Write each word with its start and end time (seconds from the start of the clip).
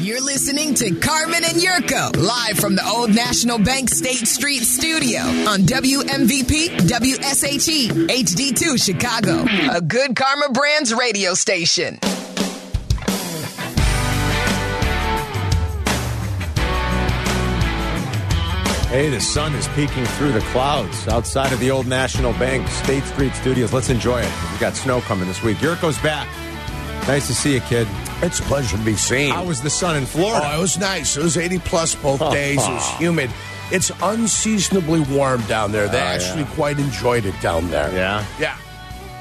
You're 0.00 0.24
listening 0.24 0.72
to 0.76 0.94
Carmen 0.94 1.44
and 1.44 1.58
Yurko 1.58 2.16
live 2.16 2.56
from 2.56 2.74
the 2.74 2.82
Old 2.88 3.14
National 3.14 3.58
Bank 3.58 3.90
State 3.90 4.26
Street 4.26 4.62
studio 4.62 5.20
on 5.20 5.60
WMVP 5.66 6.68
WSHE 6.88 8.08
HD2 8.08 8.82
Chicago, 8.82 9.44
a 9.70 9.82
good 9.82 10.16
Karma 10.16 10.48
Brands 10.52 10.94
radio 10.94 11.34
station. 11.34 11.98
Hey, 18.88 19.10
the 19.10 19.20
sun 19.20 19.54
is 19.54 19.68
peeking 19.68 20.06
through 20.06 20.32
the 20.32 20.40
clouds 20.50 21.08
outside 21.08 21.52
of 21.52 21.60
the 21.60 21.70
old 21.70 21.86
National 21.86 22.32
Bank 22.32 22.66
State 22.68 23.04
Street 23.04 23.34
Studios. 23.34 23.74
Let's 23.74 23.90
enjoy 23.90 24.20
it. 24.20 24.32
We've 24.50 24.60
got 24.60 24.76
snow 24.76 25.02
coming 25.02 25.28
this 25.28 25.42
week. 25.42 25.58
Yurko's 25.58 25.98
back. 25.98 26.26
Nice 27.10 27.26
to 27.26 27.34
see 27.34 27.54
you, 27.54 27.60
kid. 27.62 27.88
It's 28.22 28.38
a 28.38 28.42
pleasure 28.44 28.76
to 28.76 28.84
be 28.84 28.94
seen. 28.94 29.32
How 29.32 29.42
was 29.44 29.60
the 29.60 29.68
sun 29.68 29.96
in 29.96 30.06
Florida? 30.06 30.48
Oh, 30.52 30.58
it 30.58 30.60
was 30.60 30.78
nice. 30.78 31.16
It 31.16 31.24
was 31.24 31.36
80 31.36 31.58
plus 31.58 31.96
both 31.96 32.20
days. 32.30 32.58
It 32.64 32.70
was 32.70 32.88
humid. 32.98 33.30
It's 33.72 33.90
unseasonably 34.00 35.00
warm 35.00 35.42
down 35.42 35.72
there. 35.72 35.88
They 35.88 35.98
Oh, 35.98 36.04
actually 36.04 36.42
yeah. 36.42 36.54
quite 36.54 36.78
enjoyed 36.78 37.24
it 37.26 37.34
down 37.42 37.68
there. 37.68 37.92
Yeah? 37.92 38.24
Yeah. 38.38 38.56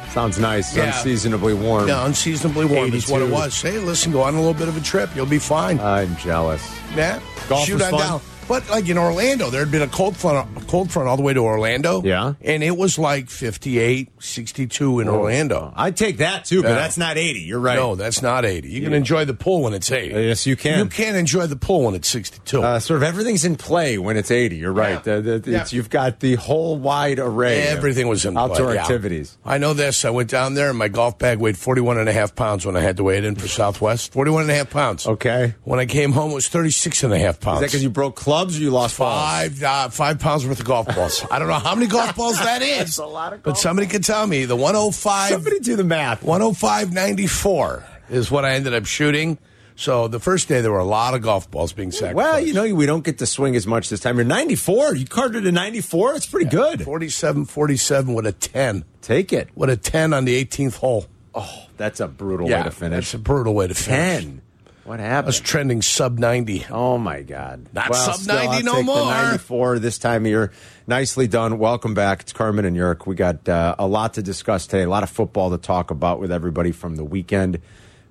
Sounds 0.10 0.38
nice. 0.38 0.76
Yeah. 0.78 0.96
Unseasonably 0.96 1.56
warm. 1.56 1.88
Yeah, 1.88 2.06
unseasonably 2.06 2.66
warm 2.66 2.94
is 2.94 3.10
what 3.10 3.24
it 3.24 3.32
was. 3.32 3.60
Hey, 3.60 3.80
listen, 3.80 4.12
go 4.12 4.22
on 4.22 4.36
a 4.36 4.38
little 4.38 4.54
bit 4.54 4.68
of 4.68 4.78
a 4.78 4.82
trip. 4.82 5.10
You'll 5.16 5.26
be 5.26 5.40
fine. 5.40 5.80
I'm 5.80 6.16
jealous. 6.18 6.62
yeah. 6.96 7.20
golf 7.48 7.66
Shoot 7.66 7.82
on 7.82 7.90
fun? 7.90 8.00
down. 8.00 8.22
But 8.50 8.68
like 8.70 8.90
in 8.90 8.98
Orlando, 8.98 9.50
there 9.52 9.62
had 9.62 9.72
been 9.72 9.84
a 9.84 9.88
cold 9.88 10.18
front, 10.18 10.58
a 10.58 10.62
cold 10.66 10.92
front 10.92 11.08
all 11.08 11.16
the 11.16 11.22
way 11.24 11.34
to 11.34 11.40
Orlando. 11.40 12.02
Yeah. 12.04 12.34
And 12.42 12.64
it 12.64 12.76
was 12.76 12.98
like 13.00 13.30
58, 13.30 14.10
62 14.20 15.00
in 15.02 15.08
Orlando. 15.08 15.72
I'd 15.76 15.96
take 15.96 16.18
that 16.18 16.46
too, 16.46 16.64
but 16.64 16.70
Yeah. 16.70 16.76
that's 16.76 16.98
not 16.98 17.18
80. 17.18 17.42
You're 17.42 17.60
right. 17.60 17.76
No, 17.76 17.94
that's 17.96 18.22
not 18.24 18.46
80. 18.46 18.68
You 18.70 18.82
can 18.82 18.94
enjoy 18.94 19.26
the 19.26 19.36
pool 19.36 19.62
when 19.62 19.74
it's 19.76 19.92
80. 19.92 20.16
Yes, 20.16 20.48
you 20.48 20.56
can. 20.56 20.80
You 20.80 20.86
can't 20.88 21.16
enjoy 21.16 21.46
the 21.46 21.56
pool 21.56 21.84
when 21.84 21.94
it's 21.96 22.10
62. 22.10 22.62
Uh, 22.64 22.80
sort 22.80 22.98
of 22.98 23.04
everything's 23.04 23.46
in 23.46 23.56
play 23.56 24.00
when 24.00 24.18
it's 24.18 24.32
80. 24.32 24.56
You're 24.58 24.72
right. 24.74 25.00
Yeah. 25.06 25.20
The- 25.20 25.40
the- 25.40 25.52
it's- 25.52 25.72
You've 25.72 25.92
got 25.92 26.20
the 26.20 26.34
whole 26.36 26.76
wide 26.78 27.20
array. 27.20 27.62
of 27.68 27.78
Everything 27.78 28.08
was 28.08 28.26
in 28.26 28.34
play, 28.34 28.42
outdoor 28.44 28.74
yeah. 28.74 28.82
activities. 28.82 29.38
I 29.46 29.60
know 29.60 29.74
this. 29.74 30.04
I 30.06 30.10
went 30.10 30.30
down 30.32 30.56
there 30.56 30.70
and 30.70 30.78
my 30.78 30.88
golf 30.88 31.20
bag 31.20 31.38
weighed 31.38 31.58
41 31.58 32.00
and 32.00 32.10
a 32.10 32.14
half 32.14 32.34
pounds 32.36 32.66
when 32.66 32.76
I 32.76 32.82
had 32.82 32.98
to 32.98 33.04
weigh 33.04 33.20
it 33.20 33.26
in 33.26 33.36
for 33.36 33.48
Southwest. 33.48 34.12
41 34.12 34.42
and 34.44 34.52
a 34.52 34.56
half 34.56 34.72
pounds. 34.72 35.06
Okay. 35.06 35.54
When 35.66 35.80
I 35.80 35.86
came 35.86 36.14
home, 36.14 36.32
it 36.32 36.36
was 36.36 36.48
36 36.48 37.04
and 37.04 37.14
a 37.14 37.20
half 37.20 37.36
Is 37.36 37.44
pounds. 37.44 37.60
that 37.60 37.68
because 37.68 37.84
you 37.84 37.92
broke 37.92 38.16
clubs 38.16 38.39
or 38.48 38.62
you 38.62 38.72
lost? 38.72 38.96
Five, 38.96 39.62
uh, 39.62 39.90
five 39.90 40.20
pounds 40.20 40.46
worth 40.46 40.60
of 40.60 40.66
golf 40.66 40.88
balls. 40.96 41.26
I 41.30 41.40
don't 41.40 41.48
know 41.48 41.56
how 41.56 41.76
many 41.76 41.88
golf 41.88 42.16
balls 42.16 42.38
that 42.44 42.62
is. 42.62 42.78
That's 42.78 42.98
a 43.00 43.06
lot 43.06 43.34
of 43.34 43.44
But 43.44 43.58
somebody 43.58 43.88
can 43.88 44.02
tell 44.02 44.26
me 44.26 44.46
the 44.46 44.56
105, 44.56 45.30
Somebody 45.30 45.60
do 45.60 45.76
the 45.76 45.84
math. 45.84 46.24
105.94 46.24 47.84
is 48.10 48.32
what 48.32 48.46
I 48.46 48.54
ended 48.54 48.74
up 48.74 48.86
shooting. 48.86 49.38
So 49.76 50.10
the 50.10 50.20
first 50.20 50.50
day 50.50 50.60
there 50.60 50.72
were 50.72 50.80
a 50.80 50.84
lot 50.84 51.14
of 51.14 51.22
golf 51.22 51.50
balls 51.50 51.72
being 51.72 51.92
sacrificed. 51.92 52.16
Well, 52.16 52.40
you 52.42 52.54
know, 52.54 52.76
we 52.76 52.86
don't 52.86 53.04
get 53.04 53.20
to 53.20 53.26
swing 53.26 53.56
as 53.56 53.66
much 53.66 53.88
this 53.90 54.02
time. 54.02 54.18
You're 54.18 54.26
94. 54.26 54.96
You 54.96 55.06
carded 55.06 55.48
a 55.48 55.54
94. 55.54 56.16
It's 56.16 56.26
pretty 56.26 56.50
good. 56.50 56.84
47 56.84 57.46
47 57.46 58.14
with 58.14 58.26
a 58.26 58.34
10. 58.34 58.84
Take 59.02 59.32
it. 59.32 59.48
With 59.56 59.70
a 59.70 59.78
10 59.78 60.14
on 60.14 60.26
the 60.26 60.44
18th 60.44 60.76
hole. 60.76 61.06
Oh, 61.34 61.68
that's 61.78 62.02
a 62.02 62.08
brutal 62.10 62.50
yeah, 62.50 62.58
way 62.58 62.64
to 62.66 62.72
finish. 62.72 63.06
That's 63.06 63.14
a 63.14 63.20
brutal 63.20 63.54
way 63.54 63.68
to 63.68 63.74
finish. 63.74 64.24
10. 64.26 64.42
What 64.90 65.00
happened? 65.00 65.26
I 65.26 65.28
was 65.28 65.40
trending 65.40 65.84
sub 65.84 66.18
90. 66.18 66.66
Oh 66.72 66.98
my 66.98 67.22
God! 67.22 67.70
Not 67.74 67.92
well, 67.92 68.06
sub 68.06 68.16
still, 68.16 68.34
90 68.34 68.48
I'll 68.48 68.64
no 68.64 68.74
take 68.74 68.86
more. 68.88 68.96
The 68.96 69.06
Ninety-four 69.06 69.78
this 69.78 70.00
time 70.00 70.26
of 70.26 70.30
year. 70.32 70.52
Nicely 70.88 71.28
done. 71.28 71.60
Welcome 71.60 71.94
back. 71.94 72.22
It's 72.22 72.34
Carmen 72.34 72.66
and 72.66 72.76
Yerk. 72.76 73.06
We 73.06 73.14
got 73.14 73.48
uh, 73.48 73.76
a 73.78 73.86
lot 73.86 74.16
to 74.16 74.24
discuss 74.24 74.66
today. 74.66 74.82
A 74.82 74.90
lot 74.90 75.04
of 75.04 75.12
football 75.12 75.52
to 75.52 75.60
talk 75.60 75.92
about 75.92 76.20
with 76.20 76.32
everybody 76.32 76.72
from 76.72 76.96
the 76.96 77.04
weekend. 77.04 77.60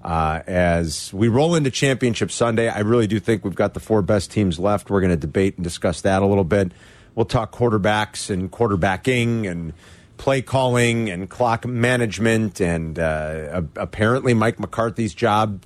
Uh, 0.04 0.42
as 0.46 1.12
we 1.12 1.26
roll 1.26 1.56
into 1.56 1.72
Championship 1.72 2.30
Sunday, 2.30 2.68
I 2.68 2.78
really 2.78 3.08
do 3.08 3.18
think 3.18 3.44
we've 3.44 3.56
got 3.56 3.74
the 3.74 3.80
four 3.80 4.00
best 4.00 4.30
teams 4.30 4.60
left. 4.60 4.88
We're 4.88 5.00
going 5.00 5.10
to 5.10 5.16
debate 5.16 5.56
and 5.56 5.64
discuss 5.64 6.02
that 6.02 6.22
a 6.22 6.26
little 6.26 6.44
bit. 6.44 6.70
We'll 7.16 7.26
talk 7.26 7.50
quarterbacks 7.50 8.30
and 8.30 8.52
quarterbacking 8.52 9.50
and 9.50 9.72
play 10.16 10.42
calling 10.42 11.10
and 11.10 11.28
clock 11.28 11.66
management 11.66 12.60
and 12.60 13.00
uh, 13.00 13.62
apparently 13.74 14.32
Mike 14.32 14.60
McCarthy's 14.60 15.12
job 15.12 15.64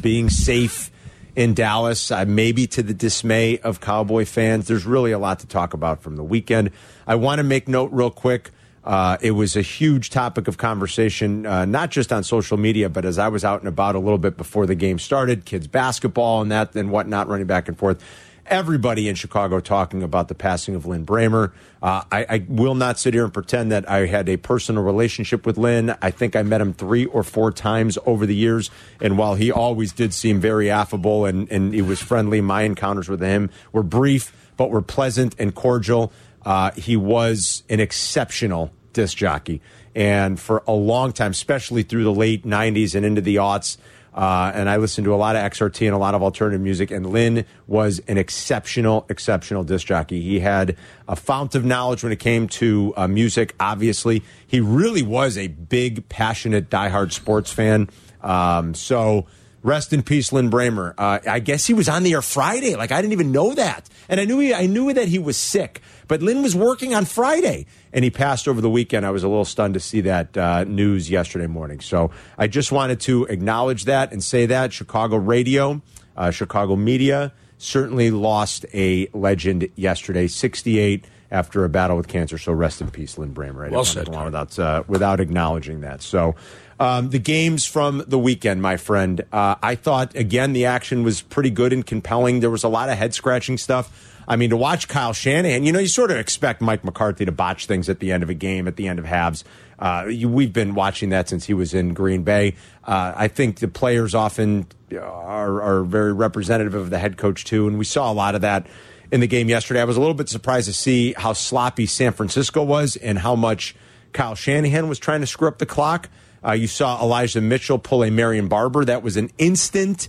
being 0.00 0.30
safe 0.30 0.90
in 1.34 1.52
Dallas, 1.52 2.10
uh, 2.10 2.24
maybe 2.26 2.66
to 2.68 2.82
the 2.82 2.94
dismay 2.94 3.58
of 3.58 3.80
Cowboy 3.80 4.24
fans. 4.24 4.66
There's 4.66 4.86
really 4.86 5.12
a 5.12 5.18
lot 5.18 5.40
to 5.40 5.46
talk 5.46 5.74
about 5.74 6.02
from 6.02 6.16
the 6.16 6.24
weekend. 6.24 6.70
I 7.06 7.16
want 7.16 7.38
to 7.38 7.42
make 7.44 7.68
note 7.68 7.90
real 7.92 8.10
quick. 8.10 8.50
Uh, 8.82 9.18
it 9.20 9.32
was 9.32 9.56
a 9.56 9.62
huge 9.62 10.10
topic 10.10 10.46
of 10.46 10.58
conversation, 10.58 11.44
uh, 11.44 11.64
not 11.64 11.90
just 11.90 12.12
on 12.12 12.22
social 12.22 12.56
media, 12.56 12.88
but 12.88 13.04
as 13.04 13.18
I 13.18 13.28
was 13.28 13.44
out 13.44 13.60
and 13.60 13.68
about 13.68 13.96
a 13.96 13.98
little 13.98 14.16
bit 14.16 14.36
before 14.36 14.64
the 14.64 14.76
game 14.76 15.00
started, 15.00 15.44
kids 15.44 15.66
basketball 15.66 16.40
and 16.40 16.52
that 16.52 16.74
and 16.76 16.90
whatnot, 16.90 17.28
running 17.28 17.48
back 17.48 17.66
and 17.66 17.76
forth. 17.76 18.02
Everybody 18.48 19.08
in 19.08 19.16
Chicago 19.16 19.58
talking 19.58 20.04
about 20.04 20.28
the 20.28 20.34
passing 20.34 20.76
of 20.76 20.86
Lin 20.86 21.04
Brehmer. 21.04 21.52
Uh, 21.82 22.02
I, 22.12 22.26
I 22.28 22.46
will 22.48 22.76
not 22.76 22.98
sit 22.98 23.12
here 23.12 23.24
and 23.24 23.34
pretend 23.34 23.72
that 23.72 23.90
I 23.90 24.06
had 24.06 24.28
a 24.28 24.36
personal 24.36 24.84
relationship 24.84 25.44
with 25.44 25.58
Lin. 25.58 25.96
I 26.00 26.12
think 26.12 26.36
I 26.36 26.42
met 26.42 26.60
him 26.60 26.72
three 26.72 27.06
or 27.06 27.24
four 27.24 27.50
times 27.50 27.98
over 28.06 28.24
the 28.24 28.36
years, 28.36 28.70
and 29.00 29.18
while 29.18 29.34
he 29.34 29.50
always 29.50 29.92
did 29.92 30.14
seem 30.14 30.40
very 30.40 30.70
affable 30.70 31.24
and, 31.24 31.50
and 31.50 31.74
he 31.74 31.82
was 31.82 32.00
friendly, 32.00 32.40
my 32.40 32.62
encounters 32.62 33.08
with 33.08 33.20
him 33.20 33.50
were 33.72 33.82
brief 33.82 34.32
but 34.56 34.70
were 34.70 34.82
pleasant 34.82 35.34
and 35.38 35.54
cordial. 35.54 36.12
Uh, 36.44 36.70
he 36.72 36.96
was 36.96 37.64
an 37.68 37.80
exceptional 37.80 38.72
disc 38.92 39.16
jockey, 39.16 39.60
and 39.94 40.38
for 40.38 40.62
a 40.66 40.72
long 40.72 41.12
time, 41.12 41.32
especially 41.32 41.82
through 41.82 42.04
the 42.04 42.14
late 42.14 42.44
'90s 42.44 42.94
and 42.94 43.04
into 43.04 43.20
the 43.20 43.36
aughts. 43.36 43.76
Uh, 44.16 44.50
and 44.54 44.70
I 44.70 44.78
listened 44.78 45.04
to 45.04 45.14
a 45.14 45.16
lot 45.16 45.36
of 45.36 45.42
XRT 45.42 45.86
and 45.86 45.94
a 45.94 45.98
lot 45.98 46.14
of 46.14 46.22
alternative 46.22 46.60
music. 46.60 46.90
And 46.90 47.06
Lin 47.10 47.44
was 47.66 48.00
an 48.08 48.16
exceptional, 48.16 49.04
exceptional 49.10 49.62
disc 49.62 49.86
jockey. 49.86 50.22
He 50.22 50.40
had 50.40 50.76
a 51.06 51.14
fount 51.14 51.54
of 51.54 51.66
knowledge 51.66 52.02
when 52.02 52.12
it 52.12 52.18
came 52.18 52.48
to 52.48 52.94
uh, 52.96 53.06
music. 53.06 53.54
Obviously, 53.60 54.22
he 54.46 54.60
really 54.60 55.02
was 55.02 55.36
a 55.36 55.48
big, 55.48 56.08
passionate, 56.08 56.70
diehard 56.70 57.12
sports 57.12 57.52
fan. 57.52 57.90
Um, 58.22 58.74
so. 58.74 59.26
Rest 59.62 59.92
in 59.92 60.04
peace, 60.04 60.32
Lin 60.32 60.48
Brehmer. 60.48 60.94
Uh, 60.96 61.18
I 61.28 61.40
guess 61.40 61.66
he 61.66 61.74
was 61.74 61.88
on 61.88 62.04
the 62.04 62.12
air 62.12 62.22
Friday. 62.22 62.76
Like 62.76 62.92
I 62.92 63.02
didn't 63.02 63.14
even 63.14 63.32
know 63.32 63.52
that, 63.52 63.88
and 64.08 64.20
I 64.20 64.24
knew 64.24 64.38
he, 64.38 64.54
I 64.54 64.66
knew 64.66 64.92
that 64.92 65.08
he 65.08 65.18
was 65.18 65.36
sick. 65.36 65.82
But 66.08 66.22
Lin 66.22 66.42
was 66.42 66.54
working 66.54 66.94
on 66.94 67.04
Friday, 67.04 67.66
and 67.92 68.04
he 68.04 68.10
passed 68.10 68.46
over 68.46 68.60
the 68.60 68.70
weekend. 68.70 69.04
I 69.04 69.10
was 69.10 69.24
a 69.24 69.28
little 69.28 69.44
stunned 69.44 69.74
to 69.74 69.80
see 69.80 70.00
that 70.02 70.36
uh, 70.36 70.64
news 70.64 71.10
yesterday 71.10 71.46
morning. 71.46 71.80
So 71.80 72.10
I 72.38 72.46
just 72.46 72.72
wanted 72.72 73.00
to 73.00 73.24
acknowledge 73.26 73.84
that 73.84 74.12
and 74.12 74.22
say 74.22 74.46
that 74.46 74.72
Chicago 74.72 75.16
radio, 75.16 75.82
uh, 76.16 76.30
Chicago 76.30 76.76
media 76.76 77.32
certainly 77.58 78.10
lost 78.10 78.66
a 78.74 79.08
legend 79.12 79.68
yesterday, 79.76 80.26
68 80.28 81.04
after 81.30 81.64
a 81.64 81.68
battle 81.68 81.96
with 81.96 82.06
cancer. 82.06 82.38
So 82.38 82.52
rest 82.52 82.80
in 82.80 82.90
peace, 82.90 83.18
Lin 83.18 83.34
Brehmer. 83.34 83.66
I 83.66 83.70
Well 83.70 83.84
said, 83.84 84.08
without 84.08 84.58
uh, 84.58 84.84
without 84.86 85.20
acknowledging 85.20 85.80
that. 85.80 86.02
So. 86.02 86.34
Um, 86.78 87.08
the 87.08 87.18
games 87.18 87.64
from 87.64 88.04
the 88.06 88.18
weekend, 88.18 88.60
my 88.60 88.76
friend. 88.76 89.22
Uh, 89.32 89.54
I 89.62 89.76
thought 89.76 90.14
again 90.14 90.52
the 90.52 90.66
action 90.66 91.04
was 91.04 91.22
pretty 91.22 91.48
good 91.48 91.72
and 91.72 91.86
compelling. 91.86 92.40
There 92.40 92.50
was 92.50 92.64
a 92.64 92.68
lot 92.68 92.90
of 92.90 92.98
head 92.98 93.14
scratching 93.14 93.56
stuff. 93.56 94.15
I 94.28 94.36
mean, 94.36 94.50
to 94.50 94.56
watch 94.56 94.88
Kyle 94.88 95.12
Shanahan, 95.12 95.64
you 95.64 95.72
know, 95.72 95.78
you 95.78 95.88
sort 95.88 96.10
of 96.10 96.16
expect 96.16 96.60
Mike 96.60 96.84
McCarthy 96.84 97.24
to 97.24 97.32
botch 97.32 97.66
things 97.66 97.88
at 97.88 98.00
the 98.00 98.12
end 98.12 98.22
of 98.22 98.30
a 98.30 98.34
game, 98.34 98.66
at 98.66 98.76
the 98.76 98.88
end 98.88 98.98
of 98.98 99.04
halves. 99.04 99.44
Uh, 99.78 100.06
you, 100.08 100.28
we've 100.28 100.52
been 100.52 100.74
watching 100.74 101.10
that 101.10 101.28
since 101.28 101.44
he 101.44 101.54
was 101.54 101.74
in 101.74 101.94
Green 101.94 102.22
Bay. 102.22 102.54
Uh, 102.84 103.12
I 103.14 103.28
think 103.28 103.60
the 103.60 103.68
players 103.68 104.14
often 104.14 104.66
are, 104.92 105.62
are 105.62 105.84
very 105.84 106.12
representative 106.12 106.74
of 106.74 106.90
the 106.90 106.98
head 106.98 107.16
coach 107.16 107.44
too, 107.44 107.68
and 107.68 107.78
we 107.78 107.84
saw 107.84 108.10
a 108.10 108.14
lot 108.14 108.34
of 108.34 108.40
that 108.40 108.66
in 109.12 109.20
the 109.20 109.26
game 109.26 109.48
yesterday. 109.48 109.80
I 109.80 109.84
was 109.84 109.96
a 109.96 110.00
little 110.00 110.14
bit 110.14 110.28
surprised 110.28 110.66
to 110.66 110.72
see 110.72 111.12
how 111.12 111.32
sloppy 111.32 111.86
San 111.86 112.12
Francisco 112.12 112.62
was 112.62 112.96
and 112.96 113.18
how 113.18 113.36
much 113.36 113.76
Kyle 114.12 114.34
Shanahan 114.34 114.88
was 114.88 114.98
trying 114.98 115.20
to 115.20 115.26
screw 115.26 115.48
up 115.48 115.58
the 115.58 115.66
clock. 115.66 116.08
Uh, 116.44 116.52
you 116.52 116.66
saw 116.66 117.02
Elijah 117.02 117.40
Mitchell 117.40 117.78
pull 117.78 118.02
a 118.04 118.10
Marion 118.10 118.48
Barber. 118.48 118.84
That 118.84 119.02
was 119.02 119.16
an 119.16 119.30
instant. 119.38 120.08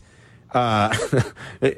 Uh, 0.52 0.96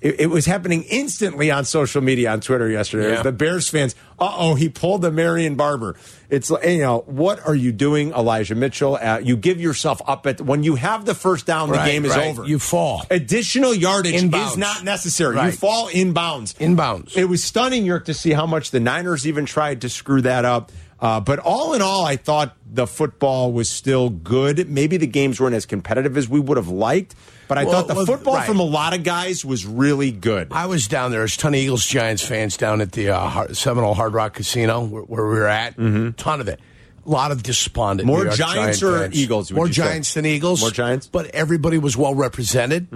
it, 0.00 0.20
it 0.20 0.26
was 0.26 0.46
happening 0.46 0.82
instantly 0.84 1.50
on 1.50 1.64
social 1.64 2.00
media 2.02 2.30
on 2.32 2.40
Twitter 2.40 2.68
yesterday. 2.68 3.12
Yeah. 3.12 3.22
The 3.22 3.32
Bears 3.32 3.68
fans, 3.68 3.94
uh 4.18 4.34
oh, 4.36 4.54
he 4.54 4.68
pulled 4.68 5.02
the 5.02 5.10
Marion 5.10 5.54
Barber. 5.54 5.96
It's 6.30 6.50
you 6.50 6.78
know, 6.78 7.04
what 7.06 7.46
are 7.46 7.54
you 7.54 7.72
doing, 7.72 8.12
Elijah 8.12 8.54
Mitchell? 8.54 8.96
Uh, 8.96 9.20
you 9.22 9.36
give 9.36 9.60
yourself 9.60 10.00
up 10.06 10.26
at 10.26 10.40
when 10.40 10.62
you 10.62 10.74
have 10.76 11.04
the 11.04 11.14
first 11.14 11.46
down, 11.46 11.68
the 11.68 11.74
Right, 11.76 11.90
game 11.92 12.04
is 12.04 12.16
right. 12.16 12.28
over. 12.28 12.44
You 12.44 12.58
fall. 12.58 13.04
Additional 13.10 13.74
yardage 13.74 14.14
Inbounds. 14.14 14.50
is 14.52 14.56
not 14.56 14.82
necessary. 14.84 15.36
You 15.36 15.42
Right. 15.42 15.54
fall 15.54 15.88
inbounds. 15.88 16.54
Inbounds. 16.58 17.16
It 17.16 17.26
was 17.26 17.44
stunning, 17.44 17.84
York, 17.84 18.06
to 18.06 18.14
see 18.14 18.32
how 18.32 18.46
much 18.46 18.70
the 18.70 18.80
Niners 18.80 19.26
even 19.26 19.44
tried 19.46 19.82
to 19.82 19.88
screw 19.88 20.22
that 20.22 20.44
up. 20.44 20.72
Uh, 20.98 21.20
but 21.20 21.38
all 21.38 21.74
in 21.74 21.82
all, 21.82 22.06
I 22.06 22.16
thought 22.16 22.56
the 22.72 22.86
football 22.86 23.52
was 23.52 23.68
still 23.68 24.08
good. 24.08 24.68
Maybe 24.70 24.96
the 24.96 25.06
games 25.06 25.38
weren't 25.38 25.54
as 25.54 25.66
competitive 25.66 26.16
as 26.16 26.26
we 26.26 26.40
would 26.40 26.56
have 26.56 26.68
liked, 26.68 27.14
but 27.48 27.58
I 27.58 27.64
Well, 27.64 27.72
thought 27.72 27.88
the 27.88 27.94
well, 27.94 28.06
football 28.06 28.34
right. 28.34 28.46
from 28.46 28.58
a 28.60 28.64
lot 28.64 28.94
of 28.94 29.02
guys 29.04 29.44
was 29.44 29.64
really 29.66 30.10
good. 30.10 30.48
I 30.50 30.66
was 30.66 30.88
down 30.88 31.10
there. 31.10 31.20
There's 31.20 31.36
a 31.36 31.38
ton 31.38 31.54
of 31.54 31.60
Eagles 31.60 31.84
Giants 31.86 32.24
fans 32.26 32.56
down 32.56 32.80
at 32.80 32.92
the 32.92 33.10
uh, 33.10 33.52
Seminole 33.54 33.94
Hard 33.94 34.14
Rock 34.14 34.34
Casino 34.34 34.84
where, 34.84 35.02
where 35.02 35.24
we 35.26 35.34
were 35.38 35.46
at. 35.46 35.76
Ton 35.76 36.40
of 36.40 36.48
it. 36.48 36.60
A 37.04 37.08
lot 37.08 37.30
of 37.30 37.42
despondent. 37.44 38.06
More 38.06 38.24
Giants 38.24 38.80
Giant 38.80 38.82
or 38.82 38.98
fans. 39.02 39.14
Eagles, 39.16 39.52
More 39.52 39.68
you 39.68 39.72
say? 39.72 39.82
Giants 39.82 40.14
than 40.14 40.26
Eagles. 40.26 40.60
More 40.60 40.70
Giants? 40.70 41.06
But 41.06 41.26
everybody 41.26 41.78
was 41.78 41.96
well 41.96 42.14
represented. 42.16 42.88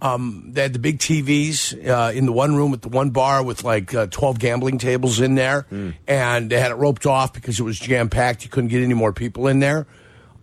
Um, 0.00 0.50
they 0.52 0.62
had 0.62 0.72
the 0.72 0.78
big 0.78 0.98
TVs 0.98 1.86
uh, 1.88 2.12
in 2.12 2.24
the 2.26 2.32
one 2.32 2.54
room 2.54 2.70
with 2.70 2.82
the 2.82 2.88
one 2.88 3.10
bar 3.10 3.42
with 3.42 3.64
like 3.64 3.92
uh, 3.94 4.06
12 4.06 4.38
gambling 4.38 4.78
tables 4.78 5.20
in 5.20 5.34
there. 5.34 5.66
And 6.06 6.50
they 6.50 6.60
had 6.60 6.70
it 6.70 6.76
roped 6.76 7.06
off 7.06 7.32
because 7.32 7.58
it 7.58 7.64
was 7.64 7.78
jam 7.78 8.08
packed. 8.08 8.44
You 8.44 8.50
couldn't 8.50 8.68
get 8.68 8.82
any 8.82 8.94
more 8.94 9.12
people 9.12 9.48
in 9.48 9.58
there. 9.60 9.86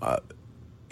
Uh, 0.01 0.17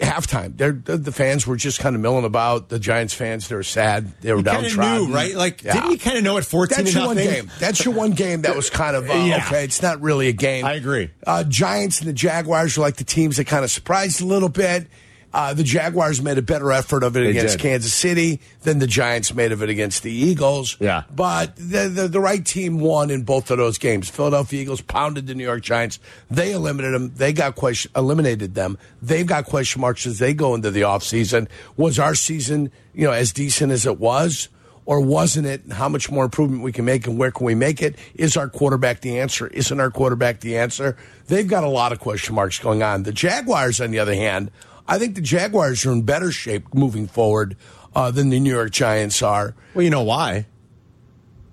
halftime, 0.00 0.56
they're, 0.56 0.72
the 0.72 0.96
the 0.96 1.12
fans 1.12 1.46
were 1.46 1.56
just 1.56 1.80
kind 1.80 1.94
of 1.94 2.02
milling 2.02 2.24
about. 2.24 2.68
The 2.68 2.78
Giants 2.78 3.14
fans, 3.14 3.48
they 3.48 3.54
were 3.54 3.62
sad. 3.62 4.12
They 4.20 4.32
were 4.32 4.38
You 4.38 4.44
downtrodden. 4.44 5.08
knew, 5.08 5.14
right? 5.14 5.34
Like, 5.34 5.62
Yeah. 5.62 5.74
didn't 5.74 5.90
you 5.92 5.98
kind 5.98 6.18
of 6.18 6.24
know 6.24 6.36
at 6.38 6.44
fourteen 6.44 6.78
That's 6.84 6.92
to 6.92 6.98
your 6.98 7.06
one 7.08 7.16
game. 7.16 7.50
That's 7.60 7.84
your 7.84 7.94
one 7.94 8.10
game 8.12 8.42
that 8.42 8.56
was 8.56 8.70
kind 8.70 8.96
of 8.96 9.08
uh, 9.08 9.14
Yeah. 9.14 9.44
okay. 9.46 9.64
It's 9.64 9.82
not 9.82 10.00
really 10.00 10.28
a 10.28 10.32
game. 10.32 10.64
I 10.64 10.74
agree. 10.74 11.10
Uh, 11.26 11.44
Giants 11.44 12.00
and 12.00 12.08
the 12.08 12.12
Jaguars 12.12 12.76
are 12.76 12.80
like 12.80 12.96
the 12.96 13.04
teams 13.04 13.36
that 13.36 13.46
kind 13.46 13.64
of 13.64 13.70
surprised 13.70 14.20
a 14.20 14.26
little 14.26 14.48
bit. 14.48 14.86
Uh, 15.34 15.52
the 15.52 15.64
Jaguars 15.64 16.22
made 16.22 16.38
a 16.38 16.42
better 16.42 16.70
effort 16.70 17.02
of 17.02 17.16
it 17.16 17.20
They 17.24 17.30
against 17.30 17.56
did. 17.58 17.62
Kansas 17.62 17.92
City 17.92 18.40
than 18.62 18.78
the 18.78 18.86
Giants 18.86 19.34
made 19.34 19.50
of 19.50 19.64
it 19.64 19.68
against 19.68 20.04
the 20.04 20.12
Eagles. 20.12 20.76
Yeah. 20.78 21.02
but 21.14 21.56
the, 21.56 21.88
the 21.88 22.06
the 22.06 22.20
right 22.20 22.46
team 22.46 22.78
won 22.78 23.10
in 23.10 23.24
both 23.24 23.50
of 23.50 23.58
those 23.58 23.76
games. 23.76 24.08
Philadelphia 24.08 24.62
Eagles 24.62 24.80
pounded 24.80 25.26
the 25.26 25.34
New 25.34 25.42
York 25.42 25.62
Giants. 25.62 25.98
They 26.30 26.52
eliminated 26.52 26.94
them. 26.94 27.12
They 27.16 27.32
got 27.32 27.56
question 27.56 27.90
eliminated 27.96 28.54
them. 28.54 28.78
They've 29.02 29.26
got 29.26 29.46
question 29.46 29.80
marks 29.80 30.06
as 30.06 30.20
they 30.20 30.34
go 30.34 30.54
into 30.54 30.70
the 30.70 30.82
offseason. 30.82 31.48
Was 31.76 31.98
our 31.98 32.14
season 32.14 32.70
you 32.94 33.04
know 33.04 33.12
as 33.12 33.32
decent 33.32 33.72
as 33.72 33.86
it 33.86 33.98
was? 33.98 34.48
or 34.86 35.00
wasn't 35.00 35.46
it? 35.46 35.62
How 35.72 35.88
much 35.88 36.10
more 36.10 36.24
improvement 36.26 36.62
we 36.62 36.70
can 36.70 36.84
make, 36.84 37.06
and 37.06 37.16
where 37.18 37.30
can 37.30 37.46
we 37.46 37.54
make 37.54 37.80
it? 37.80 37.96
Is 38.16 38.36
our 38.36 38.50
quarterback 38.50 39.00
the 39.00 39.18
answer? 39.18 39.46
Isn't 39.46 39.80
our 39.80 39.90
quarterback 39.90 40.40
the 40.40 40.58
answer? 40.58 40.98
They've 41.26 41.48
got 41.48 41.64
a 41.64 41.68
lot 41.70 41.92
of 41.92 42.00
question 42.00 42.34
marks 42.34 42.58
going 42.58 42.82
on. 42.82 43.04
The 43.04 43.12
Jaguars, 43.12 43.80
on 43.80 43.92
the 43.92 43.98
other 43.98 44.12
hand, 44.14 44.50
I 44.86 44.98
think 44.98 45.14
the 45.14 45.20
Jaguars 45.20 45.84
are 45.86 45.92
in 45.92 46.02
better 46.02 46.30
shape 46.30 46.74
moving 46.74 47.06
forward 47.06 47.56
uh, 47.94 48.10
than 48.10 48.28
the 48.30 48.38
New 48.40 48.52
York 48.52 48.70
Giants 48.72 49.22
are 49.22 49.54
Well, 49.74 49.82
you 49.82 49.90
know 49.90 50.02
why? 50.02 50.46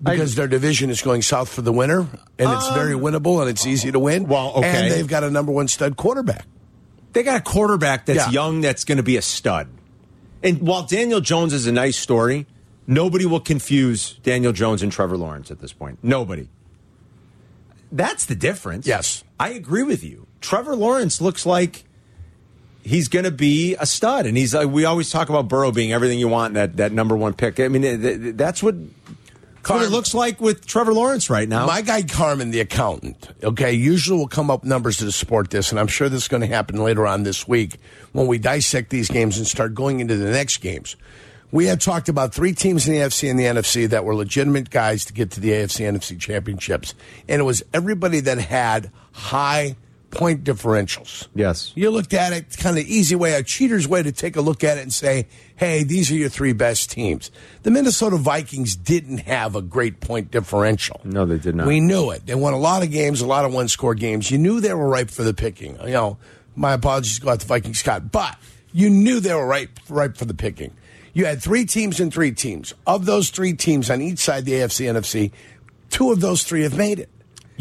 because 0.03 0.33
their 0.35 0.47
division 0.47 0.89
is 0.89 1.01
going 1.03 1.21
south 1.21 1.47
for 1.49 1.61
the 1.61 1.71
winter, 1.71 1.99
and 2.39 2.51
it's 2.51 2.69
very 2.71 2.95
winnable 2.95 3.39
and 3.39 3.47
it's 3.49 3.67
easy 3.67 3.91
to 3.91 3.99
win. 3.99 4.23
Um, 4.23 4.29
Well, 4.29 4.53
okay. 4.55 4.67
and 4.67 4.91
they've 4.91 5.07
got 5.07 5.23
a 5.23 5.29
number 5.29 5.51
one 5.51 5.67
stud 5.67 5.95
quarterback. 5.95 6.45
They 7.13 7.21
got 7.23 7.37
a 7.37 7.41
quarterback 7.41 8.07
that's 8.07 8.17
Yeah. 8.25 8.29
young 8.31 8.61
that's 8.61 8.83
going 8.83 8.97
to 8.97 9.03
be 9.03 9.15
a 9.17 9.21
stud. 9.21 9.67
And 10.43 10.59
while 10.61 10.83
Daniel 10.83 11.21
Jones 11.21 11.53
is 11.53 11.67
a 11.67 11.71
nice 11.71 11.97
story, 11.97 12.47
nobody 12.87 13.27
will 13.27 13.39
confuse 13.41 14.13
Daniel 14.23 14.53
Jones 14.53 14.81
and 14.81 14.91
Trevor 14.91 15.17
Lawrence 15.17 15.51
at 15.51 15.59
this 15.59 15.71
point. 15.71 15.99
Nobody. 16.01 16.49
That's 17.91 18.25
the 18.25 18.35
difference. 18.35 18.87
Yes. 18.87 19.23
I 19.39 19.49
agree 19.49 19.83
with 19.83 20.03
you. 20.03 20.25
Trevor 20.39 20.75
Lawrence 20.75 21.21
looks 21.21 21.45
like 21.45 21.83
he's 22.83 23.07
going 23.07 23.25
to 23.25 23.31
be 23.31 23.75
a 23.75 23.85
stud, 23.85 24.25
and 24.25 24.37
he's 24.37 24.53
like 24.53 24.69
we 24.69 24.85
always 24.85 25.09
talk 25.09 25.29
about 25.29 25.47
Burrow 25.47 25.71
being 25.71 25.91
everything 25.93 26.19
you 26.19 26.27
want 26.27 26.55
that 26.55 26.77
that 26.77 26.91
number 26.91 27.15
one 27.15 27.33
pick. 27.33 27.59
I 27.59 27.67
mean, 27.67 27.81
th- 27.81 28.01
th- 28.01 28.35
that's 28.35 28.61
what. 28.63 28.75
That's 29.63 29.69
what 29.69 29.83
it 29.83 29.91
looks 29.91 30.15
like 30.15 30.41
with 30.41 30.65
Trevor 30.65 30.91
Lawrence 30.91 31.29
right 31.29 31.47
now. 31.47 31.67
My 31.67 31.81
guy 31.83 32.01
Carmen, 32.01 32.49
the 32.49 32.61
accountant, 32.61 33.29
okay, 33.43 33.71
usually 33.73 34.17
will 34.17 34.27
come 34.27 34.49
up 34.49 34.63
numbers 34.63 34.97
to 34.97 35.11
support 35.11 35.51
this, 35.51 35.69
and 35.69 35.79
I'm 35.79 35.85
sure 35.85 36.09
this 36.09 36.23
is 36.23 36.27
going 36.27 36.41
to 36.41 36.47
happen 36.47 36.77
later 36.77 37.05
on 37.05 37.21
this 37.21 37.47
week 37.47 37.77
when 38.11 38.25
we 38.25 38.39
dissect 38.39 38.89
these 38.89 39.07
games 39.07 39.37
and 39.37 39.45
start 39.45 39.75
going 39.75 39.99
into 39.99 40.15
the 40.17 40.31
next 40.31 40.57
games. 40.61 40.95
We 41.51 41.67
had 41.67 41.79
talked 41.79 42.09
about 42.09 42.33
three 42.33 42.53
teams 42.53 42.87
in 42.87 42.93
the 42.95 43.01
AFC 43.01 43.29
and 43.29 43.39
the 43.39 43.43
NFC 43.43 43.87
that 43.89 44.03
were 44.03 44.15
legitimate 44.15 44.71
guys 44.71 45.05
to 45.05 45.13
get 45.13 45.29
to 45.31 45.39
the 45.39 45.51
AFC 45.51 45.87
NFC 45.87 46.19
championships, 46.19 46.95
and 47.27 47.39
it 47.39 47.43
was 47.43 47.61
everybody 47.71 48.19
that 48.21 48.39
had 48.39 48.89
high 49.11 49.75
point 50.11 50.43
differentials. 50.43 51.27
Yes. 51.33 51.71
You 51.75 51.89
looked 51.89 52.13
at 52.13 52.33
it, 52.33 52.57
kind 52.57 52.77
of 52.77 52.85
easy 52.85 53.15
way, 53.15 53.33
a 53.33 53.43
cheater's 53.43 53.87
way 53.87 54.03
to 54.03 54.11
take 54.11 54.35
a 54.35 54.41
look 54.41 54.63
at 54.63 54.77
it 54.77 54.81
and 54.81 54.93
say, 54.93 55.27
hey, 55.55 55.83
these 55.83 56.11
are 56.11 56.15
your 56.15 56.29
three 56.29 56.53
best 56.53 56.91
teams. 56.91 57.31
The 57.63 57.71
Minnesota 57.71 58.17
Vikings 58.17 58.75
didn't 58.75 59.19
have 59.19 59.55
a 59.55 59.61
great 59.61 59.99
point 59.99 60.29
differential. 60.31 60.99
No, 61.03 61.25
they 61.25 61.37
did 61.37 61.55
not. 61.55 61.67
We 61.67 61.79
knew 61.79 62.11
it. 62.11 62.25
They 62.25 62.35
won 62.35 62.53
a 62.53 62.59
lot 62.59 62.83
of 62.83 62.91
games, 62.91 63.21
a 63.21 63.27
lot 63.27 63.45
of 63.45 63.53
one 63.53 63.67
score 63.67 63.95
games. 63.95 64.29
You 64.29 64.37
knew 64.37 64.59
they 64.59 64.73
were 64.73 64.87
ripe 64.87 65.09
for 65.09 65.23
the 65.23 65.33
picking. 65.33 65.77
You 65.81 65.93
know, 65.93 66.17
my 66.55 66.73
apologies 66.73 67.15
to 67.15 67.21
go 67.21 67.31
out 67.31 67.39
to 67.39 67.47
Viking 67.47 67.73
Scott, 67.73 68.11
but 68.11 68.37
you 68.73 68.89
knew 68.89 69.19
they 69.19 69.33
were 69.33 69.47
ripe, 69.47 69.79
ripe 69.89 70.17
for 70.17 70.25
the 70.25 70.33
picking. 70.33 70.73
You 71.13 71.25
had 71.25 71.41
three 71.41 71.65
teams 71.65 71.99
and 71.99 72.13
three 72.13 72.31
teams. 72.31 72.73
Of 72.87 73.05
those 73.05 73.29
three 73.29 73.53
teams 73.53 73.89
on 73.89 74.01
each 74.01 74.19
side, 74.19 74.45
the 74.45 74.53
AFC, 74.53 74.85
NFC, 74.85 75.31
two 75.89 76.11
of 76.11 76.21
those 76.21 76.43
three 76.43 76.63
have 76.63 76.77
made 76.77 76.99
it. 76.99 77.09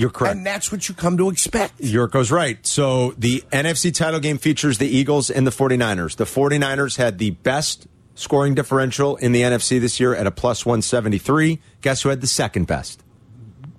You're 0.00 0.08
correct. 0.08 0.35
And 0.35 0.47
that's 0.47 0.73
what 0.73 0.88
you 0.88 0.94
come 0.94 1.19
to 1.19 1.29
expect. 1.29 1.79
Yurko's 1.79 2.31
right. 2.31 2.67
So 2.67 3.11
the 3.19 3.44
NFC 3.52 3.94
title 3.94 4.19
game 4.19 4.38
features 4.38 4.79
the 4.79 4.88
Eagles 4.88 5.29
and 5.29 5.47
the 5.47 5.50
49ers. 5.50 6.17
The 6.17 6.25
49ers 6.25 6.97
had 6.97 7.19
the 7.19 7.32
best 7.32 7.87
scoring 8.14 8.55
differential 8.55 9.17
in 9.17 9.32
the 9.32 9.43
NFC 9.43 9.79
this 9.79 10.00
year 10.00 10.14
at 10.14 10.26
a 10.26 10.31
plus 10.31 10.64
173. 10.64 11.61
Guess 11.82 12.00
who 12.00 12.08
had 12.08 12.23
the 12.23 12.26
second 12.26 12.67
best? 12.67 13.02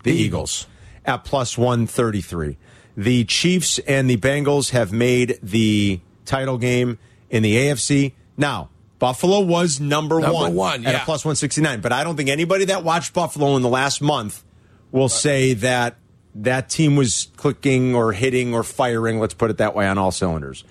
The, 0.04 0.12
Eagles. 0.12 0.68
at 1.06 1.24
plus 1.24 1.58
133. 1.58 2.56
The 2.96 3.24
Chiefs 3.24 3.80
and 3.80 4.08
the 4.08 4.18
Bengals 4.18 4.70
have 4.70 4.94
made 4.94 5.40
the 5.42 6.02
title 6.26 6.60
game 6.60 7.00
in 7.32 7.42
the 7.42 7.56
AFC. 7.56 8.14
Now, 8.38 8.70
Buffalo 9.00 9.40
was 9.40 9.80
number, 9.80 10.20
Number 10.20 10.36
one, 10.36 10.54
one, 10.54 10.86
at 10.86 10.94
yeah. 10.94 11.02
a 11.02 11.06
plus 11.06 11.26
169, 11.26 11.82
but 11.82 11.92
I 11.92 12.04
don't 12.04 12.16
think 12.16 12.30
anybody 12.30 12.66
that 12.66 12.84
watched 12.84 13.16
Buffalo 13.16 13.56
in 13.56 13.64
the 13.64 13.70
last 13.70 14.04
month 14.04 14.44
will 14.92 15.10
say 15.10 15.54
that 15.54 15.96
that 16.36 16.70
team 16.70 16.96
was 16.96 17.30
clicking 17.36 17.96
or 17.96 18.14
hitting 18.14 18.54
or 18.54 18.64
firing, 18.64 19.20
let's 19.20 19.34
put 19.34 19.50
it 19.50 19.58
that 19.58 19.76
way, 19.76 19.88
on 19.88 19.98
all 19.98 20.12
cylinders. 20.12 20.64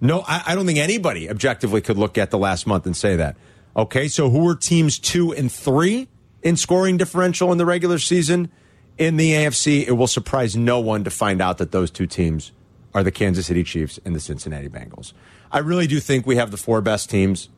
No, 0.00 0.24
I, 0.26 0.42
I 0.48 0.54
don't 0.54 0.66
think 0.66 0.78
anybody 0.78 1.30
objectively 1.30 1.80
could 1.80 1.96
look 1.96 2.18
at 2.18 2.30
the 2.30 2.38
last 2.38 2.66
month 2.66 2.86
and 2.86 2.96
say 2.96 3.16
that. 3.16 3.36
Okay, 3.76 4.08
so 4.08 4.30
who 4.30 4.44
were 4.44 4.54
teams 4.54 4.98
two 4.98 5.32
and 5.32 5.50
three 5.50 6.08
in 6.42 6.56
scoring 6.56 6.96
differential 6.96 7.50
in 7.52 7.58
the 7.58 7.66
regular 7.66 7.98
season? 7.98 8.50
In 8.98 9.16
the 9.16 9.32
AFC, 9.32 9.86
it 9.86 9.92
will 9.92 10.06
surprise 10.06 10.56
no 10.56 10.78
one 10.78 11.02
to 11.04 11.10
find 11.10 11.40
out 11.40 11.58
that 11.58 11.72
those 11.72 11.90
two 11.90 12.06
teams 12.06 12.52
are 12.92 13.02
the 13.02 13.10
Kansas 13.10 13.46
City 13.46 13.64
Chiefs 13.64 13.98
and 14.04 14.14
the 14.14 14.20
Cincinnati 14.20 14.68
Bengals. 14.68 15.12
I 15.50 15.58
really 15.58 15.88
do 15.88 15.98
think 15.98 16.26
we 16.26 16.36
have 16.36 16.52
the 16.52 16.56
four 16.56 16.80
best 16.80 17.10
teams. 17.10 17.48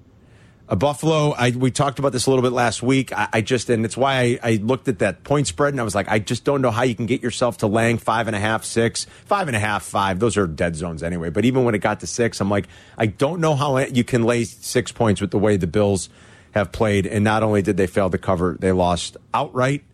Uh, 0.68 0.74
Buffalo, 0.74 1.30
I, 1.30 1.50
we 1.50 1.70
talked 1.70 2.00
about 2.00 2.10
this 2.10 2.26
a 2.26 2.30
little 2.30 2.42
bit 2.42 2.50
last 2.50 2.82
week. 2.82 3.12
I, 3.12 3.28
I 3.34 3.40
just, 3.40 3.70
and 3.70 3.84
it's 3.84 3.96
why 3.96 4.18
I, 4.18 4.38
I 4.42 4.52
looked 4.56 4.88
at 4.88 4.98
that 4.98 5.22
point 5.22 5.46
spread 5.46 5.72
and 5.72 5.80
I 5.80 5.84
was 5.84 5.94
like, 5.94 6.08
I 6.08 6.18
just 6.18 6.44
don't 6.44 6.60
know 6.60 6.72
how 6.72 6.82
you 6.82 6.96
can 6.96 7.06
get 7.06 7.22
yourself 7.22 7.58
to 7.58 7.68
laying 7.68 7.98
five 7.98 8.26
and 8.26 8.34
a 8.34 8.40
half, 8.40 8.64
six, 8.64 9.06
five 9.26 9.46
and 9.46 9.56
a 9.56 9.60
half, 9.60 9.84
five. 9.84 10.18
Those 10.18 10.36
are 10.36 10.46
dead 10.48 10.74
zones 10.74 11.04
anyway. 11.04 11.30
But 11.30 11.44
even 11.44 11.64
when 11.64 11.76
it 11.76 11.78
got 11.78 12.00
to 12.00 12.06
six, 12.08 12.40
I'm 12.40 12.50
like, 12.50 12.66
I 12.98 13.06
don't 13.06 13.40
know 13.40 13.54
how 13.54 13.78
you 13.78 14.02
can 14.02 14.24
lay 14.24 14.42
six 14.42 14.90
points 14.90 15.20
with 15.20 15.30
the 15.30 15.38
way 15.38 15.56
the 15.56 15.68
Bills 15.68 16.08
have 16.50 16.72
played. 16.72 17.06
And 17.06 17.22
not 17.22 17.44
only 17.44 17.62
did 17.62 17.76
they 17.76 17.86
fail 17.86 18.10
to 18.10 18.18
cover, 18.18 18.56
they 18.58 18.72
lost 18.72 19.16
outright. 19.32 19.84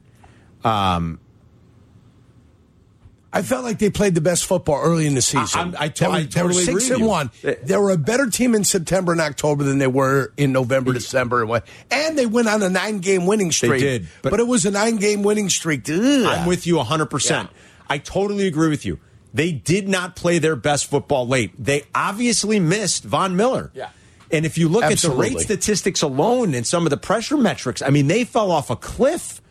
I 3.32 3.42
felt 3.42 3.64
like 3.64 3.78
they 3.78 3.88
played 3.90 4.14
the 4.14 4.20
best 4.20 4.44
football 4.44 4.80
early 4.82 5.06
in 5.06 5.14
the 5.14 5.22
season. 5.22 5.74
I 5.78 5.88
to- 5.88 6.04
they 6.04 6.08
were, 6.08 6.14
I 6.14 6.18
they 6.24 6.42
were 6.42 6.48
totally 6.48 6.64
six 6.64 6.84
agree 6.86 6.96
and 6.96 7.06
one. 7.06 7.30
They 7.42 7.76
were 7.76 7.90
a 7.90 7.96
better 7.96 8.28
team 8.28 8.54
in 8.54 8.64
September 8.64 9.12
and 9.12 9.20
October 9.20 9.64
than 9.64 9.78
they 9.78 9.86
were 9.86 10.32
in 10.36 10.52
November, 10.52 10.92
December, 10.92 11.40
and 11.40 11.48
what. 11.48 11.66
And 11.90 12.18
they 12.18 12.26
went 12.26 12.48
on 12.48 12.62
a 12.62 12.68
nine-game 12.68 13.24
winning 13.26 13.50
streak. 13.52 13.72
They 13.72 13.78
did, 13.78 14.08
but, 14.22 14.30
but- 14.30 14.40
it 14.40 14.46
was 14.46 14.66
a 14.66 14.70
nine-game 14.70 15.22
winning 15.22 15.48
streak. 15.48 15.88
Ugh. 15.88 15.96
I'm 15.98 16.46
with 16.46 16.66
you 16.66 16.76
100%. 16.76 17.48
I 17.88 17.98
totally 17.98 18.46
agree 18.46 18.68
with 18.68 18.84
you. 18.84 18.98
They 19.34 19.52
did 19.52 19.88
not 19.88 20.14
play 20.16 20.38
their 20.38 20.56
best 20.56 20.86
football 20.86 21.26
late. 21.26 21.52
They 21.58 21.84
obviously 21.94 22.60
missed 22.60 23.04
Von 23.04 23.34
Miller. 23.36 23.70
Yeah. 23.74 23.88
And 24.30 24.46
if 24.46 24.56
you 24.56 24.68
look 24.70 24.82
Absolutely. 24.84 25.26
at 25.26 25.30
the 25.30 25.36
rate 25.36 25.44
statistics 25.44 26.00
alone 26.00 26.54
and 26.54 26.66
some 26.66 26.86
of 26.86 26.90
the 26.90 26.96
pressure 26.96 27.36
metrics, 27.36 27.82
I 27.82 27.90
mean, 27.90 28.06
they 28.08 28.24
fell 28.24 28.50
off 28.50 28.70
a 28.70 28.76
cliff 28.76 29.41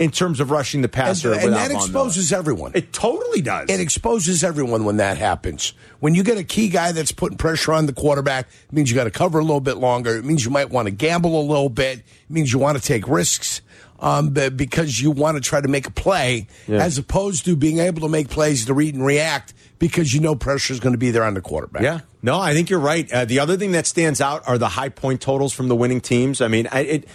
in 0.00 0.10
terms 0.10 0.40
of 0.40 0.50
rushing 0.50 0.80
the 0.82 0.88
passer. 0.88 1.32
and 1.32 1.44
without 1.44 1.68
that 1.68 1.70
exposes 1.70 2.32
everyone. 2.32 2.72
It 2.74 2.92
totally 2.92 3.42
does. 3.42 3.68
It 3.70 3.78
exposes 3.80 4.42
everyone 4.42 4.84
when 4.84 4.96
that 4.96 5.18
happens. 5.18 5.74
When 6.00 6.14
you 6.14 6.24
get 6.24 6.38
a 6.38 6.42
key 6.42 6.68
guy 6.70 6.90
that's 6.92 7.12
putting 7.12 7.36
pressure 7.38 7.72
on 7.74 7.86
the 7.86 7.92
quarterback, 7.92 8.48
it 8.64 8.72
means 8.72 8.90
you 8.90 8.96
got 8.96 9.04
to 9.04 9.10
cover 9.10 9.38
a 9.38 9.42
little 9.42 9.60
bit 9.60 9.76
longer. 9.76 10.16
It 10.16 10.24
means 10.24 10.44
you 10.44 10.50
might 10.50 10.70
want 10.70 10.86
to 10.86 10.90
gamble 10.90 11.38
a 11.38 11.44
little 11.44 11.68
bit. 11.68 11.98
It 11.98 12.04
means 12.30 12.52
you 12.52 12.58
want 12.58 12.78
to 12.78 12.82
take 12.82 13.06
risks 13.06 13.60
um, 14.00 14.30
because 14.30 14.98
you 15.00 15.10
want 15.10 15.36
to 15.36 15.42
try 15.42 15.60
to 15.60 15.68
make 15.68 15.86
a 15.86 15.90
play 15.90 16.48
Yeah. 16.66 16.78
as 16.82 16.96
opposed 16.96 17.44
to 17.44 17.54
being 17.54 17.78
able 17.78 18.00
to 18.00 18.08
make 18.08 18.30
plays 18.30 18.64
to 18.64 18.74
read 18.74 18.94
and 18.94 19.04
react 19.04 19.52
because 19.78 20.14
you 20.14 20.20
know 20.20 20.34
pressure 20.34 20.72
is 20.72 20.80
going 20.80 20.94
to 20.94 20.98
be 20.98 21.10
there 21.10 21.24
on 21.24 21.34
the 21.34 21.40
quarterback. 21.42 21.82
Yeah, 21.82 22.00
no, 22.22 22.38
I 22.40 22.54
think 22.54 22.70
you're 22.70 22.80
right. 22.80 23.10
Uh, 23.12 23.24
the 23.26 23.38
other 23.38 23.56
thing 23.58 23.72
that 23.72 23.86
stands 23.86 24.20
out 24.22 24.46
are 24.48 24.56
the 24.56 24.68
high 24.68 24.88
point 24.88 25.20
totals 25.20 25.52
from 25.52 25.68
the 25.68 25.76
winning 25.76 26.00
teams. 26.00 26.40
I 26.40 26.48
mean, 26.48 26.68
I, 26.72 26.80
it, 26.80 27.08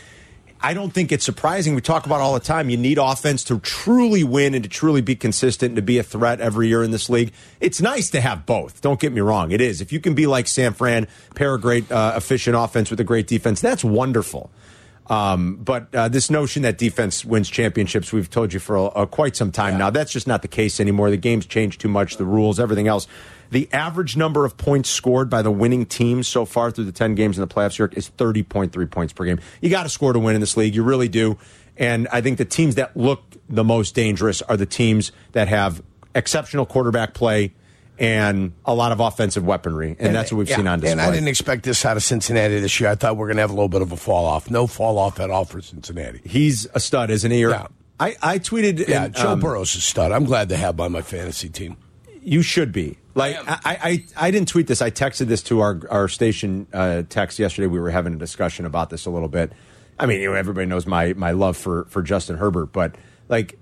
I 0.65 0.73
don't 0.73 0.89
think 0.89 1.11
it's 1.11 1.23
surprising. 1.23 1.75
We 1.75 1.81
talk 1.81 2.07
about 2.07 2.15
it 2.15 2.23
all 2.23 2.33
the 2.33 2.39
time. 2.39 2.71
You 2.71 2.77
need 2.77 2.97
offense 2.97 3.43
to 3.43 3.59
truly 3.59 4.23
win 4.23 4.55
and 4.55 4.63
to 4.63 4.69
truly 4.69 5.01
be 5.01 5.15
consistent 5.15 5.69
and 5.69 5.75
to 5.75 5.83
be 5.83 5.99
a 5.99 6.03
threat 6.03 6.41
every 6.41 6.69
year 6.69 6.81
in 6.81 6.89
this 6.89 7.07
league. 7.07 7.33
It's 7.59 7.81
nice 7.81 8.09
to 8.09 8.19
have 8.19 8.47
both. 8.47 8.81
Don't 8.81 8.99
get 8.99 9.13
me 9.13 9.21
wrong. 9.21 9.51
It 9.51 9.61
is. 9.61 9.79
If 9.79 9.93
you 9.93 9.99
can 9.99 10.15
be 10.15 10.25
like 10.25 10.47
San 10.47 10.73
Fran, 10.73 11.07
pair 11.35 11.53
a 11.53 11.59
great, 11.59 11.91
uh, 11.91 12.13
efficient 12.15 12.55
offense 12.57 12.89
with 12.89 12.99
a 12.99 13.03
great 13.03 13.27
defense, 13.27 13.61
that's 13.61 13.83
wonderful. 13.83 14.49
Um, 15.05 15.57
but 15.57 15.93
uh, 15.93 16.07
this 16.07 16.31
notion 16.31 16.63
that 16.63 16.79
defense 16.79 17.23
wins 17.23 17.47
championships, 17.47 18.11
we've 18.11 18.31
told 18.31 18.51
you 18.51 18.59
for 18.59 18.75
a, 18.75 18.85
a, 18.85 19.05
quite 19.05 19.35
some 19.35 19.51
time 19.51 19.77
now. 19.77 19.91
That's 19.91 20.11
just 20.11 20.25
not 20.25 20.41
the 20.41 20.47
case 20.47 20.79
anymore. 20.79 21.11
The 21.11 21.17
game's 21.17 21.45
changed 21.45 21.79
too 21.79 21.89
much, 21.89 22.17
the 22.17 22.25
rules, 22.25 22.59
everything 22.59 22.87
else. 22.87 23.07
The 23.51 23.69
average 23.71 24.17
number 24.17 24.45
of 24.45 24.57
points 24.57 24.89
scored 24.89 25.29
by 25.29 25.41
the 25.41 25.51
winning 25.51 25.85
teams 25.85 26.27
so 26.27 26.45
far 26.45 26.71
through 26.71 26.85
the 26.85 26.91
10 26.91 27.15
games 27.15 27.37
in 27.37 27.41
the 27.41 27.53
playoffs 27.53 27.77
York, 27.77 27.95
is 27.97 28.09
30.3 28.11 28.89
points 28.91 29.13
per 29.13 29.25
game. 29.25 29.39
You 29.61 29.69
got 29.69 29.83
to 29.83 29.89
score 29.89 30.13
to 30.13 30.19
win 30.19 30.35
in 30.35 30.41
this 30.41 30.57
league. 30.57 30.75
You 30.75 30.83
really 30.83 31.09
do. 31.09 31.37
And 31.77 32.07
I 32.11 32.21
think 32.21 32.37
the 32.37 32.45
teams 32.45 32.75
that 32.75 32.95
look 32.95 33.21
the 33.49 33.63
most 33.63 33.95
dangerous 33.95 34.41
are 34.41 34.57
the 34.57 34.65
teams 34.65 35.11
that 35.33 35.47
have 35.47 35.83
exceptional 36.13 36.65
quarterback 36.65 37.13
play 37.13 37.53
and 37.97 38.53
a 38.65 38.73
lot 38.73 38.91
of 38.91 38.99
offensive 38.99 39.45
weaponry, 39.45 39.91
and, 39.91 40.07
and 40.07 40.15
that's 40.15 40.31
what 40.31 40.39
we've 40.39 40.49
yeah, 40.49 40.57
seen 40.57 40.67
on 40.67 40.79
display. 40.79 40.91
And 40.91 41.01
I 41.01 41.11
didn't 41.11 41.29
expect 41.29 41.63
this 41.63 41.85
out 41.85 41.95
of 41.95 42.03
Cincinnati 42.03 42.59
this 42.59 42.79
year. 42.79 42.89
I 42.89 42.95
thought 42.95 43.15
we 43.15 43.23
are 43.23 43.27
going 43.27 43.37
to 43.37 43.41
have 43.41 43.51
a 43.51 43.53
little 43.53 43.69
bit 43.69 43.81
of 43.81 43.91
a 43.91 43.97
fall 43.97 44.25
off. 44.25 44.49
No 44.49 44.67
fall 44.67 44.97
off 44.97 45.19
at 45.19 45.29
all 45.29 45.45
for 45.45 45.61
Cincinnati. 45.61 46.21
He's 46.25 46.67
a 46.73 46.79
stud, 46.79 47.09
isn't 47.09 47.31
he? 47.31 47.45
Or, 47.45 47.51
yeah. 47.51 47.67
I, 47.99 48.15
I 48.21 48.39
tweeted. 48.39 48.85
Yeah, 48.87 49.05
and, 49.05 49.15
Joe 49.15 49.31
um, 49.31 49.39
Burrow's 49.39 49.75
a 49.75 49.81
stud. 49.81 50.11
I'm 50.11 50.25
glad 50.25 50.49
to 50.49 50.57
have 50.57 50.75
him 50.75 50.81
on 50.81 50.91
my 50.91 51.01
fantasy 51.01 51.47
team. 51.47 51.77
You 52.25 52.41
should 52.41 52.71
be. 52.71 52.97
Like 53.13 53.37
I, 53.47 53.59
I, 53.65 54.05
I, 54.17 54.31
didn't 54.31 54.49
tweet 54.49 54.67
this. 54.67 54.81
I 54.81 54.91
texted 54.91 55.27
this 55.27 55.41
to 55.43 55.61
our 55.61 55.79
our 55.89 56.07
station 56.09 56.67
uh, 56.73 57.03
text 57.07 57.39
yesterday. 57.39 57.67
We 57.67 57.79
were 57.79 57.91
having 57.91 58.13
a 58.13 58.17
discussion 58.17 58.65
about 58.65 58.89
this 58.89 59.05
a 59.05 59.09
little 59.09 59.29
bit. 59.29 59.53
I 59.97 60.05
mean, 60.05 60.19
you 60.19 60.29
know, 60.29 60.35
everybody 60.35 60.65
knows 60.65 60.85
my 60.85 61.13
my 61.13 61.31
love 61.31 61.55
for 61.55 61.85
for 61.85 62.01
Justin 62.01 62.37
Herbert, 62.37 62.73
but 62.73 62.95
like 63.29 63.57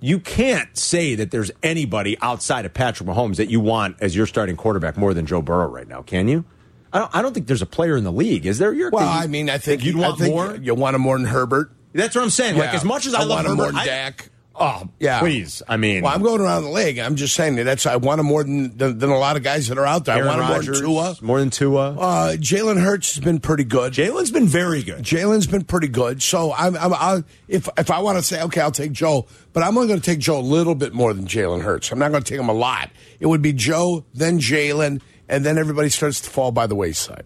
you 0.00 0.18
can't 0.18 0.76
say 0.76 1.14
that 1.14 1.30
there's 1.30 1.52
anybody 1.62 2.18
outside 2.20 2.66
of 2.66 2.74
Patrick 2.74 3.08
Mahomes 3.08 3.36
that 3.36 3.48
you 3.48 3.60
want 3.60 3.96
as 4.00 4.16
your 4.16 4.26
starting 4.26 4.56
quarterback 4.56 4.98
more 4.98 5.14
than 5.14 5.26
Joe 5.26 5.40
Burrow 5.40 5.68
right 5.68 5.86
now, 5.86 6.02
can 6.02 6.26
you? 6.26 6.44
I 6.92 6.98
don't, 6.98 7.16
I 7.16 7.22
don't 7.22 7.32
think 7.32 7.46
there's 7.46 7.62
a 7.62 7.66
player 7.66 7.96
in 7.96 8.04
the 8.04 8.12
league. 8.12 8.44
Is 8.44 8.58
there? 8.58 8.72
Your 8.72 8.90
well, 8.90 9.08
I 9.08 9.28
mean, 9.28 9.48
I 9.48 9.58
think 9.58 9.84
you'd 9.84 9.96
want 9.96 10.20
more. 10.20 10.56
You 10.56 10.74
want 10.74 10.96
him 10.96 11.02
more 11.02 11.16
than 11.16 11.26
Herbert. 11.26 11.72
That's 11.92 12.14
what 12.14 12.24
I'm 12.24 12.30
saying. 12.30 12.56
Yeah. 12.56 12.64
Like 12.64 12.74
as 12.74 12.84
much 12.84 13.06
as 13.06 13.14
I, 13.14 13.20
I 13.20 13.24
love 13.24 13.30
want 13.30 13.46
him 13.46 13.50
Herbert, 13.52 13.72
more 13.74 13.84
than 13.84 13.86
Dak. 13.86 14.30
Oh, 14.54 14.88
yeah. 15.00 15.18
Please. 15.20 15.62
I 15.66 15.76
mean, 15.76 16.02
well, 16.02 16.14
I'm 16.14 16.22
going 16.22 16.40
around 16.40 16.64
the 16.64 16.70
league. 16.70 16.98
I'm 16.98 17.16
just 17.16 17.34
saying 17.34 17.56
that 17.56 17.64
that's 17.64 17.86
I 17.86 17.96
want 17.96 18.20
him 18.20 18.26
more 18.26 18.44
than 18.44 18.76
than, 18.76 18.98
than 18.98 19.10
a 19.10 19.18
lot 19.18 19.36
of 19.36 19.42
guys 19.42 19.68
that 19.68 19.78
are 19.78 19.86
out 19.86 20.04
there. 20.04 20.16
Aaron 20.16 20.28
I 20.28 20.36
want 20.36 20.42
him 20.42 20.72
Rodgers, 20.72 20.82
more 20.82 21.04
than 21.04 21.10
Tua. 21.10 21.26
More 21.26 21.38
than 21.40 21.50
Tua. 21.50 21.90
Uh, 21.98 22.32
Jalen 22.36 22.80
Hurts 22.82 23.14
has 23.14 23.24
been 23.24 23.40
pretty 23.40 23.64
good. 23.64 23.94
Jalen's 23.94 24.30
been 24.30 24.46
very 24.46 24.82
good. 24.82 25.02
Jalen's 25.02 25.46
been 25.46 25.64
pretty 25.64 25.88
good. 25.88 26.22
So 26.22 26.52
I'm, 26.52 26.76
I'm 26.76 26.92
I'll, 26.92 27.24
if 27.48 27.68
if 27.78 27.90
I 27.90 28.00
want 28.00 28.18
to 28.18 28.22
say 28.22 28.42
okay, 28.42 28.60
I'll 28.60 28.70
take 28.70 28.92
Joe, 28.92 29.26
but 29.52 29.62
I'm 29.62 29.76
only 29.76 29.88
going 29.88 30.00
to 30.00 30.04
take 30.04 30.18
Joe 30.18 30.38
a 30.38 30.40
little 30.40 30.74
bit 30.74 30.92
more 30.92 31.14
than 31.14 31.26
Jalen 31.26 31.62
Hurts. 31.62 31.90
I'm 31.90 31.98
not 31.98 32.10
going 32.10 32.22
to 32.22 32.28
take 32.28 32.40
him 32.40 32.48
a 32.48 32.54
lot. 32.54 32.90
It 33.20 33.26
would 33.26 33.42
be 33.42 33.52
Joe, 33.54 34.04
then 34.12 34.38
Jalen, 34.38 35.00
and 35.28 35.46
then 35.46 35.56
everybody 35.56 35.88
starts 35.88 36.20
to 36.22 36.30
fall 36.30 36.52
by 36.52 36.66
the 36.66 36.74
wayside. 36.74 37.24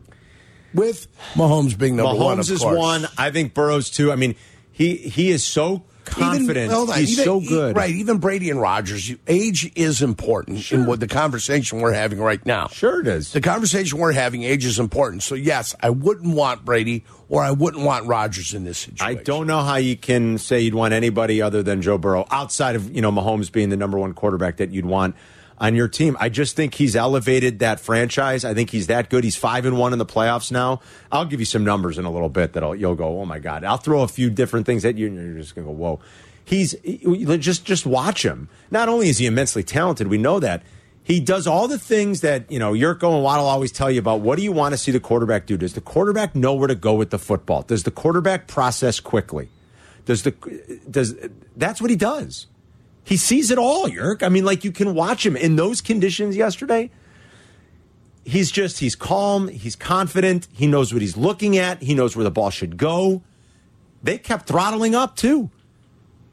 With 0.74 1.08
Mahomes 1.34 1.76
being 1.76 1.96
number 1.96 2.12
Mahomes 2.12 2.24
one, 2.24 2.38
Mahomes 2.38 2.50
is 2.50 2.60
course. 2.60 2.78
one. 2.78 3.06
I 3.18 3.30
think 3.30 3.54
Burrow's 3.54 3.90
two. 3.90 4.12
I 4.12 4.16
mean, 4.16 4.36
he 4.70 4.96
he 4.96 5.30
is 5.30 5.42
so 5.42 5.84
confident. 6.06 6.72
Even, 6.72 6.94
He's 6.94 7.12
even, 7.12 7.24
so 7.24 7.40
good. 7.40 7.76
Right. 7.76 7.90
Even 7.90 8.18
Brady 8.18 8.50
and 8.50 8.60
Rodgers, 8.60 9.12
age 9.26 9.70
is 9.74 10.00
important 10.00 10.60
sure. 10.60 10.78
in 10.78 10.86
what 10.86 11.00
the 11.00 11.06
conversation 11.06 11.80
we're 11.80 11.92
having 11.92 12.18
right 12.18 12.44
now. 12.46 12.68
Sure 12.68 13.00
it 13.00 13.06
is. 13.06 13.32
The 13.32 13.40
conversation 13.40 13.98
we're 13.98 14.12
having, 14.12 14.42
age 14.42 14.64
is 14.64 14.78
important. 14.78 15.22
So, 15.22 15.34
yes, 15.34 15.74
I 15.80 15.90
wouldn't 15.90 16.34
want 16.34 16.64
Brady 16.64 17.04
or 17.28 17.42
I 17.42 17.50
wouldn't 17.50 17.84
want 17.84 18.06
Rodgers 18.06 18.54
in 18.54 18.64
this 18.64 18.78
situation. 18.78 19.18
I 19.18 19.22
don't 19.22 19.46
know 19.46 19.62
how 19.62 19.76
you 19.76 19.96
can 19.96 20.38
say 20.38 20.60
you'd 20.60 20.74
want 20.74 20.94
anybody 20.94 21.42
other 21.42 21.62
than 21.62 21.82
Joe 21.82 21.98
Burrow 21.98 22.26
outside 22.30 22.76
of, 22.76 22.94
you 22.94 23.02
know, 23.02 23.12
Mahomes 23.12 23.50
being 23.50 23.68
the 23.68 23.76
number 23.76 23.98
one 23.98 24.14
quarterback 24.14 24.58
that 24.58 24.70
you'd 24.70 24.86
want 24.86 25.16
on 25.58 25.74
your 25.74 25.88
team. 25.88 26.16
I 26.20 26.28
just 26.28 26.56
think 26.56 26.74
he's 26.74 26.94
elevated 26.94 27.60
that 27.60 27.80
franchise. 27.80 28.44
I 28.44 28.54
think 28.54 28.70
he's 28.70 28.88
that 28.88 29.10
good. 29.10 29.24
He's 29.24 29.36
five 29.36 29.64
and 29.64 29.78
one 29.78 29.92
in 29.92 29.98
the 29.98 30.06
playoffs 30.06 30.52
now. 30.52 30.80
I'll 31.10 31.24
give 31.24 31.40
you 31.40 31.46
some 31.46 31.64
numbers 31.64 31.98
in 31.98 32.04
a 32.04 32.10
little 32.10 32.28
bit 32.28 32.52
that 32.52 32.78
you'll 32.78 32.94
go, 32.94 33.20
oh 33.20 33.24
my 33.24 33.38
god. 33.38 33.64
I'll 33.64 33.76
throw 33.76 34.02
a 34.02 34.08
few 34.08 34.30
different 34.30 34.66
things 34.66 34.84
at 34.84 34.96
you, 34.96 35.06
and 35.06 35.16
you're 35.16 35.40
just 35.40 35.54
gonna 35.54 35.66
go, 35.66 35.72
whoa. 35.72 36.00
He's 36.44 36.76
just 37.38 37.64
just 37.64 37.86
watch 37.86 38.24
him. 38.24 38.48
Not 38.70 38.88
only 38.88 39.08
is 39.08 39.18
he 39.18 39.26
immensely 39.26 39.62
talented, 39.64 40.06
we 40.06 40.18
know 40.18 40.38
that. 40.40 40.62
He 41.02 41.20
does 41.20 41.46
all 41.46 41.68
the 41.68 41.78
things 41.78 42.22
that, 42.22 42.50
you 42.50 42.58
know, 42.58 42.72
Yurko 42.72 43.14
and 43.14 43.22
Waddle 43.22 43.46
always 43.46 43.70
tell 43.70 43.88
you 43.88 44.00
about. 44.00 44.22
What 44.22 44.36
do 44.36 44.42
you 44.42 44.50
want 44.50 44.72
to 44.72 44.76
see 44.76 44.90
the 44.90 44.98
quarterback 44.98 45.46
do? 45.46 45.56
Does 45.56 45.74
the 45.74 45.80
quarterback 45.80 46.34
know 46.34 46.54
where 46.54 46.66
to 46.66 46.74
go 46.74 46.94
with 46.94 47.10
the 47.10 47.18
football? 47.18 47.62
Does 47.62 47.84
the 47.84 47.92
quarterback 47.92 48.48
process 48.48 48.98
quickly? 48.98 49.48
Does 50.04 50.24
the 50.24 50.32
does 50.90 51.14
that's 51.56 51.80
what 51.80 51.90
he 51.90 51.96
does. 51.96 52.46
He 53.06 53.16
sees 53.16 53.52
it 53.52 53.58
all, 53.58 53.88
Yerk. 53.88 54.24
I 54.24 54.28
mean, 54.28 54.44
like 54.44 54.64
you 54.64 54.72
can 54.72 54.92
watch 54.92 55.24
him 55.24 55.36
in 55.36 55.54
those 55.54 55.80
conditions 55.80 56.36
yesterday. 56.36 56.90
He's 58.24 58.50
just, 58.50 58.80
he's 58.80 58.96
calm, 58.96 59.46
he's 59.46 59.76
confident, 59.76 60.48
he 60.52 60.66
knows 60.66 60.92
what 60.92 61.00
he's 61.00 61.16
looking 61.16 61.56
at, 61.56 61.80
he 61.80 61.94
knows 61.94 62.16
where 62.16 62.24
the 62.24 62.32
ball 62.32 62.50
should 62.50 62.76
go. 62.76 63.22
They 64.02 64.18
kept 64.18 64.48
throttling 64.48 64.96
up 64.96 65.14
too. 65.14 65.50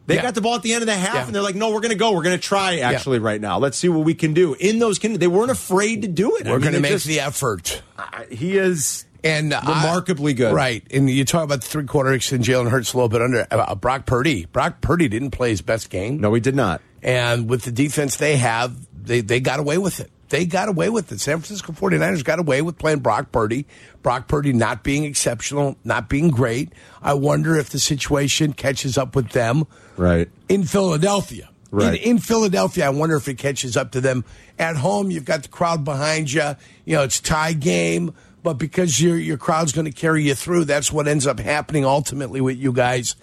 They 0.07 0.15
yeah. 0.15 0.23
got 0.23 0.33
the 0.33 0.41
ball 0.41 0.55
at 0.55 0.63
the 0.63 0.73
end 0.73 0.81
of 0.81 0.87
the 0.87 0.95
half, 0.95 1.13
yeah. 1.13 1.25
and 1.27 1.35
they're 1.35 1.41
like, 1.41 1.55
"No, 1.55 1.71
we're 1.71 1.79
going 1.79 1.91
to 1.91 1.97
go. 1.97 2.11
We're 2.11 2.23
going 2.23 2.35
to 2.35 2.41
try 2.41 2.79
actually 2.79 3.19
yeah. 3.19 3.25
right 3.25 3.39
now. 3.39 3.57
Let's 3.57 3.77
see 3.77 3.87
what 3.87 4.03
we 4.03 4.13
can 4.13 4.33
do." 4.33 4.53
In 4.55 4.79
those, 4.79 4.99
they 4.99 5.27
weren't 5.27 5.51
afraid 5.51 6.01
to 6.01 6.09
do 6.09 6.35
it. 6.35 6.45
We're 6.45 6.51
I 6.51 6.53
mean, 6.55 6.61
going 6.61 6.73
to 6.73 6.81
make 6.81 6.91
just, 6.91 7.05
the 7.05 7.21
effort. 7.21 7.81
Uh, 7.97 8.23
he 8.29 8.57
is 8.57 9.05
and 9.23 9.51
remarkably 9.51 10.33
good. 10.33 10.53
Right. 10.53 10.85
And 10.91 11.09
you 11.09 11.25
talk 11.25 11.43
about 11.43 11.61
the 11.61 11.67
three 11.67 11.85
quarters 11.85 12.31
and 12.31 12.43
Jalen 12.43 12.69
Hurts 12.69 12.93
a 12.93 12.97
little 12.97 13.09
bit 13.09 13.21
under 13.21 13.47
uh, 13.49 13.75
Brock 13.75 14.05
Purdy. 14.05 14.45
Brock 14.45 14.81
Purdy 14.81 15.07
didn't 15.07 15.31
play 15.31 15.49
his 15.49 15.61
best 15.61 15.89
game. 15.89 16.19
No, 16.19 16.33
he 16.33 16.41
did 16.41 16.55
not. 16.55 16.81
And 17.01 17.49
with 17.49 17.63
the 17.63 17.71
defense 17.71 18.17
they 18.17 18.37
have, 18.37 18.75
they, 18.93 19.21
they 19.21 19.39
got 19.39 19.59
away 19.59 19.77
with 19.77 19.99
it. 19.99 20.11
They 20.29 20.45
got 20.45 20.67
away 20.67 20.89
with 20.89 21.11
it. 21.11 21.19
San 21.19 21.37
Francisco 21.39 21.73
49ers 21.73 22.23
got 22.23 22.39
away 22.39 22.63
with 22.63 22.77
playing 22.79 22.99
Brock 22.99 23.31
Purdy. 23.31 23.67
Brock 24.01 24.27
Purdy 24.27 24.51
not 24.51 24.81
being 24.81 25.03
exceptional, 25.03 25.77
not 25.83 26.09
being 26.09 26.31
great. 26.31 26.73
I 27.03 27.13
wonder 27.13 27.55
if 27.55 27.69
the 27.69 27.77
situation 27.77 28.53
catches 28.53 28.97
up 28.97 29.15
with 29.15 29.29
them 29.29 29.67
right 29.95 30.29
in 30.49 30.63
Philadelphia. 30.63 31.49
Right. 31.69 32.01
In, 32.01 32.11
in, 32.11 32.17
Philadelphia, 32.19 32.85
I 32.85 32.89
wonder 32.89 33.15
if 33.15 33.27
it 33.27 33.37
catches 33.37 33.77
up 33.77 33.91
to 33.91 34.01
them. 34.01 34.25
At 34.57 34.75
home, 34.75 35.11
you've 35.11 35.25
got 35.25 35.43
the 35.43 35.49
crowd 35.49 35.83
behind 35.83 36.31
you. 36.31 36.55
You 36.85 36.95
know, 36.97 37.03
it's 37.03 37.19
tie 37.19 37.53
game 37.53 38.13
but 38.43 38.55
because 38.55 39.01
your 39.01 39.17
your 39.17 39.37
crowd's 39.37 39.71
going 39.71 39.85
to 39.85 39.91
carry 39.91 40.23
you 40.23 40.35
through, 40.35 40.65
that's 40.65 40.91
what 40.91 41.07
ends 41.07 41.25
up 41.25 41.39
happening 41.39 41.85
ultimately 41.85 42.41
with 42.41 42.57
you 42.57 42.73
guys. 42.73 43.15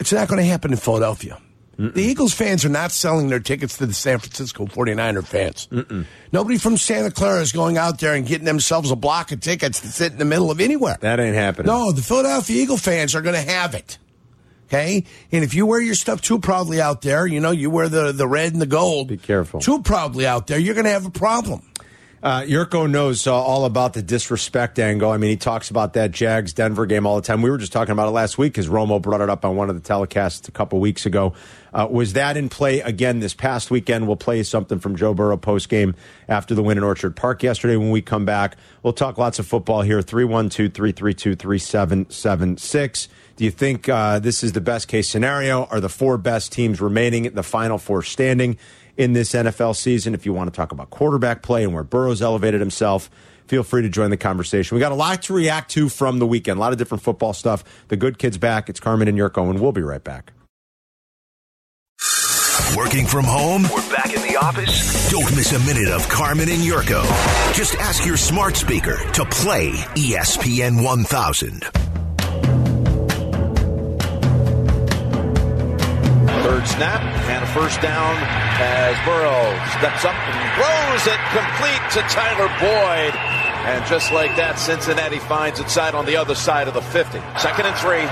It's 0.00 0.12
not 0.12 0.28
going 0.28 0.40
to 0.40 0.46
happen 0.46 0.72
in 0.72 0.78
Philadelphia. 0.78 1.38
Mm-mm. 1.78 1.92
The 1.92 2.02
Eagles 2.02 2.32
fans 2.32 2.64
are 2.64 2.70
not 2.70 2.90
selling 2.90 3.28
their 3.28 3.40
tickets 3.40 3.76
to 3.78 3.86
the 3.86 3.92
San 3.92 4.18
Francisco 4.18 4.66
49er 4.66 5.24
fans. 5.24 5.68
Mm-mm. 5.70 6.06
Nobody 6.32 6.58
from 6.58 6.76
Santa 6.78 7.10
Clara 7.10 7.42
is 7.42 7.52
going 7.52 7.76
out 7.76 8.00
there 8.00 8.14
and 8.14 8.26
getting 8.26 8.46
themselves 8.46 8.90
a 8.90 8.96
block 8.96 9.30
of 9.32 9.40
tickets 9.40 9.80
to 9.80 9.88
sit 9.88 10.12
in 10.12 10.18
the 10.18 10.24
middle 10.24 10.50
of 10.50 10.60
anywhere. 10.60 10.96
That 11.00 11.20
ain't 11.20 11.36
happening. 11.36 11.66
No, 11.66 11.92
the 11.92 12.02
Philadelphia 12.02 12.62
Eagle 12.62 12.78
fans 12.78 13.14
are 13.14 13.20
going 13.20 13.34
to 13.34 13.50
have 13.50 13.74
it. 13.74 13.98
Okay? 14.68 15.04
And 15.30 15.44
if 15.44 15.54
you 15.54 15.66
wear 15.66 15.80
your 15.80 15.94
stuff 15.94 16.22
too 16.22 16.38
proudly 16.38 16.80
out 16.80 17.02
there, 17.02 17.26
you 17.26 17.40
know, 17.40 17.50
you 17.50 17.70
wear 17.70 17.88
the, 17.88 18.12
the 18.12 18.26
red 18.26 18.52
and 18.52 18.60
the 18.60 18.66
gold. 18.66 19.08
Be 19.08 19.16
careful. 19.16 19.60
Too 19.60 19.82
proudly 19.82 20.26
out 20.26 20.46
there, 20.46 20.58
you're 20.58 20.74
going 20.74 20.86
to 20.86 20.90
have 20.90 21.06
a 21.06 21.10
problem. 21.10 21.62
Uh, 22.26 22.42
Yurko 22.42 22.90
knows 22.90 23.24
uh, 23.28 23.32
all 23.32 23.66
about 23.66 23.92
the 23.92 24.02
disrespect 24.02 24.80
angle. 24.80 25.12
I 25.12 25.16
mean, 25.16 25.30
he 25.30 25.36
talks 25.36 25.70
about 25.70 25.92
that 25.92 26.10
Jags 26.10 26.52
Denver 26.52 26.84
game 26.84 27.06
all 27.06 27.14
the 27.14 27.22
time. 27.22 27.40
We 27.40 27.50
were 27.50 27.56
just 27.56 27.70
talking 27.70 27.92
about 27.92 28.08
it 28.08 28.10
last 28.10 28.36
week 28.36 28.52
because 28.52 28.66
Romo 28.66 29.00
brought 29.00 29.20
it 29.20 29.30
up 29.30 29.44
on 29.44 29.54
one 29.54 29.70
of 29.70 29.80
the 29.80 29.88
telecasts 29.88 30.48
a 30.48 30.50
couple 30.50 30.80
weeks 30.80 31.06
ago. 31.06 31.34
Uh, 31.72 31.86
was 31.88 32.14
that 32.14 32.36
in 32.36 32.48
play 32.48 32.80
again 32.80 33.20
this 33.20 33.32
past 33.32 33.70
weekend? 33.70 34.08
We'll 34.08 34.16
play 34.16 34.42
something 34.42 34.80
from 34.80 34.96
Joe 34.96 35.14
Burrow 35.14 35.36
post 35.36 35.68
game 35.68 35.94
after 36.28 36.56
the 36.56 36.64
win 36.64 36.78
in 36.78 36.82
Orchard 36.82 37.14
Park 37.14 37.44
yesterday. 37.44 37.76
When 37.76 37.92
we 37.92 38.02
come 38.02 38.24
back, 38.24 38.56
we'll 38.82 38.92
talk 38.92 39.18
lots 39.18 39.38
of 39.38 39.46
football 39.46 39.82
here. 39.82 40.02
312 40.02 40.72
332 40.74 41.36
3776. 41.36 43.08
Do 43.36 43.44
you 43.44 43.52
think 43.52 43.88
uh, 43.88 44.18
this 44.18 44.42
is 44.42 44.50
the 44.50 44.60
best 44.60 44.88
case 44.88 45.08
scenario? 45.08 45.66
Are 45.66 45.78
the 45.78 45.88
four 45.88 46.18
best 46.18 46.50
teams 46.50 46.80
remaining, 46.80 47.26
in 47.26 47.36
the 47.36 47.44
final 47.44 47.78
four 47.78 48.02
standing? 48.02 48.58
In 48.96 49.12
this 49.12 49.32
NFL 49.32 49.76
season. 49.76 50.14
If 50.14 50.26
you 50.26 50.32
want 50.32 50.52
to 50.52 50.56
talk 50.56 50.72
about 50.72 50.90
quarterback 50.90 51.42
play 51.42 51.64
and 51.64 51.74
where 51.74 51.84
Burrow's 51.84 52.22
elevated 52.22 52.60
himself, 52.60 53.10
feel 53.46 53.62
free 53.62 53.82
to 53.82 53.88
join 53.88 54.10
the 54.10 54.16
conversation. 54.16 54.74
We 54.74 54.80
got 54.80 54.92
a 54.92 54.96
lot 54.96 55.22
to 55.24 55.34
react 55.34 55.70
to 55.72 55.88
from 55.88 56.18
the 56.18 56.26
weekend, 56.26 56.58
a 56.58 56.60
lot 56.60 56.72
of 56.72 56.78
different 56.78 57.02
football 57.02 57.32
stuff. 57.32 57.64
The 57.88 57.96
good 57.96 58.18
kids 58.18 58.38
back. 58.38 58.68
It's 58.68 58.80
Carmen 58.80 59.08
and 59.08 59.18
Yurko, 59.18 59.48
and 59.50 59.60
we'll 59.60 59.72
be 59.72 59.82
right 59.82 60.02
back. 60.02 60.32
Working 62.76 63.06
from 63.06 63.24
home? 63.24 63.62
We're 63.62 63.90
back 63.90 64.14
in 64.14 64.20
the 64.22 64.36
office? 64.36 65.10
Don't 65.10 65.34
miss 65.34 65.52
a 65.52 65.58
minute 65.60 65.88
of 65.88 66.06
Carmen 66.08 66.48
and 66.50 66.62
Yurko. 66.62 67.02
Just 67.54 67.74
ask 67.76 68.04
your 68.04 68.16
smart 68.16 68.56
speaker 68.56 68.98
to 69.12 69.24
play 69.24 69.70
ESPN 69.70 70.82
1000. 70.84 72.65
Snap 76.66 77.00
and 77.30 77.44
a 77.44 77.46
first 77.54 77.80
down 77.80 78.16
as 78.58 78.98
Burrow 79.06 79.46
steps 79.78 80.04
up 80.04 80.14
and 80.14 80.36
throws 80.58 81.04
it 81.06 81.20
complete 81.30 81.82
to 81.94 82.00
Tyler 82.10 82.50
Boyd. 82.58 83.14
And 83.66 83.84
just 83.86 84.12
like 84.12 84.34
that, 84.36 84.58
Cincinnati 84.58 85.18
finds 85.18 85.58
its 85.58 85.72
side 85.72 85.94
on 85.94 86.06
the 86.06 86.16
other 86.16 86.34
side 86.34 86.68
of 86.68 86.74
the 86.74 86.82
50. 86.82 87.18
Second 87.38 87.66
and 87.66 87.76
three. 87.78 88.06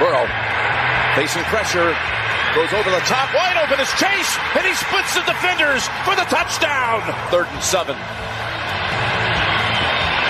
Burrow 0.00 0.24
facing 1.16 1.44
pressure. 1.52 1.92
Goes 2.56 2.72
over 2.72 2.88
the 2.88 3.04
top. 3.04 3.28
Wide 3.36 3.60
open 3.60 3.80
is 3.80 3.92
Chase. 4.00 4.32
And 4.56 4.64
he 4.64 4.72
splits 4.72 5.12
the 5.14 5.24
defenders 5.28 5.84
for 6.04 6.16
the 6.16 6.24
touchdown. 6.32 7.04
Third 7.28 7.48
and 7.48 7.62
seven. 7.62 7.96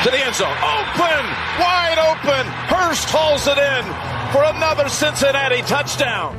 To 0.02 0.08
the 0.10 0.18
end 0.18 0.34
zone. 0.34 0.58
Open. 0.62 1.22
Wide 1.62 1.98
open. 1.98 2.42
Hurst 2.70 3.06
hauls 3.10 3.46
it 3.46 3.58
in 3.58 4.17
for 4.32 4.42
another 4.42 4.88
Cincinnati 4.88 5.62
touchdown. 5.62 6.36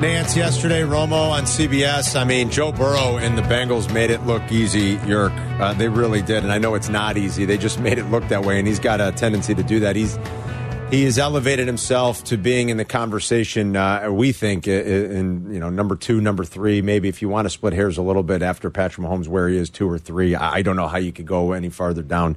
Nance 0.00 0.36
yesterday, 0.36 0.82
Romo 0.82 1.30
on 1.30 1.44
CBS. 1.44 2.20
I 2.20 2.24
mean, 2.24 2.50
Joe 2.50 2.70
Burrow 2.70 3.16
and 3.16 3.38
the 3.38 3.42
Bengals 3.42 3.92
made 3.92 4.10
it 4.10 4.22
look 4.26 4.42
easy, 4.52 4.98
Yerk. 5.06 5.32
Uh, 5.32 5.72
they 5.72 5.88
really 5.88 6.20
did. 6.20 6.42
And 6.42 6.52
I 6.52 6.58
know 6.58 6.74
it's 6.74 6.90
not 6.90 7.16
easy. 7.16 7.44
They 7.44 7.56
just 7.56 7.78
made 7.86 7.98
it 7.98 8.04
look 8.04 8.26
that 8.28 8.44
way. 8.44 8.58
And 8.58 8.68
he's 8.68 8.78
got 8.78 9.00
a 9.00 9.12
tendency 9.12 9.54
to 9.54 9.62
do 9.62 9.80
that. 9.80 9.96
He's 9.96 10.18
he 10.90 11.02
has 11.04 11.18
elevated 11.18 11.66
himself 11.66 12.22
to 12.24 12.36
being 12.36 12.68
in 12.68 12.76
the 12.76 12.84
conversation. 12.84 13.74
Uh, 13.74 14.08
we 14.10 14.32
think 14.32 14.68
in 14.68 15.50
you 15.52 15.58
know 15.58 15.70
number 15.70 15.96
two, 15.96 16.20
number 16.20 16.44
three, 16.44 16.82
maybe 16.82 17.08
if 17.08 17.22
you 17.22 17.28
want 17.28 17.46
to 17.46 17.50
split 17.50 17.72
hairs 17.72 17.98
a 17.98 18.02
little 18.02 18.22
bit 18.22 18.42
after 18.42 18.70
Patrick 18.70 19.06
Mahomes, 19.06 19.28
where 19.28 19.48
he 19.48 19.56
is 19.56 19.70
two 19.70 19.90
or 19.90 19.98
three. 19.98 20.34
I 20.34 20.62
don't 20.62 20.76
know 20.76 20.88
how 20.88 20.98
you 20.98 21.12
could 21.12 21.26
go 21.26 21.52
any 21.52 21.70
farther 21.70 22.02
down 22.02 22.36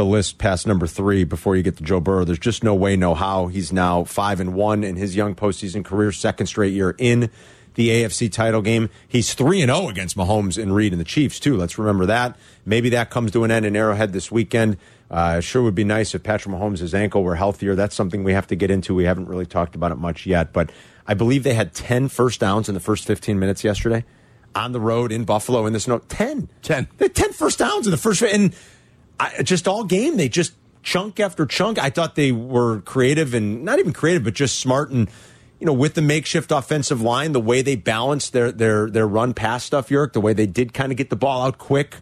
the 0.00 0.04
list 0.06 0.38
past 0.38 0.66
number 0.66 0.86
three 0.86 1.24
before 1.24 1.56
you 1.56 1.62
get 1.62 1.76
to 1.76 1.84
Joe 1.84 2.00
Burrow. 2.00 2.24
There's 2.24 2.38
just 2.38 2.64
no 2.64 2.74
way, 2.74 2.96
no 2.96 3.14
how. 3.14 3.48
He's 3.48 3.70
now 3.70 4.04
five 4.04 4.40
and 4.40 4.54
one 4.54 4.82
in 4.82 4.96
his 4.96 5.14
young 5.14 5.34
postseason 5.34 5.84
career, 5.84 6.10
second 6.10 6.46
straight 6.46 6.72
year 6.72 6.94
in 6.96 7.28
the 7.74 7.90
AFC 7.90 8.32
title 8.32 8.62
game. 8.62 8.88
He's 9.06 9.34
three 9.34 9.60
and 9.60 9.70
zero 9.70 9.88
against 9.88 10.16
Mahomes 10.16 10.60
and 10.60 10.74
Reid 10.74 10.92
and 10.92 11.00
the 11.00 11.04
Chiefs 11.04 11.38
too. 11.38 11.54
Let's 11.54 11.76
remember 11.76 12.06
that. 12.06 12.38
Maybe 12.64 12.88
that 12.88 13.10
comes 13.10 13.30
to 13.32 13.44
an 13.44 13.50
end 13.50 13.66
in 13.66 13.76
Arrowhead 13.76 14.14
this 14.14 14.32
weekend. 14.32 14.78
Uh, 15.10 15.40
sure 15.40 15.62
would 15.62 15.74
be 15.74 15.84
nice 15.84 16.14
if 16.14 16.22
Patrick 16.22 16.54
Mahomes' 16.54 16.94
ankle 16.94 17.22
were 17.22 17.34
healthier. 17.34 17.74
That's 17.74 17.94
something 17.94 18.24
we 18.24 18.32
have 18.32 18.46
to 18.46 18.56
get 18.56 18.70
into. 18.70 18.94
We 18.94 19.04
haven't 19.04 19.28
really 19.28 19.46
talked 19.46 19.74
about 19.74 19.92
it 19.92 19.98
much 19.98 20.24
yet, 20.24 20.54
but 20.54 20.72
I 21.06 21.12
believe 21.12 21.42
they 21.42 21.52
had 21.52 21.74
10 21.74 22.08
first 22.08 22.40
downs 22.40 22.70
in 22.70 22.74
the 22.74 22.80
first 22.80 23.04
15 23.04 23.38
minutes 23.38 23.64
yesterday 23.64 24.06
on 24.54 24.72
the 24.72 24.80
road 24.80 25.12
in 25.12 25.24
Buffalo 25.24 25.66
in 25.66 25.74
this 25.74 25.86
note. 25.86 26.08
10. 26.08 26.48
10. 26.62 26.88
They 26.96 27.04
had 27.04 27.14
10 27.14 27.32
first 27.34 27.58
downs 27.58 27.86
in 27.86 27.90
the 27.90 27.98
first. 27.98 28.22
And 28.22 28.54
I, 29.20 29.42
just 29.42 29.68
all 29.68 29.84
game, 29.84 30.16
they 30.16 30.28
just 30.28 30.54
chunk 30.82 31.20
after 31.20 31.46
chunk. 31.46 31.78
I 31.78 31.90
thought 31.90 32.14
they 32.14 32.32
were 32.32 32.80
creative 32.80 33.34
and 33.34 33.64
not 33.64 33.78
even 33.78 33.92
creative, 33.92 34.24
but 34.24 34.34
just 34.34 34.58
smart 34.58 34.90
and 34.90 35.08
you 35.58 35.66
know 35.66 35.72
with 35.72 35.94
the 35.94 36.02
makeshift 36.02 36.50
offensive 36.50 37.02
line, 37.02 37.32
the 37.32 37.40
way 37.40 37.62
they 37.62 37.76
balanced 37.76 38.32
their 38.32 38.50
their 38.50 38.88
their 38.88 39.06
run 39.06 39.34
pass 39.34 39.64
stuff, 39.64 39.90
York, 39.90 40.14
the 40.14 40.20
way 40.20 40.32
they 40.32 40.46
did 40.46 40.72
kind 40.72 40.90
of 40.90 40.98
get 40.98 41.10
the 41.10 41.16
ball 41.16 41.46
out 41.46 41.58
quick. 41.58 41.96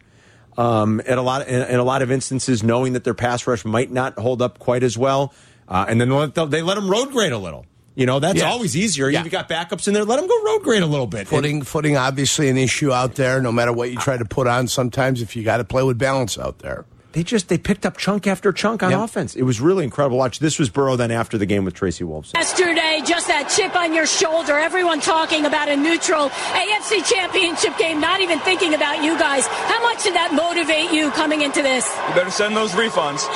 Um, 0.57 1.01
at 1.07 1.19
a 1.19 1.23
lot 1.23 1.43
of, 1.43 1.49
in, 1.49 1.63
in, 1.63 1.79
a 1.79 1.85
lot 1.85 2.03
of 2.03 2.11
instances, 2.11 2.65
knowing 2.65 2.95
that 2.95 3.05
their 3.05 3.15
pass 3.15 3.47
rush 3.47 3.65
might 3.65 3.93
not 3.93 4.19
hold 4.19 4.43
up 4.43 4.59
quite 4.59 4.83
as 4.83 4.99
well, 4.99 5.33
uh, 5.69 5.87
and 5.89 6.01
then 6.01 6.09
they 6.51 6.63
let 6.63 6.75
them 6.75 6.91
road 6.91 7.13
grade 7.13 7.31
a 7.31 7.39
little. 7.39 7.65
You 7.95 8.07
know, 8.07 8.19
that's 8.19 8.39
yes. 8.39 8.45
always 8.45 8.77
easier. 8.77 9.09
Yeah. 9.09 9.23
You've 9.23 9.31
got 9.31 9.49
backups 9.49 9.87
in 9.87 9.95
there. 9.95 10.05
Let 10.05 10.17
them 10.19 10.29
go 10.29 10.45
road 10.45 10.65
grade 10.65 10.83
a 10.83 10.87
little 10.87 11.07
bit. 11.07 11.29
Footing, 11.29 11.63
footing, 11.63 11.97
obviously 11.97 12.49
an 12.49 12.57
issue 12.57 12.93
out 12.93 13.15
there. 13.15 13.41
No 13.41 13.53
matter 13.53 13.73
what 13.73 13.93
you 13.93 13.99
try 13.99 14.17
to 14.17 14.25
put 14.25 14.49
on, 14.49 14.67
sometimes 14.67 15.23
if 15.23 15.37
you 15.37 15.45
got 15.45 15.59
to 15.59 15.65
play 15.65 15.85
with 15.85 15.97
balance 15.97 16.37
out 16.39 16.59
there 16.59 16.87
they 17.13 17.23
just 17.23 17.49
they 17.49 17.59
picked 17.59 17.87
up 17.87 17.97
chunk 17.97 18.27
after 18.27 18.53
chunk 18.53 18.83
on 18.83 18.91
yep. 18.91 19.01
offense. 19.01 19.35
It 19.35 19.43
was 19.43 19.61
really 19.61 19.85
incredible. 19.85 20.19
Watch 20.19 20.39
this 20.39 20.59
was 20.59 20.69
Burrow 20.69 20.97
then 20.97 21.11
after 21.11 21.39
the 21.39 21.47
game 21.47 21.65
with 21.65 21.75
Tracy 21.75 22.05
Wolfson. 22.05 22.35
Yesterday, 22.35 23.01
just 23.05 23.29
that 23.29 23.53
chip 23.55 23.75
on 23.75 23.95
your 23.95 24.07
shoulder. 24.07 24.59
Everyone 24.59 25.01
talking 25.01 25.47
about 25.47 25.69
a 25.69 25.77
neutral 25.77 26.29
AFC 26.29 27.09
Championship 27.09 27.77
game. 27.79 28.01
Not 28.01 28.21
even 28.21 28.39
thinking 28.41 28.75
about 28.75 29.03
you 29.03 29.19
guys. 29.19 29.47
How 29.47 29.83
much 29.83 30.03
did 30.03 30.15
that 30.15 30.33
motivate 30.35 30.93
you 30.93 31.11
coming 31.13 31.43
into 31.43 31.63
this? 31.63 31.89
You 32.09 32.15
better 32.15 32.31
send 32.31 32.57
those 32.57 32.73
refunds. 32.73 33.27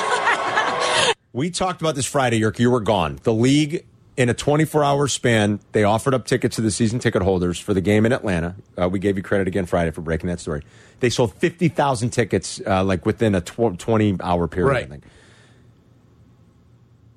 we 1.33 1.49
talked 1.49 1.81
about 1.81 1.95
this 1.95 2.05
Friday, 2.05 2.37
Yerk. 2.37 2.59
You 2.59 2.69
were 2.69 2.79
gone. 2.79 3.19
The 3.23 3.33
league 3.33 3.85
in 4.15 4.29
a 4.29 4.33
24 4.33 4.83
hour 4.83 5.07
span, 5.07 5.59
they 5.71 5.83
offered 5.83 6.13
up 6.13 6.25
tickets 6.25 6.55
to 6.57 6.61
the 6.61 6.71
season 6.71 6.99
ticket 6.99 7.21
holders 7.21 7.59
for 7.59 7.73
the 7.73 7.81
game 7.81 8.05
in 8.05 8.13
Atlanta. 8.13 8.55
Uh, 8.79 8.87
we 8.87 8.99
gave 8.99 9.17
you 9.17 9.23
credit 9.23 9.47
again 9.47 9.65
Friday 9.65 9.91
for 9.91 10.01
breaking 10.01 10.27
that 10.27 10.39
story. 10.39 10.63
They 10.99 11.09
sold 11.09 11.33
50,000 11.33 12.11
tickets 12.11 12.61
uh, 12.65 12.83
like 12.83 13.05
within 13.05 13.35
a 13.35 13.41
tw- 13.41 13.77
20 13.77 14.17
hour 14.21 14.47
period. 14.47 14.89
Right. 14.89 15.01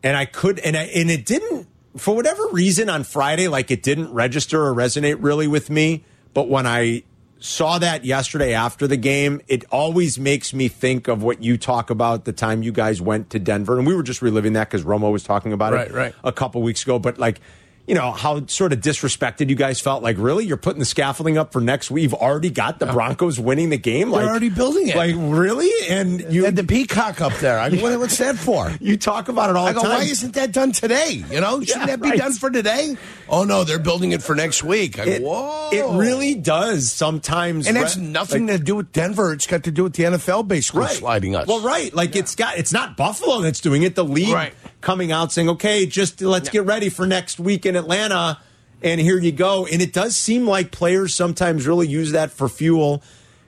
And 0.03 0.17
I 0.17 0.25
could, 0.25 0.59
and 0.61 0.77
I, 0.77 0.85
and 0.85 1.11
it 1.11 1.27
didn't, 1.27 1.67
for 1.97 2.15
whatever 2.15 2.47
reason 2.49 2.89
on 2.89 3.05
Friday, 3.05 3.49
like 3.49 3.71
it 3.71 3.83
didn't 3.83 4.13
register 4.13 4.65
or 4.65 4.75
resonate 4.75 5.17
really 5.21 5.47
with 5.49 5.69
me. 5.69 6.05
But 6.33 6.49
when 6.49 6.67
I 6.67 7.03
saw 7.47 7.79
that 7.79 8.05
yesterday 8.05 8.55
after 8.55 8.87
the 8.87 8.97
game. 8.97 9.41
It 9.47 9.65
always 9.71 10.19
makes 10.19 10.53
me 10.53 10.69
think 10.69 11.09
of 11.09 11.23
what 11.23 11.43
you 11.43 11.57
talk 11.57 11.91
about 11.91 12.25
the 12.25 12.33
time 12.33 12.63
you 12.63 12.73
guys 12.73 13.01
went 13.01 13.31
to 13.31 13.39
Denver. 13.39 13.79
And 13.79 13.87
we 13.87 13.95
were 13.95 14.03
just 14.03 14.21
reliving 14.21 14.55
that 14.55 14.69
because 14.69 14.85
Romo 14.85 15.13
was 15.13 15.23
talking 15.23 15.53
about 15.53 15.73
right, 15.73 15.89
it 15.89 15.95
right. 15.95 16.15
a 16.25 16.33
couple 16.33 16.61
weeks 16.63 16.83
ago. 16.83 16.99
But 16.99 17.19
like, 17.19 17.41
you 17.87 17.95
know, 17.95 18.11
how 18.11 18.45
sort 18.47 18.73
of 18.73 18.81
disrespected 18.81 19.49
you 19.49 19.55
guys 19.55 19.81
felt. 19.81 20.03
Like, 20.03 20.17
really? 20.19 20.45
You're 20.45 20.57
putting 20.57 20.81
the 20.81 20.85
scaffolding 20.85 21.39
up 21.39 21.53
for 21.53 21.61
next 21.61 21.91
week? 21.91 22.03
You've 22.03 22.15
already 22.15 22.51
got 22.51 22.81
the 22.81 22.87
uh-huh. 22.87 22.95
Broncos 22.95 23.39
winning 23.39 23.71
the 23.71 23.79
game? 23.79 24.11
Like, 24.11 24.23
They're 24.23 24.31
already 24.31 24.49
building 24.49 24.89
it. 24.89 24.97
Like, 24.97 25.15
really? 25.17 25.71
And 25.89 26.33
you 26.33 26.45
had 26.45 26.57
the 26.57 26.65
peacock 26.65 27.21
up 27.21 27.33
there. 27.35 27.61
I, 27.61 27.69
mean, 27.69 27.83
what, 27.83 27.97
what's 27.99 28.19
that 28.19 28.37
for? 28.37 28.73
You 28.87 28.97
talk 28.97 29.29
about 29.29 29.51
it 29.51 29.57
all 29.57 29.67
I 29.67 29.73
the 29.73 29.81
go, 29.81 29.87
time. 29.87 29.99
Why 29.99 30.05
isn't 30.05 30.35
that 30.35 30.53
done 30.53 30.71
today? 30.71 31.25
You 31.29 31.41
know, 31.41 31.61
shouldn't 31.61 31.69
yeah, 31.69 31.87
that 31.87 32.01
be 32.01 32.11
right. 32.11 32.19
done 32.19 32.35
for 32.35 32.51
today? 32.51 32.97
Oh, 33.29 33.43
no, 33.43 33.65
they're 33.65 33.81
building 33.81 34.13
it 34.13 34.23
for 34.23 34.37
next 34.37 34.63
week. 34.63 34.99
I 34.99 35.05
it, 35.05 35.23
Whoa. 35.23 35.71
It 35.73 35.99
really 35.99 36.37
does 36.37 36.93
sometimes. 36.93 37.67
And 37.67 37.77
that's 37.77 37.97
nothing 37.97 38.47
like, 38.47 38.59
to 38.59 38.63
do 38.63 38.77
with 38.77 38.93
Denver. 38.93 39.33
It's 39.33 39.47
got 39.47 39.65
to 39.65 39.73
do 39.73 39.85
with 39.85 39.95
the 39.95 40.05
NFL 40.05 40.47
basically 40.47 40.83
right. 40.83 40.91
sliding 40.91 41.35
us. 41.35 41.49
Well, 41.49 41.63
right. 41.63 41.93
Like, 41.93 42.15
yeah. 42.15 42.21
it's 42.21 42.37
got, 42.37 42.59
it's 42.59 42.73
not 42.73 42.97
Buffalo 42.97 43.41
that's 43.41 43.61
doing 43.61 43.83
it. 43.83 43.97
The 43.97 44.05
league 44.05 44.33
right. 44.33 44.55
Coming 44.87 45.11
out 45.11 45.33
saying, 45.33 45.49
okay, 45.49 45.85
just 45.85 46.21
let's 46.21 46.49
get 46.49 46.65
ready 46.65 46.91
for 46.91 47.09
next 47.09 47.41
week 47.41 47.67
in 47.67 47.75
Atlanta 47.75 48.39
and 48.83 49.01
here 49.01 49.19
you 49.19 49.33
go. 49.33 49.67
And 49.67 49.83
it 49.83 49.93
does 49.93 50.17
seem 50.17 50.47
like 50.47 50.71
players 50.71 51.15
sometimes 51.15 51.67
really 51.67 51.89
use 51.89 52.13
that 52.13 52.31
for 52.31 52.49
fuel. 52.49 53.03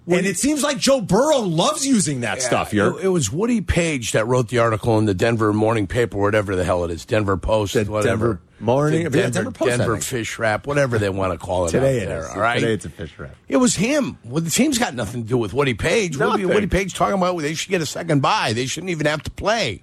and 0.06 0.26
it 0.26 0.36
seems 0.38 0.62
like 0.62 0.78
Joe 0.78 1.00
Burrow 1.00 1.40
loves 1.40 1.86
using 1.86 2.20
that 2.20 2.38
yeah, 2.38 2.44
stuff 2.44 2.70
here. 2.70 2.98
It, 2.98 3.08
was 3.08 3.30
Woody 3.30 3.60
Paige 3.60 4.12
that 4.12 4.26
wrote 4.26 4.48
the 4.48 4.58
article 4.58 4.98
in 4.98 5.04
the 5.04 5.14
Denver 5.14 5.52
Morning 5.52 5.86
Paper, 5.86 6.18
whatever 6.18 6.56
the 6.56 6.64
hell 6.64 6.82
it 6.84 6.90
is, 6.90 7.04
Denver 7.04 7.36
Post, 7.36 7.74
the 7.74 7.84
whatever. 7.84 8.08
Denver 8.08 8.40
Morning, 8.58 9.04
the 9.04 9.10
Denver, 9.10 9.30
Denver, 9.30 9.50
Post, 9.52 9.68
Denver 9.68 9.96
Fish 9.98 10.38
Wrap, 10.38 10.66
whatever 10.66 10.98
they 10.98 11.10
want 11.10 11.32
to 11.32 11.38
call 11.38 11.66
it. 11.66 11.70
Today 11.70 11.98
it 11.98 12.06
there, 12.06 12.20
is. 12.20 12.30
All 12.30 12.40
right, 12.40 12.58
today 12.58 12.72
it's 12.72 12.86
a 12.86 12.90
fish 12.90 13.16
wrap. 13.16 13.36
It 13.46 13.58
was 13.58 13.76
him. 13.76 14.18
Well, 14.24 14.42
the 14.42 14.50
team's 14.50 14.78
got 14.78 14.94
nothing 14.94 15.22
to 15.22 15.28
do 15.28 15.38
with 15.38 15.52
Woody 15.52 15.74
Paige. 15.74 16.16
Woody, 16.16 16.46
Woody 16.46 16.66
Paige 16.66 16.94
talking 16.94 17.14
about 17.14 17.38
they 17.38 17.54
should 17.54 17.70
get 17.70 17.82
a 17.82 17.86
second 17.86 18.20
bye. 18.20 18.54
They 18.54 18.66
shouldn't 18.66 18.90
even 18.90 19.06
have 19.06 19.22
to 19.24 19.30
play. 19.30 19.82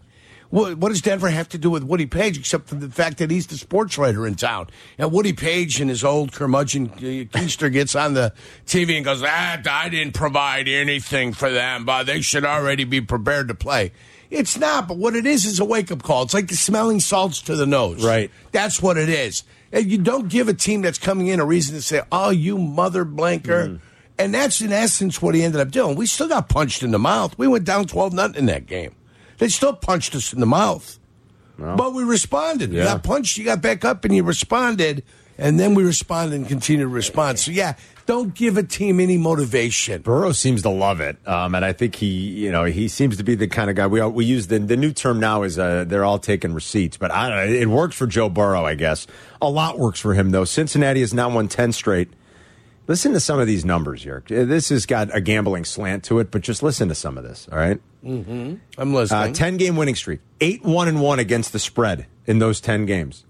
What, 0.49 0.77
what, 0.77 0.89
does 0.89 1.01
Denver 1.01 1.29
have 1.29 1.49
to 1.49 1.57
do 1.57 1.69
with 1.69 1.83
Woody 1.83 2.05
Paige 2.05 2.37
except 2.37 2.69
for 2.69 2.75
the 2.75 2.89
fact 2.89 3.17
that 3.17 3.31
he's 3.31 3.47
the 3.47 3.57
sports 3.57 3.97
writer 3.97 4.25
in 4.27 4.35
town? 4.35 4.67
And 4.97 5.11
Woody 5.11 5.33
Paige 5.33 5.81
and 5.81 5.89
his 5.89 6.03
old 6.03 6.31
curmudgeon 6.31 6.89
uh, 6.89 6.97
Keister 6.97 7.71
gets 7.71 7.95
on 7.95 8.13
the 8.13 8.33
TV 8.65 8.95
and 8.95 9.05
goes, 9.05 9.23
ah, 9.23 9.61
I 9.69 9.89
didn't 9.89 10.13
provide 10.13 10.67
anything 10.67 11.33
for 11.33 11.49
them, 11.49 11.85
but 11.85 12.03
they 12.03 12.21
should 12.21 12.45
already 12.45 12.83
be 12.83 13.01
prepared 13.01 13.47
to 13.49 13.55
play. 13.55 13.91
It's 14.29 14.57
not, 14.57 14.87
but 14.87 14.97
what 14.97 15.15
it 15.15 15.25
is 15.25 15.45
is 15.45 15.59
a 15.59 15.65
wake 15.65 15.91
up 15.91 16.03
call. 16.03 16.23
It's 16.23 16.33
like 16.33 16.47
the 16.47 16.55
smelling 16.55 16.99
salts 16.99 17.41
to 17.43 17.55
the 17.55 17.65
nose. 17.65 18.03
Right. 18.03 18.31
That's 18.51 18.81
what 18.81 18.97
it 18.97 19.09
is. 19.09 19.43
And 19.71 19.89
you 19.89 19.97
don't 19.97 20.29
give 20.29 20.47
a 20.47 20.53
team 20.53 20.81
that's 20.81 20.97
coming 20.97 21.27
in 21.27 21.39
a 21.39 21.45
reason 21.45 21.75
to 21.75 21.81
say, 21.81 22.01
oh, 22.11 22.29
you 22.29 22.57
mother 22.57 23.05
blanker. 23.05 23.67
Mm. 23.67 23.79
And 24.17 24.33
that's 24.33 24.61
in 24.61 24.71
essence 24.71 25.21
what 25.21 25.35
he 25.35 25.43
ended 25.43 25.59
up 25.59 25.71
doing. 25.71 25.95
We 25.95 26.05
still 26.05 26.29
got 26.29 26.49
punched 26.49 26.83
in 26.83 26.91
the 26.91 26.99
mouth. 26.99 27.37
We 27.37 27.47
went 27.47 27.65
down 27.65 27.85
12 27.85 28.13
nothing 28.13 28.35
in 28.35 28.45
that 28.45 28.65
game. 28.65 28.95
They 29.37 29.49
still 29.49 29.73
punched 29.73 30.15
us 30.15 30.33
in 30.33 30.39
the 30.39 30.45
mouth. 30.45 30.99
No. 31.57 31.75
But 31.75 31.93
we 31.93 32.03
responded. 32.03 32.71
Yeah. 32.71 32.83
You 32.83 32.87
got 32.89 33.03
punched, 33.03 33.37
you 33.37 33.45
got 33.45 33.61
back 33.61 33.85
up, 33.85 34.05
and 34.05 34.15
you 34.15 34.23
responded. 34.23 35.03
And 35.37 35.59
then 35.59 35.75
we 35.75 35.83
responded 35.83 36.35
and 36.35 36.47
continued 36.47 36.83
to 36.83 36.87
respond. 36.87 37.39
So, 37.39 37.51
yeah, 37.51 37.75
don't 38.05 38.33
give 38.33 38.55
a 38.55 38.63
team 38.63 39.01
any 39.01 39.17
motivation. 39.17 40.01
Burrow 40.01 40.31
seems 40.31 40.61
to 40.61 40.69
love 40.69 41.01
it, 41.01 41.17
um, 41.27 41.55
and 41.55 41.65
I 41.65 41.73
think 41.73 41.95
he, 41.95 42.07
you 42.07 42.51
know, 42.51 42.63
he 42.63 42.87
seems 42.87 43.17
to 43.17 43.23
be 43.23 43.35
the 43.35 43.47
kind 43.47 43.69
of 43.69 43.75
guy. 43.75 43.87
We 43.87 44.01
we 44.01 44.23
use 44.23 44.47
the 44.47 44.59
the 44.59 44.77
new 44.77 44.93
term 44.93 45.19
now 45.19 45.43
is 45.43 45.59
uh, 45.59 45.83
they're 45.85 46.05
all 46.05 46.19
taking 46.19 46.53
receipts, 46.53 46.95
but 46.95 47.11
I 47.11 47.29
don't. 47.29 47.53
It 47.53 47.67
works 47.67 47.97
for 47.97 48.07
Joe 48.07 48.29
Burrow, 48.29 48.63
I 48.65 48.75
guess. 48.75 49.07
A 49.41 49.49
lot 49.49 49.77
works 49.77 49.99
for 49.99 50.13
him 50.13 50.31
though. 50.31 50.45
Cincinnati 50.45 51.01
has 51.01 51.13
now 51.13 51.29
won 51.29 51.49
ten 51.49 51.73
straight. 51.73 52.13
Listen 52.87 53.13
to 53.13 53.19
some 53.19 53.39
of 53.39 53.47
these 53.47 53.65
numbers 53.65 54.03
here. 54.03 54.23
This 54.27 54.69
has 54.69 54.85
got 54.85 55.15
a 55.15 55.19
gambling 55.19 55.65
slant 55.65 56.03
to 56.05 56.19
it, 56.19 56.29
but 56.29 56.41
just 56.41 56.61
listen 56.61 56.87
to 56.89 56.95
some 56.95 57.17
of 57.17 57.23
this. 57.23 57.47
All 57.51 57.57
right? 57.57 57.81
mm-hmm. 58.03 58.55
I'm 58.77 58.93
listening. 58.93 59.31
Uh, 59.31 59.33
ten 59.33 59.57
game 59.57 59.75
winning 59.75 59.95
streak, 59.95 60.19
eight 60.39 60.63
one 60.63 60.87
and 60.87 61.01
one 61.01 61.19
against 61.19 61.51
the 61.51 61.59
spread 61.59 62.05
in 62.25 62.39
those 62.39 62.61
ten 62.61 62.85
games. 62.85 63.25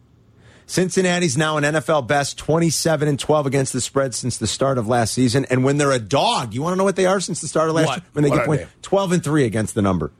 Cincinnati's 0.67 1.37
now 1.37 1.57
an 1.57 1.63
NFL 1.63 2.07
best 2.07 2.39
27 2.39 3.07
and 3.07 3.19
12 3.19 3.45
against 3.45 3.71
the 3.71 3.81
spread 3.81 4.15
since 4.15 4.37
the 4.37 4.47
start 4.47 4.79
of 4.79 4.87
last 4.87 5.13
season. 5.13 5.45
And 5.45 5.63
when 5.63 5.77
they're 5.77 5.91
a 5.91 5.99
dog, 5.99 6.55
you 6.55 6.63
want 6.63 6.73
to 6.73 6.77
know 6.77 6.83
what 6.83 6.95
they 6.95 7.05
are 7.05 7.19
since 7.19 7.39
the 7.39 7.47
start 7.47 7.69
of 7.69 7.75
last 7.75 7.85
what? 7.85 7.97
year? 7.97 8.05
When 8.13 8.23
they 8.23 8.29
what 8.31 8.37
get 8.37 8.45
point, 8.47 8.67
12 8.81 9.11
and 9.11 9.23
3 9.23 9.45
against 9.45 9.75
the 9.75 9.83
number. 9.83 10.11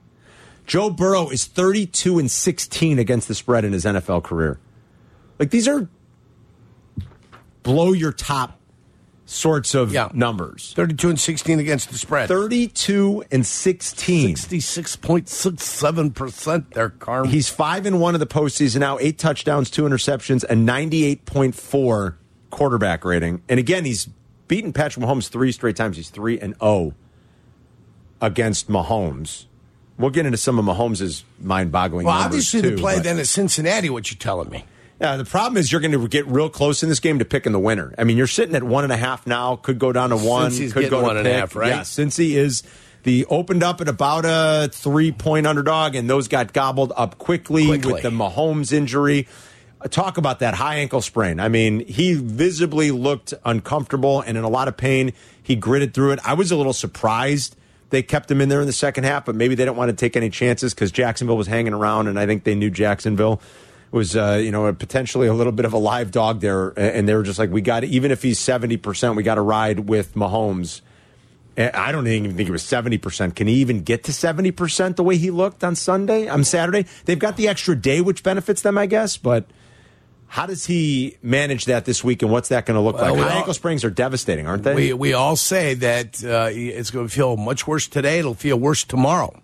Joe 0.68 0.90
Burrow 0.92 1.30
is 1.30 1.46
32 1.46 2.20
and 2.20 2.30
16 2.30 3.00
against 3.00 3.28
the 3.28 3.36
spread 3.36 3.66
in 3.66 3.74
his 3.74 3.86
NFL 3.86 4.24
career. 4.24 4.60
Like 5.40 5.50
these 5.50 5.68
are 5.68 5.88
blow 7.64 7.94
your 7.94 8.12
top 8.12 8.55
sorts 9.26 9.74
of 9.74 9.92
yeah. 9.92 10.10
numbers. 10.14 10.74
32 10.76 11.10
and 11.10 11.20
16 11.20 11.60
against 11.60 11.90
the 11.90 11.98
spread. 11.98 12.30
32 12.30 13.24
and 13.32 13.46
16. 13.46 14.36
66.67% 14.36 16.74
there, 16.74 16.90
Carm. 16.90 17.28
He's 17.28 17.50
5 17.50 17.86
and 17.86 18.00
1 18.00 18.16
of 18.16 18.20
the 18.20 18.28
postseason 18.28 18.80
now, 18.80 18.98
8 19.00 19.18
touchdowns, 19.18 19.70
2 19.70 19.84
interceptions, 19.84 20.44
and 20.44 20.68
98.4 20.68 22.16
quarterback 22.52 23.04
rating. 23.04 23.42
And 23.50 23.60
again, 23.60 23.86
he's 23.86 24.08
beaten 24.48 24.74
Patrick 24.74 25.06
Mahomes 25.06 25.28
3 25.28 25.52
straight 25.52 25.76
times. 25.76 25.98
He's 25.98 26.10
3 26.10 26.40
and 26.40 26.56
0 26.60 26.94
against 28.22 28.70
Mahomes. 28.70 29.46
We'll 29.98 30.12
get 30.12 30.26
into 30.26 30.38
some 30.38 30.60
of 30.60 30.66
Mahomes' 30.66 31.24
mind-boggling 31.40 32.06
well, 32.06 32.20
numbers 32.20 32.54
obviously 32.54 32.62
too, 32.62 32.76
the 32.76 32.82
play 32.82 32.96
but- 32.96 33.04
then 33.04 33.18
at 33.18 33.28
Cincinnati, 33.28 33.90
what 33.90 34.12
you 34.12 34.18
telling 34.18 34.50
me? 34.50 34.66
Yeah, 35.00 35.18
the 35.18 35.26
problem 35.26 35.58
is 35.58 35.72
you're 35.72 35.82
going 35.82 35.92
to 35.92 36.08
get 36.08 36.26
real 36.28 36.50
close 36.50 36.82
in 36.82 36.88
this 36.90 37.02
game 37.02 37.20
to 37.20 37.26
picking 37.26 37.52
the 37.52 37.60
winner. 37.60 37.94
I 37.98 38.06
mean, 38.06 38.16
you're 38.16 38.28
sitting 38.28 38.56
at 38.56 38.64
one 38.64 38.86
and 38.86 38.94
a 38.94 38.98
half 38.98 39.28
now. 39.28 39.58
Could 39.58 39.78
go 39.78 39.92
down 39.92 40.12
to 40.12 40.18
one. 40.18 40.52
Could 40.56 40.90
go 40.90 41.02
to 41.02 41.06
one 41.06 41.18
and 41.18 41.28
a 41.28 41.34
half, 41.34 41.56
right? 41.56 41.70
Yeah, 41.70 41.82
Cincy 41.82 42.32
is 42.32 42.64
the 43.04 43.26
opened 43.26 43.62
up 43.62 43.82
at 43.82 43.90
about 43.90 44.24
a 44.26 44.70
three 44.72 45.12
point 45.12 45.48
underdog, 45.48 45.96
and 45.96 46.10
those 46.10 46.28
got 46.30 46.54
gobbled 46.54 46.94
up 46.96 47.18
quickly, 47.18 47.66
Quickly. 47.68 47.94
with 47.94 48.04
the 48.04 48.10
Mahomes 48.10 48.72
injury. 48.72 49.28
Uh, 49.82 49.90
Talk 49.90 50.18
about 50.18 50.40
that 50.40 50.54
high 50.56 50.76
ankle 50.78 51.02
sprain. 51.02 51.42
I 51.42 51.50
mean, 51.50 51.86
he 51.86 52.14
visibly 52.14 52.92
looked 52.92 53.34
uncomfortable 53.44 54.22
and 54.22 54.38
in 54.38 54.46
a 54.46 54.50
lot 54.50 54.70
of 54.70 54.78
pain. 54.78 55.12
He 55.44 55.56
gritted 55.58 55.94
through 55.94 56.14
it. 56.14 56.20
I 56.24 56.34
was 56.36 56.52
a 56.52 56.56
little 56.56 56.74
surprised 56.74 57.58
they 57.90 58.02
kept 58.02 58.32
him 58.32 58.40
in 58.42 58.48
there 58.50 58.62
in 58.62 58.66
the 58.68 58.74
second 58.74 59.04
half, 59.04 59.26
but 59.26 59.36
maybe 59.36 59.56
they 59.56 59.66
didn't 59.66 59.78
want 59.78 59.90
to 59.90 59.96
take 59.96 60.16
any 60.16 60.30
chances 60.30 60.74
because 60.74 60.92
Jacksonville 60.92 61.38
was 61.38 61.48
hanging 61.48 61.74
around, 61.74 62.08
and 62.08 62.18
I 62.18 62.26
think 62.26 62.46
they 62.46 62.56
knew 62.56 62.70
Jacksonville 62.72 63.42
was 63.92 64.16
uh, 64.16 64.40
you 64.44 64.52
know 64.52 64.72
potentially 64.74 65.28
a 65.28 65.34
little 65.34 65.54
bit 65.54 65.66
of 65.66 65.74
a 65.74 65.78
live 65.78 66.12
dog 66.12 66.42
there, 66.42 66.70
and 66.78 67.08
they 67.08 67.14
were 67.14 67.24
just 67.24 67.40
like, 67.40 67.50
we 67.52 67.62
got 67.62 67.82
to, 67.82 67.88
even 67.88 68.12
if 68.12 68.22
he's 68.22 68.40
seventy 68.40 68.78
percent, 68.78 69.16
we 69.16 69.24
got 69.24 69.36
to 69.36 69.42
ride 69.42 69.82
with 69.88 70.14
Mahomes. 70.16 70.82
I 71.58 71.94
don't 71.94 72.06
even 72.06 72.36
think 72.36 72.50
it 72.50 72.52
was 72.52 72.64
seventy 72.64 72.98
percent. 72.98 73.36
Can 73.38 73.48
he 73.48 73.54
even 73.56 73.82
get 73.82 74.04
to 74.06 74.14
seventy 74.14 74.52
percent 74.52 74.98
the 74.98 75.04
way 75.04 75.16
he 75.18 75.32
looked 75.32 75.64
on 75.64 75.76
Sunday? 75.76 76.28
On 76.28 76.44
Saturday, 76.44 76.86
they've 77.06 77.18
got 77.20 77.38
the 77.38 77.48
extra 77.48 77.76
day, 77.76 78.02
which 78.02 78.24
benefits 78.24 78.62
them, 78.62 78.78
I 78.78 78.86
guess, 78.86 79.18
but. 79.18 79.46
How 80.28 80.48
does 80.48 80.66
he 80.66 81.18
manage 81.22 81.66
that 81.66 81.86
this 81.86 82.04
week, 82.04 82.24
and 82.24 82.32
what's 82.32 82.50
that 82.50 82.66
going 82.66 82.76
to 82.76 82.82
look 82.82 82.96
Well, 82.98 83.14
like? 83.14 83.24
High 83.24 83.30
all- 83.30 83.38
ankle 83.38 83.54
sprains 83.54 83.86
are 83.86 83.92
devastating, 83.92 84.48
aren't 84.48 84.64
they? 84.64 84.74
We 84.74 84.92
we 84.92 85.14
all 85.14 85.36
say 85.36 85.76
that 85.76 86.22
uh, 86.26 86.50
it's 86.52 86.90
going 86.90 87.08
to 87.08 87.14
feel 87.14 87.38
much 87.38 87.68
worse 87.68 87.88
today. 87.88 88.20
It'll 88.20 88.34
feel 88.34 88.58
worse 88.60 88.84
tomorrow. 88.84 89.40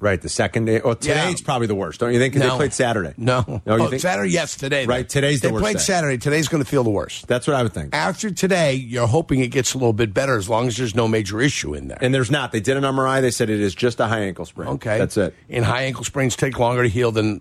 Right, 0.00 0.20
the 0.20 0.28
second 0.28 0.64
day. 0.64 0.80
Well, 0.84 0.96
today 0.96 1.14
Yeah. 1.14 1.30
it's 1.30 1.40
probably 1.42 1.66
the 1.68 1.74
worst, 1.74 2.00
don't 2.00 2.12
you 2.12 2.18
think? 2.18 2.34
'Cause 2.34 2.42
No. 2.42 2.50
they 2.50 2.56
played 2.56 2.72
Saturday. 2.72 3.14
No, 3.16 3.44
no, 3.66 3.76
you 3.76 3.82
oh, 3.84 3.86
think 3.88 4.02
Saturday? 4.02 4.30
Yes, 4.32 4.56
today. 4.56 4.86
Right, 4.86 5.08
today's 5.08 5.40
the 5.40 5.48
they 5.48 5.52
worst 5.52 5.62
played 5.62 5.76
day. 5.76 5.82
Saturday. 5.82 6.18
Today's 6.18 6.48
going 6.48 6.62
to 6.62 6.68
feel 6.68 6.82
the 6.82 6.90
worst. 6.90 7.26
That's 7.28 7.46
what 7.46 7.54
I 7.54 7.62
would 7.62 7.72
think. 7.72 7.94
After 7.94 8.30
today, 8.30 8.74
you're 8.74 9.06
hoping 9.06 9.40
it 9.40 9.48
gets 9.48 9.74
a 9.74 9.78
little 9.78 9.92
bit 9.92 10.12
better 10.12 10.36
as 10.36 10.48
long 10.48 10.66
as 10.68 10.76
there's 10.76 10.94
no 10.94 11.06
major 11.06 11.40
issue 11.40 11.74
in 11.74 11.88
there. 11.88 11.98
And 12.00 12.12
there's 12.14 12.30
not. 12.30 12.50
They 12.52 12.60
did 12.60 12.76
an 12.76 12.84
MRI. 12.84 13.20
They 13.20 13.30
said 13.30 13.50
it 13.50 13.60
is 13.60 13.74
just 13.74 14.00
a 14.00 14.06
high 14.06 14.20
ankle 14.20 14.44
sprain. 14.46 14.68
Okay, 14.70 14.98
that's 14.98 15.16
it. 15.16 15.34
And 15.48 15.64
high 15.64 15.82
ankle 15.82 16.04
sprains 16.04 16.34
take 16.36 16.58
longer 16.58 16.82
to 16.82 16.88
heal 16.88 17.12
than 17.12 17.40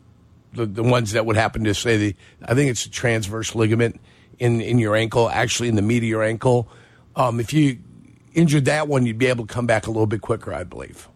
the, 0.53 0.65
the 0.65 0.83
ones 0.83 1.11
that 1.13 1.25
would 1.25 1.35
happen 1.37 1.63
to 1.63 1.73
say 1.73 1.97
the. 1.97 2.15
I 2.43 2.53
think 2.55 2.69
it's 2.71 2.85
a 2.85 2.89
transverse 2.89 3.55
ligament 3.55 3.99
in 4.39 4.61
in 4.61 4.79
your 4.79 4.95
ankle, 4.95 5.29
actually 5.29 5.69
in 5.69 5.75
the 5.75 5.81
meat 5.81 5.97
of 6.03 6.09
your 6.09 6.23
ankle. 6.23 6.67
Um, 7.15 7.39
if 7.39 7.53
you 7.53 7.77
injured 8.33 8.65
that 8.65 8.87
one, 8.87 9.05
you'd 9.05 9.17
be 9.17 9.25
able 9.27 9.45
to 9.45 9.53
come 9.53 9.65
back 9.67 9.85
a 9.87 9.89
little 9.91 10.07
bit 10.07 10.21
quicker, 10.21 10.53
I 10.53 10.63
believe. 10.63 11.07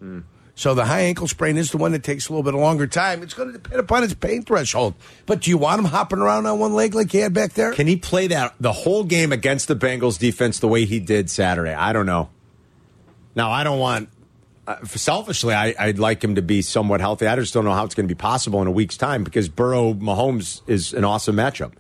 So 0.56 0.76
the 0.76 0.86
high 0.86 1.02
ankle 1.02 1.28
sprain 1.28 1.58
is 1.58 1.72
the 1.72 1.78
one 1.78 1.94
that 1.94 2.04
takes 2.04 2.30
a 2.30 2.32
little 2.32 2.44
bit 2.44 2.54
longer 2.58 2.86
time. 2.86 3.24
It's 3.24 3.34
going 3.34 3.52
to 3.52 3.54
depend 3.54 3.80
upon 3.80 4.04
its 4.04 4.14
pain 4.14 4.44
threshold. 4.44 4.94
But 5.26 5.42
do 5.42 5.50
you 5.50 5.58
want 5.58 5.80
him 5.80 5.86
hopping 5.86 6.20
around 6.20 6.46
on 6.46 6.60
one 6.60 6.74
leg 6.74 6.94
like 6.94 7.12
he 7.12 7.20
had 7.20 7.34
back 7.34 7.54
there? 7.54 7.74
Can 7.74 7.88
he 7.88 7.96
play 7.96 8.28
that 8.28 8.54
the 8.60 8.72
whole 8.72 9.04
game 9.04 9.32
against 9.32 9.68
the 9.68 9.76
Bengals 9.76 10.20
defense 10.20 10.60
the 10.60 10.68
way 10.68 10.86
he 10.86 11.00
did 11.00 11.30
Saturday? 11.32 11.74
I 11.74 11.92
don't 11.92 12.06
know. 12.06 12.30
Now 13.36 13.52
I 13.52 13.64
don't 13.64 13.80
want. 13.80 14.10
Uh, 14.66 14.78
selfishly, 14.86 15.54
I, 15.54 15.76
I'd 15.78 16.00
like 16.00 16.24
him 16.24 16.36
to 16.36 16.42
be 16.42 16.62
somewhat 16.62 17.02
healthy. 17.02 17.28
I 17.28 17.36
just 17.36 17.54
don't 17.54 17.66
know 17.66 17.74
how 17.74 17.84
it's 17.84 17.96
going 17.96 18.08
to 18.08 18.16
be 18.16 18.18
possible 18.18 18.62
in 18.62 18.68
a 18.68 18.72
week's 18.72 18.96
time 18.96 19.26
because 19.26 19.50
Burrow 19.50 19.94
Mahomes 19.94 20.62
is 20.68 20.94
an 20.94 21.04
awesome 21.04 21.36
matchup, 21.36 21.74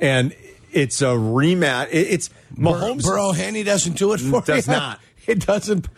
and 0.00 0.34
it's 0.72 1.00
a 1.00 1.14
rematch. 1.14 1.90
It, 1.92 2.08
it's 2.08 2.30
Mahomes. 2.56 3.04
Burrow 3.04 3.30
Henne 3.30 3.64
doesn't 3.64 3.96
do 3.96 4.14
it 4.14 4.20
for 4.20 4.40
Does 4.40 4.48
you. 4.48 4.54
Does 4.54 4.68
not. 4.68 5.00
It 5.26 5.44
doesn't. 5.44 5.88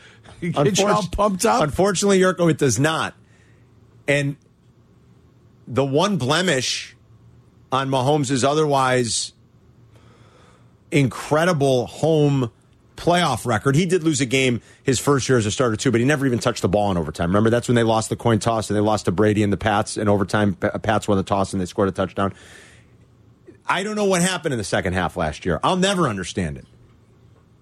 It 0.41 0.55
gets 0.55 0.79
you 0.79 0.87
all 0.87 1.05
pumped 1.11 1.45
up. 1.45 1.63
Unfortunately, 1.63 2.21
Yurko, 2.21 2.51
it 2.51 2.59
does 2.59 2.79
not. 2.79 3.15
And 4.07 4.37
the 5.67 5.85
one 5.85 6.17
blemish 6.17 6.97
on 7.71 7.89
Mahomes' 7.89 8.45
otherwise 8.45 9.33
incredible 10.91 11.87
home 11.87 12.51
playoff 12.97 13.47
record. 13.47 13.77
He 13.77 13.87
did 13.87 14.03
lose 14.03 14.21
a 14.21 14.27
game 14.27 14.61
his 14.83 14.99
first 14.99 15.29
year 15.29 15.39
as 15.39 15.47
a 15.47 15.51
starter 15.51 15.77
too, 15.77 15.91
but 15.91 16.01
he 16.01 16.07
never 16.07 16.27
even 16.27 16.39
touched 16.39 16.63
the 16.63 16.69
ball 16.69 16.91
in 16.91 16.97
overtime. 16.97 17.29
Remember, 17.29 17.51
that's 17.51 17.69
when 17.69 17.75
they 17.77 17.83
lost 17.83 18.09
the 18.09 18.17
coin 18.17 18.39
toss 18.39 18.71
and 18.71 18.77
they 18.77 18.81
lost 18.81 19.05
to 19.05 19.13
Brady 19.13 19.43
and 19.43 19.53
the 19.53 19.57
Pats 19.57 19.97
in 19.97 20.09
overtime. 20.09 20.55
Pats 20.55 21.07
won 21.07 21.17
the 21.17 21.25
toss 21.25 21.53
and 21.53 21.61
they 21.61 21.67
scored 21.67 21.89
a 21.89 21.93
touchdown. 21.93 22.35
I 23.67 23.83
don't 23.83 23.97
know 23.97 24.07
what 24.07 24.23
happened 24.23 24.53
in 24.53 24.59
the 24.59 24.65
second 24.65 24.95
half 24.95 25.17
last 25.17 25.45
year. 25.45 25.61
I'll 25.63 25.77
never 25.77 26.09
understand 26.09 26.57
it. 26.57 26.67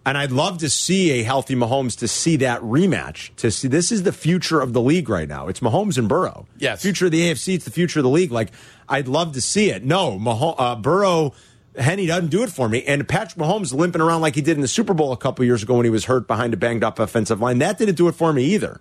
And 0.07 0.17
I'd 0.17 0.31
love 0.31 0.59
to 0.59 0.71
see 0.71 1.11
a 1.19 1.25
healthy 1.25 1.57
Mahomes 1.57 1.99
to 1.99 2.07
see 2.07 2.37
that 2.37 2.61
rematch. 2.61 3.35
To 3.37 3.51
see 3.51 3.67
this 3.67 3.91
is 3.91 4.05
the 4.05 4.13
future 4.13 4.61
of 4.61 4.73
the 4.73 4.81
league 4.81 5.09
right 5.09 5.29
now. 5.29 5.49
It's 5.49 5.59
Mahomes 5.59 5.99
and 5.99 6.09
Burrow. 6.09 6.47
Yes. 6.59 6.81
future 6.81 7.07
of 7.07 7.11
the 7.11 7.23
AFC. 7.23 7.57
It's 7.57 7.65
the 7.65 7.73
future 7.73 7.99
of 7.99 8.05
the 8.05 8.11
league. 8.11 8.31
Like 8.31 8.53
I'd 8.89 9.09
love 9.09 9.33
to 9.33 9.41
see 9.41 9.71
it. 9.71 9.85
No, 9.85 10.17
uh, 10.59 10.77
Burrow. 10.77 11.35
Henne 11.77 12.07
doesn't 12.07 12.29
do 12.29 12.43
it 12.43 12.51
for 12.51 12.69
me. 12.69 12.85
And 12.85 13.07
Patrick 13.07 13.37
Mahomes 13.45 13.75
limping 13.75 14.01
around 14.01 14.21
like 14.23 14.35
he 14.35 14.41
did 14.41 14.57
in 14.57 14.63
the 14.63 14.69
Super 14.69 14.95
Bowl 14.95 15.13
a 15.13 15.17
couple 15.17 15.45
years 15.45 15.63
ago 15.63 15.75
when 15.75 15.85
he 15.85 15.91
was 15.91 16.07
hurt 16.07 16.27
behind 16.27 16.55
a 16.55 16.57
banged 16.57 16.85
up 16.85 16.99
offensive 16.99 17.41
line. 17.41 17.59
That 17.59 17.77
didn't 17.77 17.97
do 17.97 18.09
it 18.09 18.15
for 18.15 18.33
me 18.33 18.45
either. 18.45 18.81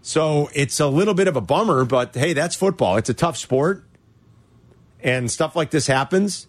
So 0.00 0.48
it's 0.54 0.80
a 0.80 0.86
little 0.86 1.14
bit 1.14 1.28
of 1.28 1.36
a 1.36 1.40
bummer, 1.40 1.84
but 1.84 2.14
hey, 2.14 2.32
that's 2.32 2.54
football. 2.54 2.96
It's 2.96 3.10
a 3.10 3.14
tough 3.14 3.36
sport. 3.36 3.84
And 5.00 5.30
stuff 5.30 5.54
like 5.54 5.70
this 5.70 5.86
happens. 5.86 6.47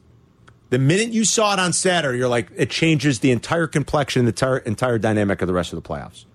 The 0.70 0.80
minute 0.80 1.10
you 1.10 1.26
saw 1.26 1.54
it 1.54 1.60
on 1.60 1.74
Saturday, 1.74 2.18
you're 2.20 2.28
like, 2.30 2.50
it 2.56 2.70
changes 2.70 3.20
the 3.20 3.32
entire 3.32 3.66
complexion, 3.68 4.26
the 4.26 4.30
entire, 4.30 4.58
entire 4.60 5.00
dynamic 5.00 5.42
of 5.42 5.48
the 5.48 5.54
rest 5.54 5.74
of 5.74 5.82
the 5.82 5.88
playoffs. 5.88 6.26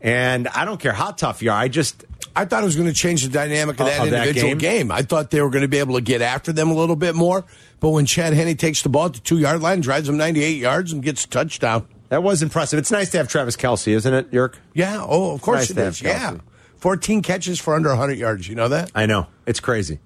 And 0.00 0.48
I 0.48 0.64
don't 0.64 0.80
care 0.80 0.92
how 0.92 1.10
tough 1.10 1.42
you 1.42 1.50
are. 1.50 1.56
I 1.58 1.68
just, 1.68 2.04
I 2.34 2.44
thought 2.46 2.62
it 2.62 2.66
was 2.66 2.76
going 2.76 2.88
to 2.88 2.94
change 2.94 3.22
the 3.22 3.28
dynamic 3.28 3.78
of 3.80 3.86
that 3.86 4.00
Of 4.04 4.10
that 4.10 4.28
individual 4.28 4.54
game? 4.54 4.88
game. 4.88 4.90
I 4.92 5.02
thought 5.02 5.30
they 5.30 5.42
were 5.42 5.50
going 5.50 5.62
to 5.62 5.68
be 5.68 5.78
able 5.78 5.96
to 5.96 6.00
get 6.00 6.22
after 6.22 6.52
them 6.52 6.70
a 6.70 6.74
little 6.74 6.96
bit 6.96 7.14
more. 7.14 7.44
But 7.80 7.90
when 7.90 8.06
Chad 8.06 8.32
Henne 8.32 8.56
takes 8.56 8.82
the 8.82 8.88
ball 8.88 9.06
at 9.06 9.14
the 9.14 9.20
two 9.20 9.38
yard 9.38 9.60
line, 9.60 9.80
drives 9.80 10.06
them 10.06 10.16
98 10.16 10.56
yards, 10.56 10.92
and 10.92 11.02
gets 11.02 11.24
a 11.24 11.28
touchdown. 11.28 11.86
that 12.08 12.22
was 12.22 12.42
impressive. 12.42 12.78
It's 12.78 12.90
nice 12.90 13.10
to 13.10 13.18
have 13.18 13.28
Travis 13.28 13.56
Kelce, 13.56 13.88
isn't 13.88 14.14
it, 14.14 14.32
Yerk? 14.32 14.58
Yeah. 14.74 15.04
Oh, 15.06 15.32
of 15.34 15.42
course 15.42 15.68
Nice 15.68 15.70
it 15.70 15.78
is. 15.78 16.02
Yeah. 16.02 16.36
14 16.76 17.20
catches 17.20 17.58
for 17.60 17.74
under 17.74 17.90
100 17.90 18.16
yards. 18.16 18.48
You 18.48 18.54
know 18.54 18.68
that? 18.68 18.90
I 18.94 19.04
know. 19.06 19.26
It's 19.44 19.60
crazy. 19.60 19.98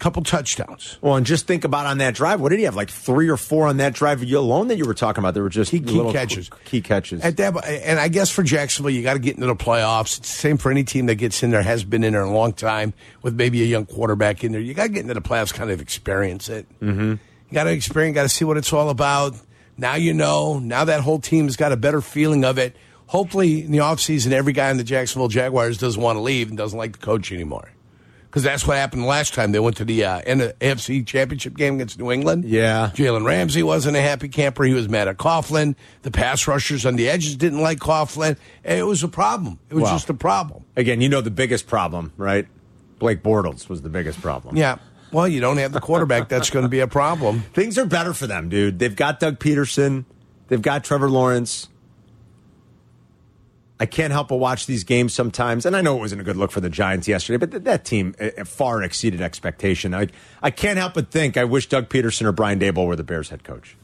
Couple 0.00 0.22
touchdowns. 0.22 0.96
Well, 1.02 1.16
and 1.16 1.26
just 1.26 1.46
think 1.46 1.64
about 1.64 1.84
on 1.84 1.98
that 1.98 2.14
drive. 2.14 2.40
What 2.40 2.48
did 2.48 2.58
he 2.58 2.64
have? 2.64 2.74
Like 2.74 2.88
three 2.88 3.28
or 3.28 3.36
four 3.36 3.68
on 3.68 3.76
that 3.76 3.92
drive 3.92 4.22
alone 4.22 4.68
that 4.68 4.78
you 4.78 4.86
were 4.86 4.94
talking 4.94 5.20
about? 5.20 5.34
There 5.34 5.42
were 5.42 5.50
just 5.50 5.70
Key, 5.70 5.80
key 5.80 6.10
catches. 6.10 6.48
Key 6.64 6.80
catches. 6.80 7.20
At 7.20 7.36
that, 7.36 7.54
and 7.66 8.00
I 8.00 8.08
guess 8.08 8.30
for 8.30 8.42
Jacksonville, 8.42 8.92
you 8.92 9.02
got 9.02 9.12
to 9.12 9.18
get 9.18 9.34
into 9.34 9.46
the 9.46 9.54
playoffs. 9.54 10.16
It's 10.16 10.30
the 10.30 10.38
same 10.38 10.56
for 10.56 10.70
any 10.70 10.84
team 10.84 11.04
that 11.06 11.16
gets 11.16 11.42
in 11.42 11.50
there, 11.50 11.62
has 11.62 11.84
been 11.84 12.02
in 12.02 12.14
there 12.14 12.22
a 12.22 12.30
long 12.30 12.54
time 12.54 12.94
with 13.20 13.34
maybe 13.34 13.62
a 13.62 13.66
young 13.66 13.84
quarterback 13.84 14.42
in 14.42 14.52
there. 14.52 14.60
You 14.62 14.72
got 14.72 14.84
to 14.84 14.88
get 14.88 15.02
into 15.02 15.12
the 15.12 15.20
playoffs, 15.20 15.52
kind 15.52 15.70
of 15.70 15.82
experience 15.82 16.48
it. 16.48 16.66
Mm-hmm. 16.80 17.10
You 17.10 17.18
got 17.52 17.64
to 17.64 17.70
experience, 17.70 18.14
got 18.14 18.22
to 18.22 18.30
see 18.30 18.46
what 18.46 18.56
it's 18.56 18.72
all 18.72 18.88
about. 18.88 19.34
Now 19.76 19.96
you 19.96 20.14
know. 20.14 20.58
Now 20.58 20.84
that 20.86 21.02
whole 21.02 21.18
team's 21.18 21.56
got 21.56 21.72
a 21.72 21.76
better 21.76 22.00
feeling 22.00 22.42
of 22.46 22.56
it. 22.56 22.74
Hopefully, 23.08 23.64
in 23.64 23.70
the 23.70 23.78
offseason, 23.78 24.32
every 24.32 24.54
guy 24.54 24.70
in 24.70 24.78
the 24.78 24.84
Jacksonville 24.84 25.28
Jaguars 25.28 25.76
doesn't 25.76 26.00
want 26.00 26.16
to 26.16 26.20
leave 26.20 26.48
and 26.48 26.56
doesn't 26.56 26.78
like 26.78 26.92
the 26.92 27.04
coach 27.04 27.32
anymore. 27.32 27.70
Because 28.30 28.44
that's 28.44 28.64
what 28.64 28.76
happened 28.76 29.06
last 29.06 29.34
time. 29.34 29.50
They 29.50 29.58
went 29.58 29.76
to 29.78 29.84
the 29.84 30.04
uh, 30.04 30.20
N- 30.24 30.52
AFC 30.60 31.04
Championship 31.04 31.56
game 31.56 31.74
against 31.74 31.98
New 31.98 32.12
England. 32.12 32.44
Yeah. 32.44 32.92
Jalen 32.94 33.26
Ramsey 33.26 33.64
wasn't 33.64 33.96
a 33.96 34.00
happy 34.00 34.28
camper. 34.28 34.62
He 34.62 34.72
was 34.72 34.88
mad 34.88 35.08
at 35.08 35.16
Coughlin. 35.16 35.74
The 36.02 36.12
pass 36.12 36.46
rushers 36.46 36.86
on 36.86 36.94
the 36.94 37.08
edges 37.08 37.34
didn't 37.34 37.60
like 37.60 37.78
Coughlin. 37.80 38.36
It 38.62 38.86
was 38.86 39.02
a 39.02 39.08
problem. 39.08 39.58
It 39.68 39.74
was 39.74 39.82
Wow. 39.82 39.90
just 39.94 40.10
a 40.10 40.14
problem. 40.14 40.64
Again, 40.76 41.00
you 41.00 41.08
know 41.08 41.20
the 41.20 41.30
biggest 41.32 41.66
problem, 41.66 42.12
right? 42.16 42.46
Blake 43.00 43.22
Bortles 43.24 43.68
was 43.68 43.82
the 43.82 43.88
biggest 43.88 44.22
problem. 44.22 44.56
Yeah. 44.56 44.76
Well, 45.10 45.26
you 45.26 45.40
don't 45.40 45.56
have 45.56 45.72
the 45.72 45.80
quarterback. 45.80 46.28
That's 46.28 46.50
going 46.50 46.62
to 46.62 46.68
be 46.68 46.78
a 46.78 46.86
problem. 46.86 47.40
Things 47.52 47.78
are 47.78 47.84
better 47.86 48.14
for 48.14 48.28
them, 48.28 48.48
dude. 48.48 48.78
They've 48.78 48.94
got 48.94 49.18
Doug 49.18 49.40
Pederson. 49.40 50.04
They've 50.46 50.62
got 50.62 50.84
Trevor 50.84 51.10
Lawrence. 51.10 51.68
I 53.80 53.86
can't 53.86 54.12
help 54.12 54.28
but 54.28 54.36
watch 54.36 54.66
these 54.66 54.84
games 54.84 55.14
sometimes, 55.14 55.64
and 55.64 55.74
I 55.74 55.80
know 55.80 55.96
it 55.96 56.00
wasn't 56.00 56.20
a 56.20 56.24
good 56.24 56.36
look 56.36 56.50
for 56.52 56.60
the 56.60 56.68
Giants 56.68 57.08
yesterday, 57.08 57.38
but 57.38 57.50
th- 57.50 57.62
that 57.64 57.84
team 57.86 58.14
uh, 58.20 58.44
far 58.44 58.82
exceeded 58.82 59.22
expectation. 59.22 59.94
I, 59.94 60.08
I 60.42 60.50
can't 60.50 60.76
help 60.78 60.92
but 60.94 61.10
think 61.10 61.38
I 61.38 61.44
wish 61.44 61.66
Doug 61.66 61.88
Pederson 61.88 62.26
or 62.26 62.32
Brian 62.32 62.60
Daboll 62.60 62.86
were 62.86 62.94
the 62.96 63.04
Bears 63.04 63.30
head 63.30 63.42
coach. 63.42 63.78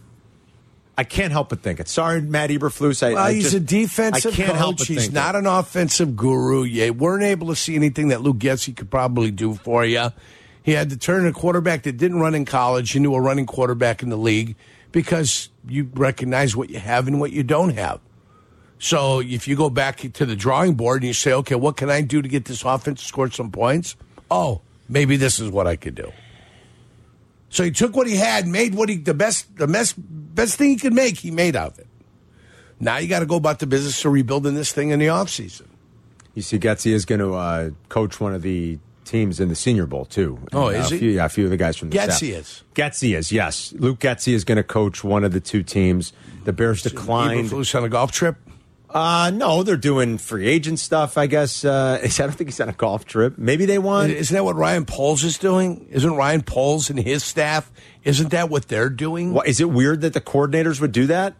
I 0.98 1.04
can't 1.04 1.32
help 1.32 1.48
but 1.48 1.62
think 1.62 1.80
it. 1.80 1.88
Sorry, 1.88 2.20
Matt 2.20 2.50
Eberflus. 2.50 3.02
I, 3.02 3.14
Well, 3.14 3.22
I 3.24 3.32
he's 3.32 3.44
just- 3.44 3.54
a 3.56 3.60
defensive 3.60 4.32
I 4.34 4.36
can't 4.36 4.48
coach. 4.50 4.58
help 4.58 4.78
but 4.78 4.86
he's 4.86 5.10
not 5.12 5.34
it. 5.34 5.38
an 5.38 5.46
offensive 5.46 6.14
guru. 6.14 6.62
You 6.64 6.92
weren't 6.92 7.24
able 7.24 7.48
to 7.48 7.56
see 7.56 7.74
anything 7.74 8.08
that 8.08 8.20
Luke 8.20 8.36
Getsy 8.38 8.76
could 8.76 8.90
probably 8.90 9.30
do 9.30 9.54
for 9.54 9.84
you. 9.84 10.12
He 10.62 10.72
had 10.72 10.90
to 10.90 10.96
turn 10.98 11.26
a 11.26 11.32
quarterback 11.32 11.84
that 11.84 11.96
didn't 11.96 12.18
run 12.20 12.34
in 12.34 12.44
college 12.44 12.96
into 12.96 13.14
a 13.14 13.20
running 13.20 13.46
quarterback 13.46 14.02
in 14.02 14.08
the 14.10 14.16
league 14.18 14.56
because 14.92 15.48
you 15.66 15.90
recognize 15.94 16.54
what 16.56 16.68
you 16.70 16.78
have 16.80 17.06
and 17.08 17.18
what 17.20 17.30
you 17.32 17.42
don't 17.42 17.70
have. 17.74 18.00
So 18.78 19.20
if 19.20 19.48
you 19.48 19.56
go 19.56 19.70
back 19.70 19.98
to 19.98 20.26
the 20.26 20.36
drawing 20.36 20.74
board 20.74 21.02
and 21.02 21.08
you 21.08 21.14
say, 21.14 21.32
okay, 21.32 21.54
what 21.54 21.76
can 21.76 21.90
I 21.90 22.02
do 22.02 22.20
to 22.20 22.28
get 22.28 22.44
this 22.44 22.62
offense 22.62 23.00
to 23.00 23.06
score 23.06 23.30
some 23.30 23.50
points? 23.50 23.96
Oh, 24.30 24.60
maybe 24.88 25.16
this 25.16 25.40
is 25.40 25.50
what 25.50 25.66
I 25.66 25.76
could 25.76 25.94
do. 25.94 26.12
So 27.48 27.64
he 27.64 27.70
took 27.70 27.96
what 27.96 28.06
he 28.06 28.16
had, 28.16 28.46
made 28.46 28.74
what 28.74 28.88
he 28.88 28.96
the 28.96 29.14
best 29.14 29.56
the 29.56 29.66
best 29.66 29.94
best 29.96 30.58
thing 30.58 30.70
he 30.70 30.76
could 30.76 30.92
make, 30.92 31.18
he 31.18 31.30
made 31.30 31.56
out 31.56 31.72
of 31.72 31.78
it. 31.78 31.86
Now 32.78 32.98
you 32.98 33.08
got 33.08 33.20
to 33.20 33.26
go 33.26 33.36
about 33.36 33.60
the 33.60 33.66
business 33.66 34.04
of 34.04 34.12
rebuilding 34.12 34.54
this 34.54 34.72
thing 34.72 34.90
in 34.90 34.98
the 34.98 35.06
offseason. 35.06 35.66
You 36.34 36.42
see, 36.42 36.58
Getsy 36.58 36.92
is 36.92 37.06
going 37.06 37.20
to 37.20 37.34
uh, 37.34 37.70
coach 37.88 38.20
one 38.20 38.34
of 38.34 38.42
the 38.42 38.78
teams 39.06 39.40
in 39.40 39.48
the 39.48 39.54
Senior 39.54 39.86
Bowl 39.86 40.04
too. 40.04 40.38
Oh, 40.52 40.68
And, 40.68 40.76
is 40.76 40.86
uh, 40.86 40.88
he? 40.90 40.96
A 40.96 40.98
few, 40.98 41.10
yeah, 41.12 41.24
a 41.24 41.28
few 41.30 41.44
of 41.44 41.50
the 41.50 41.56
guys 41.56 41.78
from 41.78 41.88
the 41.88 41.96
staff. 41.96 42.22
is. 42.22 42.62
Getsy 42.74 43.16
is 43.16 43.32
yes. 43.32 43.72
Luke 43.78 44.00
Getsy 44.00 44.34
is 44.34 44.44
going 44.44 44.56
to 44.56 44.64
coach 44.64 45.02
one 45.02 45.24
of 45.24 45.32
the 45.32 45.40
two 45.40 45.62
teams. 45.62 46.12
The 46.44 46.52
Bears 46.52 46.82
declined. 46.82 47.48
Eberflus 47.48 47.74
on 47.74 47.84
a 47.84 47.88
golf 47.88 48.12
trip. 48.12 48.36
Uh, 48.88 49.30
no, 49.34 49.62
they're 49.62 49.76
doing 49.76 50.16
free 50.16 50.46
agent 50.46 50.78
stuff. 50.78 51.18
I 51.18 51.26
guess. 51.26 51.64
Uh, 51.64 52.00
I 52.04 52.06
don't 52.06 52.32
think 52.32 52.48
he's 52.48 52.60
on 52.60 52.68
a 52.68 52.72
golf 52.72 53.04
trip. 53.04 53.36
Maybe 53.36 53.66
they 53.66 53.78
want. 53.78 54.10
Isn't 54.12 54.34
that 54.34 54.44
what 54.44 54.56
Ryan 54.56 54.84
Poles 54.84 55.24
is 55.24 55.38
doing? 55.38 55.86
Isn't 55.90 56.14
Ryan 56.14 56.42
Poles 56.42 56.90
and 56.90 56.98
his 56.98 57.24
staff? 57.24 57.70
Isn't 58.04 58.30
that 58.30 58.48
what 58.48 58.68
they're 58.68 58.90
doing? 58.90 59.32
What, 59.32 59.48
is 59.48 59.60
it 59.60 59.70
weird 59.70 60.02
that 60.02 60.12
the 60.12 60.20
coordinators 60.20 60.80
would 60.80 60.92
do 60.92 61.06
that? 61.08 61.34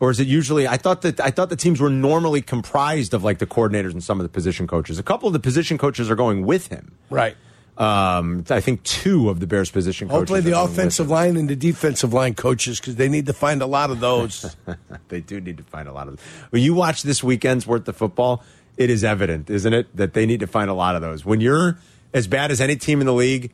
Or 0.00 0.10
is 0.10 0.18
it 0.18 0.26
usually? 0.26 0.66
I 0.66 0.76
thought 0.78 1.02
that 1.02 1.20
I 1.20 1.30
thought 1.30 1.48
the 1.48 1.56
teams 1.56 1.80
were 1.80 1.88
normally 1.88 2.42
comprised 2.42 3.14
of 3.14 3.22
like 3.22 3.38
the 3.38 3.46
coordinators 3.46 3.92
and 3.92 4.02
some 4.02 4.18
of 4.18 4.24
the 4.24 4.28
position 4.28 4.66
coaches. 4.66 4.98
A 4.98 5.02
couple 5.02 5.28
of 5.28 5.32
the 5.32 5.38
position 5.38 5.78
coaches 5.78 6.10
are 6.10 6.16
going 6.16 6.44
with 6.44 6.66
him. 6.68 6.96
Right. 7.08 7.36
Um, 7.78 8.44
I 8.50 8.60
think 8.60 8.82
two 8.82 9.30
of 9.30 9.40
the 9.40 9.46
Bears 9.46 9.70
position 9.70 10.08
coaches. 10.08 10.20
Hopefully, 10.20 10.40
the 10.40 10.60
offensive 10.60 11.08
line 11.08 11.36
and 11.36 11.48
the 11.48 11.56
defensive 11.56 12.12
line 12.12 12.34
coaches 12.34 12.78
because 12.78 12.96
they 12.96 13.08
need 13.08 13.26
to 13.26 13.32
find 13.32 13.62
a 13.62 13.66
lot 13.66 13.90
of 13.90 14.00
those. 14.00 14.54
they 15.08 15.20
do 15.20 15.40
need 15.40 15.56
to 15.56 15.62
find 15.64 15.88
a 15.88 15.92
lot 15.92 16.06
of. 16.06 16.16
them. 16.16 16.24
When 16.50 16.62
you 16.62 16.74
watch 16.74 17.02
this 17.02 17.24
weekend's 17.24 17.66
worth 17.66 17.88
of 17.88 17.96
football, 17.96 18.44
it 18.76 18.90
is 18.90 19.04
evident, 19.04 19.48
isn't 19.48 19.72
it, 19.72 19.96
that 19.96 20.12
they 20.12 20.26
need 20.26 20.40
to 20.40 20.46
find 20.46 20.68
a 20.68 20.74
lot 20.74 20.96
of 20.96 21.02
those. 21.02 21.24
When 21.24 21.40
you're 21.40 21.78
as 22.12 22.26
bad 22.26 22.50
as 22.50 22.60
any 22.60 22.76
team 22.76 23.00
in 23.00 23.06
the 23.06 23.14
league, 23.14 23.52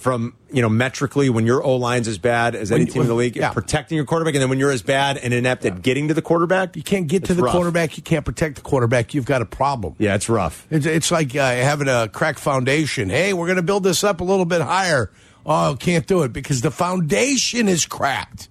from 0.00 0.34
you 0.50 0.62
know 0.62 0.68
metrically, 0.68 1.28
when 1.30 1.44
your 1.46 1.62
O 1.62 1.76
line's 1.76 2.08
as 2.08 2.16
bad 2.18 2.54
as 2.54 2.72
any 2.72 2.84
When- 2.84 2.92
team 2.92 3.02
in 3.02 3.08
the 3.08 3.14
league, 3.14 3.36
yeah. 3.36 3.50
protecting 3.52 3.96
your 3.96 4.06
quarterback, 4.06 4.34
and 4.34 4.42
then 4.42 4.48
when 4.48 4.58
you're 4.58 4.70
as 4.70 4.82
bad 4.82 5.18
and 5.18 5.32
inept 5.34 5.64
at 5.66 5.82
getting 5.82 6.08
to 6.08 6.14
the 6.14 6.22
quarterback, 6.22 6.74
you 6.74 6.82
can't 6.82 7.06
get 7.06 7.24
to 7.26 7.34
the 7.34 7.42
rough. 7.42 7.52
quarterback. 7.54 7.96
You 7.96 8.02
can't 8.02 8.24
protect 8.24 8.56
the 8.56 8.62
quarterback. 8.62 9.12
You've 9.14 9.26
got 9.26 9.42
a 9.42 9.46
problem. 9.46 9.94
Yeah, 9.98 10.14
it's 10.14 10.28
rough. 10.28 10.66
It's, 10.70 10.86
it's 10.86 11.10
like 11.10 11.36
uh, 11.36 11.40
having 11.50 11.88
a 11.88 12.08
crack 12.08 12.38
foundation. 12.38 13.10
Hey, 13.10 13.32
we're 13.34 13.46
going 13.46 13.56
to 13.56 13.62
build 13.62 13.84
this 13.84 14.02
up 14.02 14.20
a 14.20 14.24
little 14.24 14.46
bit 14.46 14.62
higher. 14.62 15.10
Oh, 15.46 15.76
can't 15.78 16.06
do 16.06 16.22
it 16.22 16.32
because 16.32 16.60
the 16.62 16.70
foundation 16.70 17.68
is 17.68 17.84
cracked. 17.86 18.48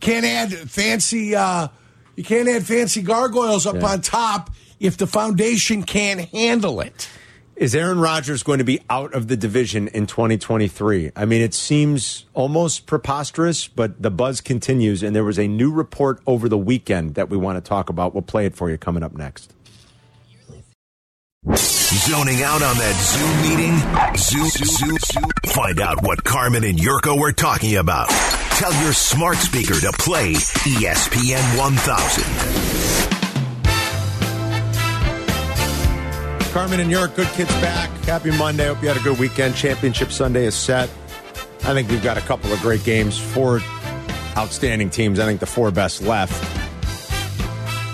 Can't 0.00 0.24
add 0.26 0.52
fancy. 0.52 1.34
Uh, 1.36 1.68
you 2.16 2.24
can't 2.24 2.48
add 2.48 2.64
fancy 2.66 3.02
gargoyles 3.02 3.66
up 3.66 3.76
Yeah. 3.76 3.86
on 3.86 4.00
top 4.00 4.50
if 4.80 4.96
the 4.96 5.06
foundation 5.06 5.84
can't 5.84 6.20
handle 6.30 6.80
it. 6.80 7.08
Is 7.54 7.74
Aaron 7.74 8.00
Rodgers 8.00 8.42
going 8.42 8.58
to 8.58 8.64
be 8.64 8.80
out 8.88 9.12
of 9.14 9.28
the 9.28 9.36
division 9.36 9.88
in 9.88 10.06
2023? 10.06 11.12
I 11.14 11.26
mean, 11.26 11.42
it 11.42 11.52
seems 11.52 12.24
almost 12.32 12.86
preposterous, 12.86 13.68
but 13.68 14.00
the 14.00 14.10
buzz 14.10 14.40
continues. 14.40 15.02
And 15.02 15.14
there 15.14 15.22
was 15.22 15.38
a 15.38 15.46
new 15.46 15.70
report 15.70 16.20
over 16.26 16.48
the 16.48 16.56
weekend 16.56 17.14
that 17.14 17.28
we 17.28 17.36
want 17.36 17.62
to 17.62 17.68
talk 17.68 17.90
about. 17.90 18.14
We'll 18.14 18.22
play 18.22 18.46
it 18.46 18.56
for 18.56 18.70
you 18.70 18.78
coming 18.78 19.02
up 19.02 19.12
next. 19.12 19.52
Zoning 21.54 22.42
out 22.42 22.62
on 22.62 22.76
that 22.78 22.96
Zoom 22.96 23.42
meeting? 23.42 23.76
Zoom, 24.16 24.48
Zoom, 24.48 24.98
Zoom. 24.98 25.30
Find 25.46 25.80
out 25.80 26.02
what 26.02 26.24
Carmen 26.24 26.64
and 26.64 26.78
Yurko 26.78 27.20
were 27.20 27.32
talking 27.32 27.76
about. 27.76 28.08
Tell 28.52 28.72
your 28.82 28.94
smart 28.94 29.36
speaker 29.36 29.74
to 29.74 29.92
play 29.98 30.32
ESPN 30.32 31.58
1000. 31.58 32.81
Carmen 36.52 36.80
and 36.80 36.90
York, 36.90 37.14
good 37.16 37.28
kids 37.28 37.50
back. 37.62 37.88
Happy 38.04 38.30
Monday. 38.36 38.66
Hope 38.66 38.82
you 38.82 38.88
had 38.88 38.98
a 38.98 39.00
good 39.02 39.18
weekend. 39.18 39.54
Championship 39.54 40.12
Sunday 40.12 40.44
is 40.44 40.54
set. 40.54 40.90
I 41.64 41.72
think 41.72 41.88
we've 41.88 42.02
got 42.02 42.18
a 42.18 42.20
couple 42.20 42.52
of 42.52 42.60
great 42.60 42.84
games. 42.84 43.18
Four 43.18 43.60
outstanding 44.36 44.90
teams. 44.90 45.18
I 45.18 45.24
think 45.24 45.40
the 45.40 45.46
four 45.46 45.70
best 45.70 46.02
left 46.02 46.32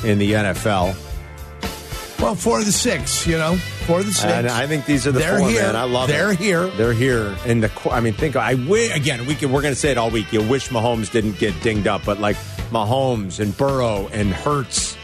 in 0.05 0.19
the 0.19 0.33
NFL. 0.33 0.97
Well, 2.21 2.35
four 2.35 2.59
of 2.59 2.67
the 2.67 2.73
six, 2.73 3.29
you 3.29 3.39
know, 3.39 3.55
four 3.87 4.01
of 4.01 4.07
the 4.07 4.13
six. 4.13 4.25
And 4.33 4.49
I 4.49 4.67
think 4.67 4.87
these 4.87 5.07
are 5.07 5.13
the 5.13 5.21
They're 5.21 5.39
four, 5.39 5.51
here. 5.51 5.63
man. 5.63 5.77
I 5.77 5.85
love 5.85 6.09
them. 6.09 6.17
They're 6.17 6.33
it. 6.33 6.39
here. 6.41 6.67
They're 6.67 6.93
here. 6.93 7.37
And 7.47 7.63
the 7.63 7.71
I 7.93 8.01
mean, 8.01 8.13
think 8.15 8.35
I 8.35 8.55
wi- 8.55 8.93
again. 8.93 9.25
We 9.27 9.37
can, 9.37 9.53
we're 9.53 9.63
going 9.63 9.73
to 9.75 9.79
say 9.79 9.93
it 9.93 9.99
all 9.99 10.11
week. 10.11 10.33
You 10.33 10.43
wish 10.43 10.71
Mahomes 10.71 11.13
didn't 11.13 11.39
get 11.39 11.61
dinged 11.63 11.87
up, 11.87 12.05
but 12.05 12.19
like 12.19 12.35
Mahomes 12.73 13.39
and 13.39 13.57
Burrow 13.57 14.09
and 14.13 14.31
Hurts 14.33 14.97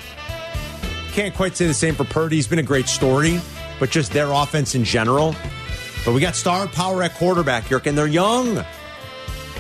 can't 1.15 1.35
quite 1.35 1.57
say 1.57 1.69
the 1.69 1.75
same 1.75 1.95
for 1.95 2.03
Purdy. 2.03 2.37
He's 2.37 2.49
been 2.49 2.59
a 2.59 2.63
great 2.63 2.89
story, 2.89 3.41
but 3.79 3.89
just 3.89 4.13
their 4.13 4.33
offense 4.33 4.75
in 4.75 4.83
general. 4.83 5.35
But 6.05 6.13
we 6.13 6.21
got 6.21 6.35
star 6.35 6.67
power 6.67 7.05
at 7.05 7.15
quarterback, 7.15 7.71
Yerk, 7.71 7.87
and 7.87 7.97
they're 7.97 8.07
young. 8.07 8.65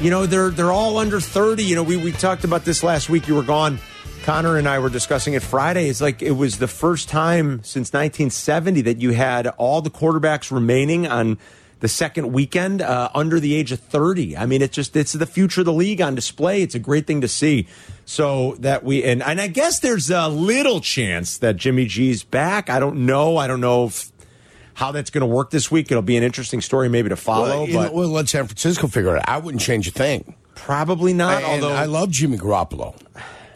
You 0.00 0.10
know, 0.10 0.26
they're 0.26 0.50
they're 0.50 0.72
all 0.72 0.98
under 0.98 1.20
thirty. 1.20 1.62
You 1.62 1.76
know, 1.76 1.84
we 1.84 1.96
we 1.96 2.10
talked 2.10 2.42
about 2.42 2.64
this 2.64 2.82
last 2.82 3.08
week. 3.08 3.28
You 3.28 3.36
were 3.36 3.44
gone. 3.44 3.78
Connor 4.24 4.56
and 4.56 4.66
I 4.66 4.80
were 4.80 4.88
discussing 4.88 5.34
it 5.34 5.42
Friday. 5.42 5.88
It's 5.88 6.00
like 6.00 6.22
it 6.22 6.32
was 6.32 6.58
the 6.58 6.66
first 6.66 7.08
time 7.10 7.62
since 7.62 7.92
1970 7.92 8.80
that 8.82 9.00
you 9.00 9.10
had 9.10 9.46
all 9.46 9.82
the 9.82 9.90
quarterbacks 9.90 10.50
remaining 10.50 11.06
on 11.06 11.38
the 11.84 11.88
second 11.88 12.32
weekend 12.32 12.80
uh, 12.80 13.10
under 13.14 13.38
the 13.38 13.54
age 13.54 13.70
of 13.70 13.78
30. 13.78 14.38
I 14.38 14.46
mean, 14.46 14.62
it's 14.62 14.74
just 14.74 14.96
it's 14.96 15.12
the 15.12 15.26
future 15.26 15.60
of 15.60 15.66
the 15.66 15.72
league 15.74 16.00
on 16.00 16.14
display. 16.14 16.62
It's 16.62 16.74
a 16.74 16.78
great 16.78 17.06
thing 17.06 17.20
to 17.20 17.28
see. 17.28 17.68
So 18.06 18.56
that 18.60 18.84
we 18.84 19.04
and 19.04 19.22
and 19.22 19.38
I 19.38 19.48
guess 19.48 19.80
there's 19.80 20.08
a 20.08 20.28
little 20.28 20.80
chance 20.80 21.36
that 21.38 21.58
Jimmy 21.58 21.84
G's 21.84 22.24
back. 22.24 22.70
I 22.70 22.80
don't 22.80 23.04
know. 23.04 23.36
I 23.36 23.46
don't 23.46 23.60
know 23.60 23.84
if, 23.84 24.10
how 24.72 24.92
that's 24.92 25.10
going 25.10 25.20
to 25.20 25.26
work 25.26 25.50
this 25.50 25.70
week. 25.70 25.90
It'll 25.90 26.00
be 26.00 26.16
an 26.16 26.22
interesting 26.22 26.62
story 26.62 26.88
maybe 26.88 27.10
to 27.10 27.16
follow, 27.16 27.48
well, 27.48 27.66
but 27.66 27.92
know, 27.92 27.92
well, 27.92 28.08
let 28.08 28.30
San 28.30 28.46
Francisco 28.46 28.86
figure 28.86 29.16
it 29.16 29.18
out. 29.18 29.28
I 29.28 29.36
wouldn't 29.36 29.60
change 29.60 29.86
a 29.86 29.90
thing. 29.90 30.36
probably 30.54 31.12
not. 31.12 31.42
And 31.42 31.62
although 31.62 31.76
I 31.76 31.84
love 31.84 32.08
Jimmy 32.08 32.38
Garoppolo. 32.38 32.98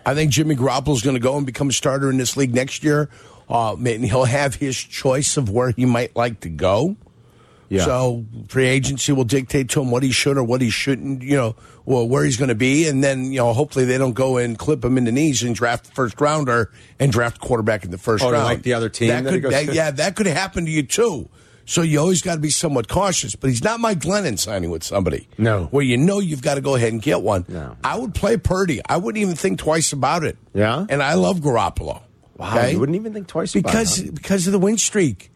I 0.04 0.14
think 0.14 0.32
Jimmy 0.32 0.54
Garoppolo 0.54 0.92
is 0.92 1.00
going 1.00 1.16
to 1.16 1.20
go 1.20 1.38
and 1.38 1.46
become 1.46 1.70
a 1.70 1.72
starter 1.72 2.10
in 2.10 2.18
this 2.18 2.36
league 2.36 2.54
next 2.54 2.84
year. 2.84 3.08
Uh, 3.48 3.74
and 3.74 4.04
he'll 4.04 4.24
have 4.24 4.56
his 4.56 4.76
choice 4.76 5.38
of 5.38 5.48
where 5.48 5.70
he 5.70 5.86
might 5.86 6.14
like 6.14 6.40
to 6.40 6.50
go. 6.50 6.96
Yeah. 7.70 7.84
So 7.84 8.24
free 8.48 8.66
agency 8.66 9.12
will 9.12 9.24
dictate 9.24 9.68
to 9.70 9.80
him 9.82 9.90
what 9.90 10.02
he 10.02 10.10
should 10.10 10.38
or 10.38 10.42
what 10.44 10.60
he 10.62 10.70
shouldn't, 10.70 11.22
you 11.22 11.36
know, 11.36 11.54
or 11.84 12.08
where 12.08 12.24
he's 12.24 12.36
going 12.38 12.48
to 12.48 12.54
be, 12.54 12.88
and 12.88 13.04
then 13.04 13.32
you 13.32 13.38
know, 13.38 13.52
hopefully 13.52 13.84
they 13.84 13.98
don't 13.98 14.14
go 14.14 14.36
and 14.38 14.58
clip 14.58 14.84
him 14.84 14.96
in 14.96 15.04
the 15.04 15.12
knees 15.12 15.42
and 15.42 15.54
draft 15.54 15.84
the 15.86 15.92
first 15.92 16.20
rounder 16.20 16.70
and 16.98 17.12
draft 17.12 17.40
quarterback 17.40 17.84
in 17.84 17.90
the 17.90 17.98
first 17.98 18.24
Oh, 18.24 18.30
round. 18.30 18.44
like 18.44 18.62
the 18.62 18.72
other 18.74 18.88
team 18.88 19.08
That 19.08 19.24
that 19.24 19.30
could, 19.42 19.52
that- 19.52 19.74
yeah, 19.74 19.90
that 19.90 20.16
could 20.16 20.26
happen 20.26 20.64
to 20.64 20.70
you 20.70 20.82
too. 20.82 21.28
So 21.66 21.82
you 21.82 21.98
always 22.00 22.22
got 22.22 22.36
to 22.36 22.40
be 22.40 22.48
somewhat 22.48 22.88
cautious. 22.88 23.34
But 23.34 23.50
he's 23.50 23.62
not 23.62 23.78
Mike 23.78 23.98
Glennon 23.98 24.38
signing 24.38 24.70
with 24.70 24.82
somebody. 24.82 25.28
No. 25.36 25.66
where 25.66 25.84
you 25.84 25.98
know 25.98 26.18
you've 26.18 26.40
got 26.40 26.54
to 26.54 26.62
go 26.62 26.74
ahead 26.76 26.94
and 26.94 27.02
get 27.02 27.20
one. 27.20 27.44
No. 27.46 27.76
I 27.84 27.98
would 27.98 28.14
play 28.14 28.38
Purdy. 28.38 28.80
I 28.88 28.96
wouldn't 28.96 29.20
even 29.20 29.36
think 29.36 29.58
twice 29.58 29.92
about 29.92 30.24
it. 30.24 30.38
Yeah? 30.54 30.86
and 30.88 31.02
I 31.02 31.12
love 31.14 31.40
Garoppolo. 31.40 32.00
Wow, 32.38 32.56
okay? 32.56 32.72
you 32.72 32.80
wouldn't 32.80 32.96
even 32.96 33.12
think 33.12 33.26
twice 33.26 33.54
about 33.54 33.68
it, 33.68 33.72
because 33.72 33.96
huh? 34.00 34.10
because 34.14 34.46
of 34.46 34.52
the 34.54 34.58
win 34.58 34.78
streak. 34.78 35.30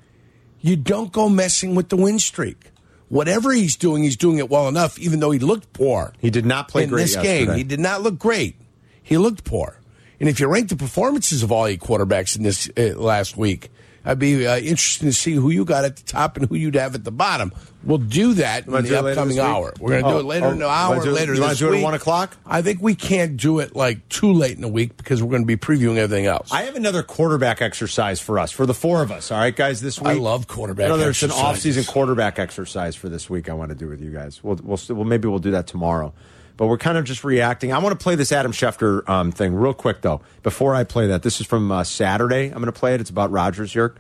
You 0.63 0.77
don't 0.77 1.13
go 1.13 1.29
messing 1.29 1.75
with 1.75 1.89
the 1.91 1.97
win 1.97 2.19
streak. 2.19 2.71
Whatever 3.09 3.53
he's 3.53 3.77
doing, 3.77 4.05
he's 4.05 4.17
doing 4.17 4.39
it 4.39 4.49
well 4.49 4.69
enough. 4.69 4.99
Even 4.99 5.21
though 5.21 5.33
he 5.33 5.39
looked 5.39 5.73
poor, 5.75 6.15
He 6.21 6.31
did 6.31 6.47
not 6.47 6.69
play 6.69 6.85
in 6.85 6.89
great 6.89 7.03
this 7.03 7.15
yesterday. 7.15 7.45
game. 7.47 7.57
He 7.57 7.65
did 7.65 7.81
not 7.81 8.01
look 8.03 8.19
great. 8.19 8.55
He 9.03 9.19
looked 9.19 9.45
poor. 9.45 9.79
And 10.21 10.29
if 10.29 10.39
you 10.39 10.47
rank 10.47 10.69
the 10.69 10.77
performances 10.77 11.43
of 11.43 11.51
all 11.51 11.67
eight 11.67 11.81
quarterbacks 11.81 12.37
in 12.37 12.45
this 12.45 12.71
uh, 12.79 12.97
last 12.97 13.37
week, 13.37 13.71
I'd 14.05 14.19
be 14.19 14.47
uh, 14.47 14.57
interested 14.59 15.05
to 15.07 15.13
see 15.13 15.33
who 15.35 15.51
you 15.51 15.65
got 15.65 15.85
at 15.85 15.97
the 15.97 16.03
top 16.03 16.37
and 16.37 16.49
who 16.49 16.57
you'd 16.57 16.75
have 16.75 16.95
at 16.95 17.05
the 17.05 17.13
bottom. 17.13 17.53
We'll 17.85 17.99
do 17.99 18.35
that 18.35 18.67
in 18.67 18.73
the 18.73 18.83
do 18.83 18.95
it 18.95 19.01
later 19.03 19.09
upcoming 19.21 19.39
hour. 19.41 19.73
We're 19.81 19.91
going 19.91 20.03
to 20.05 20.09
Oh, 20.09 20.13
do 20.15 20.19
it 20.21 20.25
later 20.27 20.47
oh, 20.47 20.51
in 20.51 20.59
the 20.61 20.69
hour, 20.69 21.03
do 21.03 21.11
later 21.11 21.35
you 21.35 21.41
this 21.41 21.59
do 21.59 21.67
it 21.67 21.69
at 21.71 21.75
week. 21.75 21.85
1 21.85 21.95
o'clock? 21.95 22.37
I 22.47 22.63
think 22.63 22.81
we 22.81 22.95
can't 22.95 23.37
do 23.37 23.59
it 23.59 23.75
like 23.75 24.09
too 24.09 24.33
late 24.33 24.55
in 24.55 24.61
the 24.63 24.69
week 24.69 24.97
because 24.97 25.23
we're 25.23 25.31
going 25.31 25.43
to 25.43 25.47
be 25.47 25.57
previewing 25.57 25.97
everything 25.97 26.27
else. 26.27 26.53
I 26.53 26.63
have 26.63 26.77
another 26.77 27.03
quarterback 27.03 27.61
exercise 27.61 28.21
for 28.21 28.39
us, 28.39 28.53
for 28.53 28.67
the 28.67 28.75
four 28.75 29.03
of 29.03 29.11
us. 29.11 29.33
All 29.33 29.39
right, 29.39 29.55
guys, 29.55 29.81
this 29.81 30.01
week. 30.01 30.11
I 30.11 30.13
love 30.15 30.47
quarterback 30.47 30.89
No, 30.89 30.97
there's 30.97 31.23
an 31.23 31.31
exercises. 31.31 31.45
off-season 31.59 31.85
quarterback 31.85 32.39
exercise 32.39 32.95
for 32.95 33.09
this 33.09 33.29
week. 33.29 33.49
I 33.49 33.53
want 33.55 33.71
to 33.71 33.75
do 33.75 33.89
with 33.89 34.01
you 34.01 34.11
guys. 34.13 34.43
We'll, 34.45 34.61
we'll, 34.63 34.79
well, 34.91 35.05
maybe 35.05 35.27
we'll 35.29 35.39
do 35.41 35.51
that 35.53 35.67
tomorrow. 35.67 36.13
But 36.57 36.67
we're 36.67 36.79
kind 36.79 36.99
of 36.99 37.05
just 37.05 37.25
reacting. 37.25 37.73
I 37.73 37.79
want 37.79 37.99
to 37.99 38.03
play 38.03 38.15
this 38.15 38.31
Adam 38.31 38.53
Schefter 38.53 39.09
um, 39.09 39.33
thing 39.33 39.55
real 39.55 39.75
quick, 39.75 40.03
though. 40.03 40.21
Before 40.43 40.75
I 40.75 40.85
play 40.85 41.07
that, 41.09 41.23
this 41.23 41.41
is 41.41 41.47
from 41.47 41.73
uh, 41.73 41.85
Saturday. 41.85 42.47
I'm 42.47 42.55
going 42.55 42.67
to 42.67 42.73
play 42.73 42.95
it. 42.95 43.01
It's 43.01 43.11
about 43.11 43.31
Rodgers 43.31 43.75
Yerk. 43.75 43.99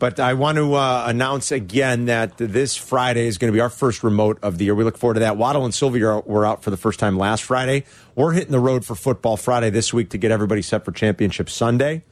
But 0.00 0.18
I 0.18 0.32
want 0.32 0.56
to 0.56 0.74
uh, 0.74 1.04
announce 1.06 1.52
again 1.52 2.06
that 2.06 2.38
this 2.38 2.74
Friday 2.74 3.26
is 3.26 3.36
going 3.36 3.52
to 3.52 3.54
be 3.54 3.60
our 3.60 3.68
first 3.68 4.02
remote 4.02 4.38
of 4.42 4.56
the 4.56 4.64
year. 4.64 4.74
We 4.74 4.82
look 4.82 4.96
forward 4.96 5.14
to 5.14 5.20
that. 5.20 5.36
Waddle 5.36 5.66
and 5.66 5.74
Sylvia 5.74 6.20
were 6.20 6.46
out 6.46 6.62
for 6.62 6.70
the 6.70 6.78
first 6.78 6.98
time 6.98 7.18
last 7.18 7.42
Friday. 7.44 7.84
We're 8.14 8.32
hitting 8.32 8.50
the 8.50 8.60
road 8.60 8.86
for 8.86 8.94
football 8.94 9.36
Friday 9.36 9.68
this 9.68 9.92
week 9.92 10.08
to 10.10 10.18
get 10.18 10.30
everybody 10.30 10.62
set 10.62 10.86
for 10.86 10.92
Championship 10.92 11.50
Sunday. 11.50 12.02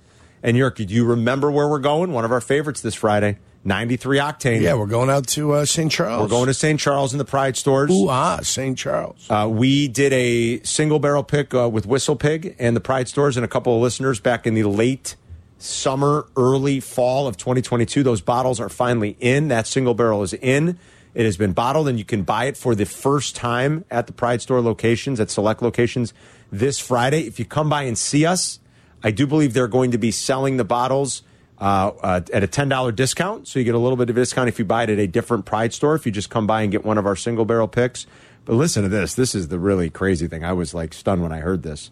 And 0.42 0.54
Yerk, 0.54 0.76
do 0.76 0.84
you 0.84 1.06
remember 1.06 1.50
where 1.50 1.66
we're 1.66 1.78
going? 1.78 2.12
One 2.12 2.26
of 2.26 2.30
our 2.30 2.42
favorites 2.42 2.82
this 2.82 2.94
Friday, 2.94 3.38
93 3.64 4.18
Octane. 4.18 4.60
yeah, 4.60 4.74
we're 4.74 4.86
going 4.86 5.10
out 5.10 5.26
to 5.28 5.52
uh, 5.52 5.64
St. 5.64 5.90
Charles. 5.90 6.22
We're 6.22 6.28
going 6.28 6.46
to 6.46 6.54
St. 6.54 6.78
Charles 6.78 7.12
in 7.12 7.18
the 7.18 7.24
Pride 7.24 7.56
stores. 7.56 7.90
Ooh, 7.90 8.08
ah, 8.08 8.38
St. 8.42 8.78
Charles. 8.78 9.26
Uh, 9.28 9.48
we 9.50 9.88
did 9.88 10.12
a 10.12 10.62
single 10.62 10.98
barrel 10.98 11.22
pick 11.22 11.54
uh, 11.54 11.68
with 11.68 11.86
Whistle 11.86 12.16
Pig 12.16 12.56
and 12.58 12.76
the 12.76 12.80
Pride 12.80 13.08
stores 13.08 13.36
and 13.36 13.44
a 13.44 13.48
couple 13.48 13.74
of 13.74 13.82
listeners 13.82 14.20
back 14.20 14.46
in 14.46 14.54
the 14.54 14.64
late 14.64 15.16
summer, 15.58 16.26
early 16.36 16.80
fall 16.80 17.26
of 17.26 17.36
2022. 17.36 18.02
Those 18.02 18.20
bottles 18.20 18.60
are 18.60 18.68
finally 18.68 19.16
in. 19.20 19.48
That 19.48 19.66
single 19.66 19.94
barrel 19.94 20.22
is 20.22 20.32
in. 20.34 20.78
It 21.14 21.24
has 21.24 21.36
been 21.36 21.52
bottled, 21.52 21.88
and 21.88 21.98
you 21.98 22.04
can 22.04 22.22
buy 22.22 22.44
it 22.44 22.56
for 22.56 22.74
the 22.74 22.86
first 22.86 23.34
time 23.34 23.84
at 23.90 24.06
the 24.06 24.12
Pride 24.12 24.40
store 24.40 24.60
locations, 24.60 25.18
at 25.18 25.30
select 25.30 25.62
locations 25.62 26.14
this 26.52 26.78
Friday. 26.78 27.26
If 27.26 27.38
you 27.38 27.44
come 27.44 27.68
by 27.68 27.82
and 27.82 27.98
see 27.98 28.24
us, 28.24 28.60
I 29.02 29.10
do 29.10 29.26
believe 29.26 29.52
they're 29.52 29.68
going 29.68 29.90
to 29.90 29.98
be 29.98 30.10
selling 30.10 30.58
the 30.58 30.64
bottles 30.64 31.22
uh, 31.60 31.90
uh, 32.02 32.20
at 32.32 32.44
a 32.44 32.48
$10 32.48 32.94
discount. 32.94 33.48
So 33.48 33.58
you 33.58 33.64
get 33.64 33.74
a 33.74 33.78
little 33.78 33.96
bit 33.96 34.08
of 34.10 34.16
discount 34.16 34.48
if 34.48 34.58
you 34.58 34.64
buy 34.64 34.84
it 34.84 34.90
at 34.90 34.98
a 34.98 35.06
different 35.06 35.44
Pride 35.44 35.72
store, 35.72 35.94
if 35.94 36.06
you 36.06 36.12
just 36.12 36.30
come 36.30 36.46
by 36.46 36.62
and 36.62 36.70
get 36.70 36.84
one 36.84 36.98
of 36.98 37.06
our 37.06 37.16
single 37.16 37.44
barrel 37.44 37.68
picks. 37.68 38.06
But 38.44 38.54
listen 38.54 38.82
to 38.82 38.88
this. 38.88 39.14
This 39.14 39.34
is 39.34 39.48
the 39.48 39.58
really 39.58 39.90
crazy 39.90 40.28
thing. 40.28 40.44
I 40.44 40.52
was 40.52 40.72
like 40.72 40.94
stunned 40.94 41.22
when 41.22 41.32
I 41.32 41.38
heard 41.38 41.62
this. 41.62 41.90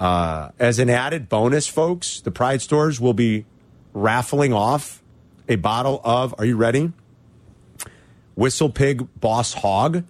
Uh, 0.00 0.50
as 0.58 0.78
an 0.78 0.90
added 0.90 1.28
bonus, 1.28 1.66
folks, 1.66 2.20
the 2.20 2.30
Pride 2.30 2.60
stores 2.60 3.00
will 3.00 3.14
be 3.14 3.46
raffling 3.92 4.52
off 4.52 5.02
a 5.48 5.56
bottle 5.56 6.00
of, 6.04 6.34
are 6.38 6.44
you 6.44 6.56
ready? 6.56 6.92
Whistle 8.34 8.70
Pig 8.70 9.08
Boss 9.20 9.54
Hog. 9.54 10.04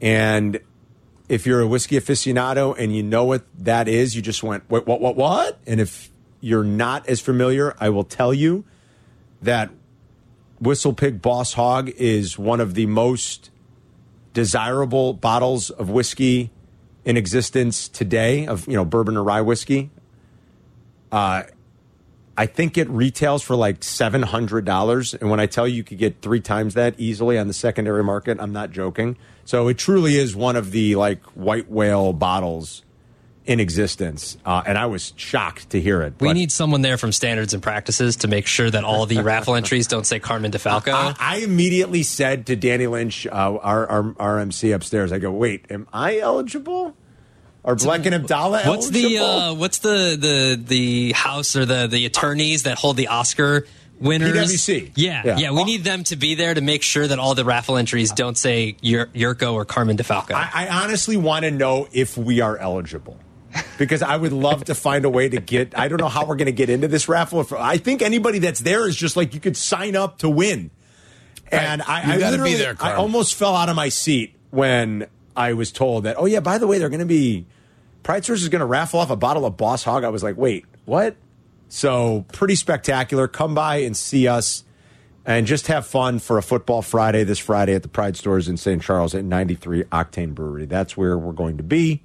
And 0.00 0.60
if 1.28 1.46
you're 1.46 1.60
a 1.60 1.66
whiskey 1.66 1.96
aficionado 1.96 2.74
and 2.76 2.94
you 2.94 3.02
know 3.02 3.24
what 3.24 3.44
that 3.58 3.88
is, 3.88 4.16
you 4.16 4.22
just 4.22 4.42
went, 4.42 4.64
what, 4.68 4.86
what, 4.86 5.00
what, 5.00 5.16
what? 5.16 5.58
And 5.66 5.80
if 5.80 6.10
you're 6.42 6.64
not 6.64 7.08
as 7.08 7.20
familiar, 7.20 7.74
I 7.80 7.88
will 7.88 8.04
tell 8.04 8.34
you 8.34 8.64
that 9.40 9.70
Whistle 10.60 10.92
Pig 10.92 11.22
Boss 11.22 11.54
Hog 11.54 11.88
is 11.90 12.38
one 12.38 12.60
of 12.60 12.74
the 12.74 12.86
most 12.86 13.50
desirable 14.34 15.14
bottles 15.14 15.70
of 15.70 15.88
whiskey 15.88 16.50
in 17.04 17.16
existence 17.16 17.88
today 17.88 18.46
of 18.46 18.66
you 18.66 18.74
know 18.74 18.84
bourbon 18.84 19.16
or 19.16 19.22
rye 19.22 19.40
whiskey. 19.40 19.90
Uh, 21.10 21.44
I 22.36 22.46
think 22.46 22.76
it 22.76 22.88
retails 22.90 23.42
for 23.42 23.54
like 23.54 23.84
seven 23.84 24.22
hundred 24.22 24.64
dollars, 24.64 25.14
and 25.14 25.30
when 25.30 25.38
I 25.38 25.46
tell 25.46 25.68
you 25.68 25.76
you 25.76 25.84
could 25.84 25.98
get 25.98 26.22
three 26.22 26.40
times 26.40 26.74
that 26.74 26.94
easily 26.98 27.38
on 27.38 27.46
the 27.46 27.54
secondary 27.54 28.02
market, 28.02 28.38
I'm 28.40 28.52
not 28.52 28.72
joking. 28.72 29.16
So 29.44 29.68
it 29.68 29.78
truly 29.78 30.16
is 30.16 30.34
one 30.34 30.56
of 30.56 30.72
the 30.72 30.96
like 30.96 31.22
white 31.36 31.70
whale 31.70 32.12
bottles 32.12 32.82
in 33.44 33.58
existence, 33.58 34.36
uh, 34.46 34.62
and 34.66 34.78
I 34.78 34.86
was 34.86 35.12
shocked 35.16 35.70
to 35.70 35.80
hear 35.80 36.02
it. 36.02 36.14
We 36.20 36.32
need 36.32 36.52
someone 36.52 36.82
there 36.82 36.96
from 36.96 37.10
standards 37.10 37.54
and 37.54 37.62
practices 37.62 38.16
to 38.18 38.28
make 38.28 38.46
sure 38.46 38.70
that 38.70 38.84
all 38.84 39.04
the 39.06 39.20
raffle 39.22 39.56
entries 39.56 39.88
don't 39.88 40.06
say 40.06 40.20
Carmen 40.20 40.52
DeFalco. 40.52 40.92
I, 40.92 41.14
I 41.18 41.36
immediately 41.38 42.04
said 42.04 42.46
to 42.46 42.56
Danny 42.56 42.86
Lynch, 42.86 43.26
uh, 43.26 43.30
our, 43.32 43.86
our 43.86 44.14
our 44.18 44.38
MC 44.38 44.70
upstairs, 44.72 45.10
I 45.12 45.18
go, 45.18 45.32
"Wait, 45.32 45.66
am 45.70 45.88
I 45.92 46.18
eligible? 46.18 46.96
Are 47.64 47.76
Black 47.76 48.06
and 48.06 48.14
Abdallah 48.14 48.62
What's 48.64 48.90
the 48.90 49.16
eligible?" 49.16 49.26
uh, 49.26 49.54
what's 49.54 49.78
the 49.78 50.16
the 50.18 50.62
the 50.64 51.12
house 51.12 51.54
or 51.56 51.64
the 51.64 51.86
the 51.88 52.06
attorneys 52.06 52.62
that 52.64 52.78
hold 52.78 52.96
the 52.96 53.08
Oscar 53.08 53.66
winners? 54.00 54.32
PwC. 54.36 54.90
Yeah, 54.96 55.22
Yeah. 55.24 55.38
yeah, 55.38 55.50
We 55.52 55.62
need 55.64 55.84
them 55.84 56.02
to 56.04 56.16
be 56.16 56.34
there 56.34 56.54
to 56.54 56.60
make 56.60 56.82
sure 56.82 57.06
that 57.06 57.18
all 57.20 57.34
the 57.36 57.44
raffle 57.44 57.76
entries 57.76 58.10
don't 58.12 58.36
say 58.36 58.76
Yur- 58.82 59.06
Yurko 59.14 59.52
or 59.54 59.64
Carmen 59.64 59.96
DeFalco. 59.96 60.32
I, 60.32 60.66
I 60.66 60.82
honestly 60.84 61.16
want 61.16 61.44
to 61.44 61.50
know 61.52 61.88
if 61.92 62.16
we 62.16 62.40
are 62.40 62.56
eligible. 62.56 63.16
Because 63.78 64.02
I 64.02 64.16
would 64.16 64.32
love 64.32 64.64
to 64.64 64.74
find 64.74 65.04
a 65.04 65.10
way 65.10 65.28
to 65.28 65.40
get. 65.40 65.78
I 65.78 65.88
don't 65.88 66.00
know 66.00 66.08
how 66.08 66.24
we're 66.24 66.36
going 66.36 66.46
to 66.46 66.52
get 66.52 66.70
into 66.70 66.88
this 66.88 67.08
raffle. 67.08 67.40
If- 67.40 67.52
I 67.52 67.76
think 67.76 68.00
anybody 68.02 68.38
that's 68.38 68.60
there 68.60 68.86
is 68.86 68.96
just 68.96 69.16
like 69.16 69.34
you 69.34 69.40
could 69.40 69.56
sign 69.56 69.96
up 69.96 70.18
to 70.18 70.28
win. 70.30 70.70
And 71.50 71.82
I, 71.82 72.12
I 72.14 72.16
be 72.16 72.22
literally- 72.24 72.54
there, 72.54 72.76
I 72.80 72.94
almost 72.94 73.34
fell 73.34 73.54
out 73.54 73.68
of 73.68 73.76
my 73.76 73.88
seat 73.88 74.34
when 74.50 75.06
I 75.36 75.52
was 75.52 75.70
told 75.72 76.04
that. 76.04 76.16
Oh 76.18 76.26
yeah, 76.26 76.40
by 76.40 76.58
the 76.58 76.66
way, 76.66 76.78
they're 76.78 76.88
going 76.88 77.00
to 77.00 77.06
be 77.06 77.46
Pride 78.02 78.24
Stores 78.24 78.42
is 78.42 78.48
going 78.48 78.60
to 78.60 78.66
raffle 78.66 79.00
off 79.00 79.10
a 79.10 79.16
bottle 79.16 79.44
of 79.44 79.56
Boss 79.56 79.84
Hog. 79.84 80.04
I 80.04 80.08
was 80.08 80.22
like, 80.22 80.36
wait, 80.36 80.64
what? 80.84 81.16
So 81.68 82.24
pretty 82.32 82.54
spectacular. 82.54 83.28
Come 83.28 83.54
by 83.54 83.76
and 83.76 83.96
see 83.96 84.28
us 84.28 84.64
and 85.24 85.46
just 85.46 85.68
have 85.68 85.86
fun 85.86 86.18
for 86.18 86.36
a 86.36 86.42
football 86.42 86.82
Friday 86.82 87.24
this 87.24 87.38
Friday 87.38 87.74
at 87.74 87.82
the 87.82 87.88
Pride 87.88 88.16
Stores 88.16 88.48
in 88.48 88.56
St. 88.56 88.82
Charles 88.82 89.14
at 89.14 89.24
93 89.24 89.84
Octane 89.84 90.34
Brewery. 90.34 90.66
That's 90.66 90.96
where 90.96 91.16
we're 91.16 91.32
going 91.32 91.56
to 91.58 91.62
be. 91.62 92.02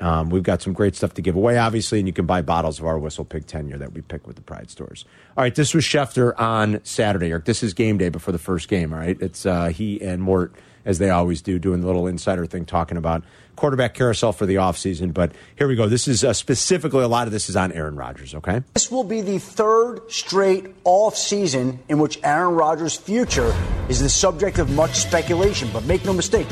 Um, 0.00 0.30
we've 0.30 0.42
got 0.42 0.62
some 0.62 0.72
great 0.72 0.96
stuff 0.96 1.14
to 1.14 1.22
give 1.22 1.36
away, 1.36 1.58
obviously, 1.58 1.98
and 1.98 2.08
you 2.08 2.12
can 2.12 2.26
buy 2.26 2.42
bottles 2.42 2.78
of 2.80 2.86
our 2.86 2.98
Whistle 2.98 3.24
Pig 3.24 3.46
tenure 3.46 3.78
that 3.78 3.92
we 3.92 4.00
pick 4.00 4.26
with 4.26 4.36
the 4.36 4.42
Pride 4.42 4.70
Stores. 4.70 5.04
All 5.36 5.44
right, 5.44 5.54
this 5.54 5.74
was 5.74 5.84
Schefter 5.84 6.38
on 6.40 6.80
Saturday. 6.82 7.30
Eric, 7.30 7.44
this 7.44 7.62
is 7.62 7.72
game 7.74 7.98
day 7.98 8.08
before 8.08 8.32
the 8.32 8.38
first 8.38 8.68
game. 8.68 8.92
All 8.92 8.98
right, 8.98 9.16
it's 9.20 9.46
uh, 9.46 9.68
he 9.68 10.00
and 10.00 10.22
Mort 10.22 10.52
as 10.84 10.98
they 10.98 11.10
always 11.10 11.42
do, 11.42 11.58
doing 11.58 11.80
the 11.80 11.86
little 11.86 12.06
insider 12.06 12.46
thing, 12.46 12.64
talking 12.64 12.96
about 12.96 13.22
quarterback 13.56 13.94
carousel 13.94 14.32
for 14.32 14.46
the 14.46 14.56
offseason. 14.56 15.14
But 15.14 15.32
here 15.56 15.68
we 15.68 15.76
go. 15.76 15.88
This 15.88 16.08
is 16.08 16.24
uh, 16.24 16.32
specifically 16.32 17.02
a 17.02 17.08
lot 17.08 17.26
of 17.26 17.32
this 17.32 17.48
is 17.48 17.56
on 17.56 17.72
Aaron 17.72 17.96
Rodgers. 17.96 18.34
Okay. 18.34 18.62
This 18.74 18.90
will 18.90 19.04
be 19.04 19.20
the 19.20 19.38
third 19.38 20.10
straight 20.10 20.74
off 20.84 21.16
season 21.16 21.78
in 21.88 21.98
which 21.98 22.18
Aaron 22.24 22.54
Rodgers' 22.54 22.96
future 22.96 23.54
is 23.88 24.00
the 24.00 24.08
subject 24.08 24.58
of 24.58 24.70
much 24.70 24.94
speculation. 24.94 25.68
But 25.72 25.84
make 25.84 26.04
no 26.04 26.12
mistake, 26.12 26.48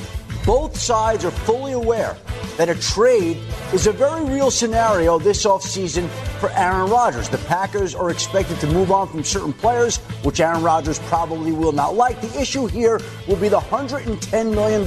both 0.51 0.77
sides 0.77 1.25
are 1.25 1.31
fully 1.31 1.75
aware 1.75 2.17
that 2.57 2.69
a 2.69 2.75
trade 2.75 3.39
is 3.73 3.87
a 3.87 3.93
very 3.93 4.25
real 4.25 4.51
scenario 4.51 5.17
this 5.17 5.47
offseason 5.47 6.09
for 6.41 6.51
Aaron 6.51 6.91
Rodgers. 6.91 7.29
The 7.29 7.39
Packers 7.39 7.95
are 7.95 8.11
expected 8.11 8.59
to 8.59 8.67
move 8.67 8.91
on 8.91 9.07
from 9.07 9.23
certain 9.23 9.53
players, 9.53 9.99
which 10.25 10.41
Aaron 10.41 10.61
Rodgers 10.61 10.99
probably 10.99 11.53
will 11.53 11.71
not 11.71 11.95
like. 11.95 12.21
The 12.21 12.41
issue 12.41 12.67
here 12.67 13.01
will 13.29 13.37
be 13.37 13.49
the 13.49 13.61
$110 13.61 14.53
million 14.53 14.85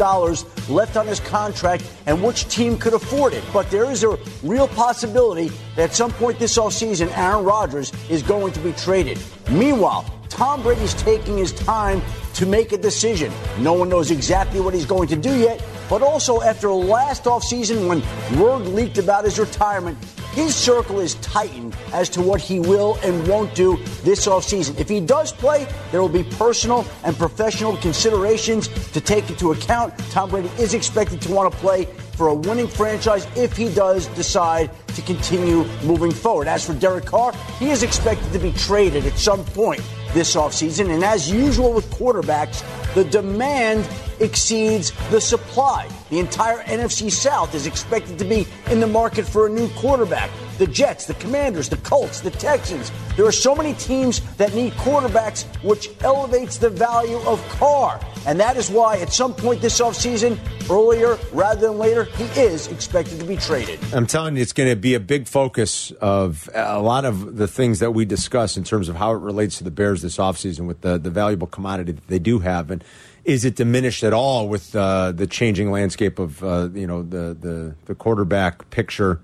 left 0.68 0.98
on 0.98 1.08
his 1.08 1.22
contract 1.22 1.90
and 2.08 2.22
which 2.22 2.50
team 2.50 2.78
could 2.78 2.94
afford 2.94 3.32
it. 3.32 3.46
But 3.54 3.72
there 3.72 3.90
is 3.90 4.04
a 4.04 4.20
real 4.44 4.68
possibility 4.68 5.48
that 5.78 5.92
at 5.92 5.96
some 5.96 6.12
point 6.12 6.40
this 6.40 6.58
offseason, 6.58 7.08
Aaron 7.18 7.46
Rodgers 7.46 7.94
is 8.10 8.22
going 8.22 8.52
to 8.52 8.60
be 8.60 8.74
traded. 8.74 9.18
Meanwhile, 9.50 10.14
Tom 10.28 10.62
Brady's 10.62 10.94
taking 10.96 11.38
his 11.38 11.54
time 11.54 12.02
to 12.34 12.46
make 12.46 12.72
a 12.72 12.78
decision. 12.78 13.32
No 13.60 13.74
one 13.74 13.90
knows 13.90 14.12
exactly 14.12 14.60
what 14.60 14.74
he's 14.74 14.86
going 14.86 15.08
to 15.10 15.16
do 15.16 15.38
yet, 15.38 15.64
but 15.90 16.02
also 16.02 16.42
after 16.42 16.72
last 16.72 17.26
offseason 17.26 17.88
when 17.88 18.02
word 18.40 18.68
leaked 18.68 18.98
about 18.98 19.26
his 19.26 19.40
retirement, 19.40 19.98
his 20.34 20.56
circle 20.56 21.00
is 21.00 21.14
tightened 21.16 21.76
as 21.94 22.10
to 22.10 22.22
what 22.22 22.42
he 22.42 22.60
will 22.60 22.98
and 23.04 23.28
won't 23.28 23.54
do 23.54 23.78
this 24.04 24.26
offseason. 24.26 24.80
If 24.80 24.90
he 24.90 25.00
does 25.00 25.32
play, 25.32 25.68
there 25.92 26.02
will 26.02 26.10
be 26.10 26.24
personal 26.24 26.86
and 27.04 27.16
professional 27.16 27.78
considerations 27.78 28.68
to 28.94 29.00
take 29.00 29.30
into 29.30 29.52
account. 29.52 29.96
Tom 30.10 30.32
Brady 30.32 30.50
is 30.58 30.74
expected 30.74 31.22
to 31.22 31.32
want 31.32 31.54
to 31.54 31.60
play 31.60 31.86
for 32.18 32.30
a 32.30 32.34
winning 32.34 32.68
franchise 32.68 33.28
if 33.36 33.56
he 33.56 33.74
does 33.74 34.08
decide 34.10 34.72
to 34.88 35.02
continue 35.04 35.66
moving 35.84 36.12
forward. 36.12 36.48
As 36.48 36.66
for 36.66 36.74
Derek 36.74 37.06
Carr, 37.06 37.34
he 37.60 37.70
is 37.70 37.84
expected 37.84 38.32
to 38.34 38.40
be 38.40 38.52
traded 38.54 39.06
at 39.06 39.18
some 39.18 39.46
point 39.46 39.82
this 40.14 40.36
offseason. 40.36 40.94
And 40.94 41.04
as 41.04 41.30
usual 41.30 41.74
with 41.74 41.90
quarterbacks, 41.92 42.64
the 42.94 43.04
demand 43.04 43.88
exceeds 44.20 44.92
the 45.10 45.20
supply. 45.20 45.90
The 46.10 46.20
entire 46.20 46.64
NFC 46.64 47.12
South 47.12 47.56
is 47.56 47.66
expected 47.66 48.20
to 48.20 48.26
be 48.26 48.48
in 48.70 48.80
the 48.80 48.88
market 48.88 49.26
for 49.26 49.48
a 49.48 49.50
new 49.50 49.68
quarterback. 49.70 50.30
The 50.58 50.68
Jets, 50.68 51.06
the 51.06 51.16
Commanders, 51.16 51.70
the 51.70 51.78
Colts, 51.78 52.22
the 52.22 52.32
Texans. 52.32 52.92
There 53.16 53.26
are 53.26 53.32
so 53.32 53.56
many 53.56 53.74
teams 53.74 54.22
that 54.36 54.54
need 54.54 54.74
quarterbacks, 54.74 55.46
which 55.64 55.90
elevates 56.02 56.58
the 56.58 56.70
value 56.70 57.18
of 57.26 57.42
Carr. 57.50 58.00
And 58.26 58.40
that 58.40 58.56
is 58.56 58.70
why 58.70 58.98
at 58.98 59.12
some 59.12 59.34
point 59.34 59.62
this 59.62 59.82
offseason, 59.82 60.38
earlier 60.70 61.18
rather 61.32 61.68
than 61.68 61.78
later, 61.78 62.06
he 62.06 62.24
is 62.40 62.68
expected 62.68 63.20
to 63.20 63.26
be 63.26 63.36
traded. 63.36 63.80
I'm 63.94 64.08
telling 64.08 64.36
you, 64.36 64.42
it's 64.42 64.54
going 64.54 64.70
to 64.70 64.76
be 64.76 64.94
a 64.94 65.00
big 65.00 65.28
focus 65.28 65.92
of 66.00 66.50
a 66.54 66.82
lot 66.82 67.06
of 67.06 67.36
the 67.38 67.48
things 67.48 67.80
that 67.80 67.92
we 67.92 68.06
discuss 68.06 68.56
in 68.56 68.64
terms 68.64 68.90
of 68.90 68.96
how 68.96 69.12
it 69.12 69.20
relates 69.20 69.58
to 69.58 69.64
the 69.64 69.72
Bears 69.72 70.02
this 70.02 70.18
offseason 70.18 70.68
with 70.68 70.82
the, 70.82 70.98
the 70.98 71.10
valuable 71.10 71.48
commodity 71.48 71.92
that 71.92 72.08
they 72.08 72.20
do 72.20 72.40
have. 72.40 72.72
And 72.72 72.84
is 73.26 73.44
it 73.44 73.56
diminished 73.56 74.04
at 74.04 74.14
all 74.14 74.48
with 74.48 74.76
uh, 74.76 75.12
the 75.12 75.28
changing 75.28 75.72
landscape 75.72 76.20
of, 76.20 76.44
uh, 76.44 76.70
you 76.74 76.88
know, 76.88 77.04
the, 77.04 77.36
the, 77.40 77.76
the 77.86 77.96
quarterback 77.96 78.70
picture 78.70 79.20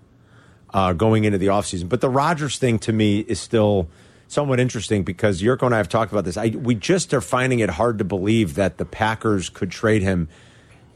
uh, 0.73 0.93
going 0.93 1.23
into 1.23 1.37
the 1.37 1.47
offseason? 1.47 1.89
But 1.89 2.01
the 2.01 2.09
Rodgers 2.09 2.57
thing 2.57 2.79
to 2.79 2.93
me 2.93 3.19
is 3.19 3.39
still 3.39 3.87
somewhat 4.27 4.59
interesting 4.59 5.03
because 5.03 5.41
Yurko 5.41 5.63
and 5.63 5.73
I 5.73 5.77
have 5.77 5.89
talked 5.89 6.11
about 6.11 6.25
this. 6.25 6.37
I, 6.37 6.49
we 6.49 6.75
just 6.75 7.13
are 7.13 7.21
finding 7.21 7.59
it 7.59 7.69
hard 7.69 7.97
to 7.97 8.03
believe 8.03 8.55
that 8.55 8.77
the 8.77 8.85
Packers 8.85 9.49
could 9.49 9.71
trade 9.71 10.03
him 10.03 10.29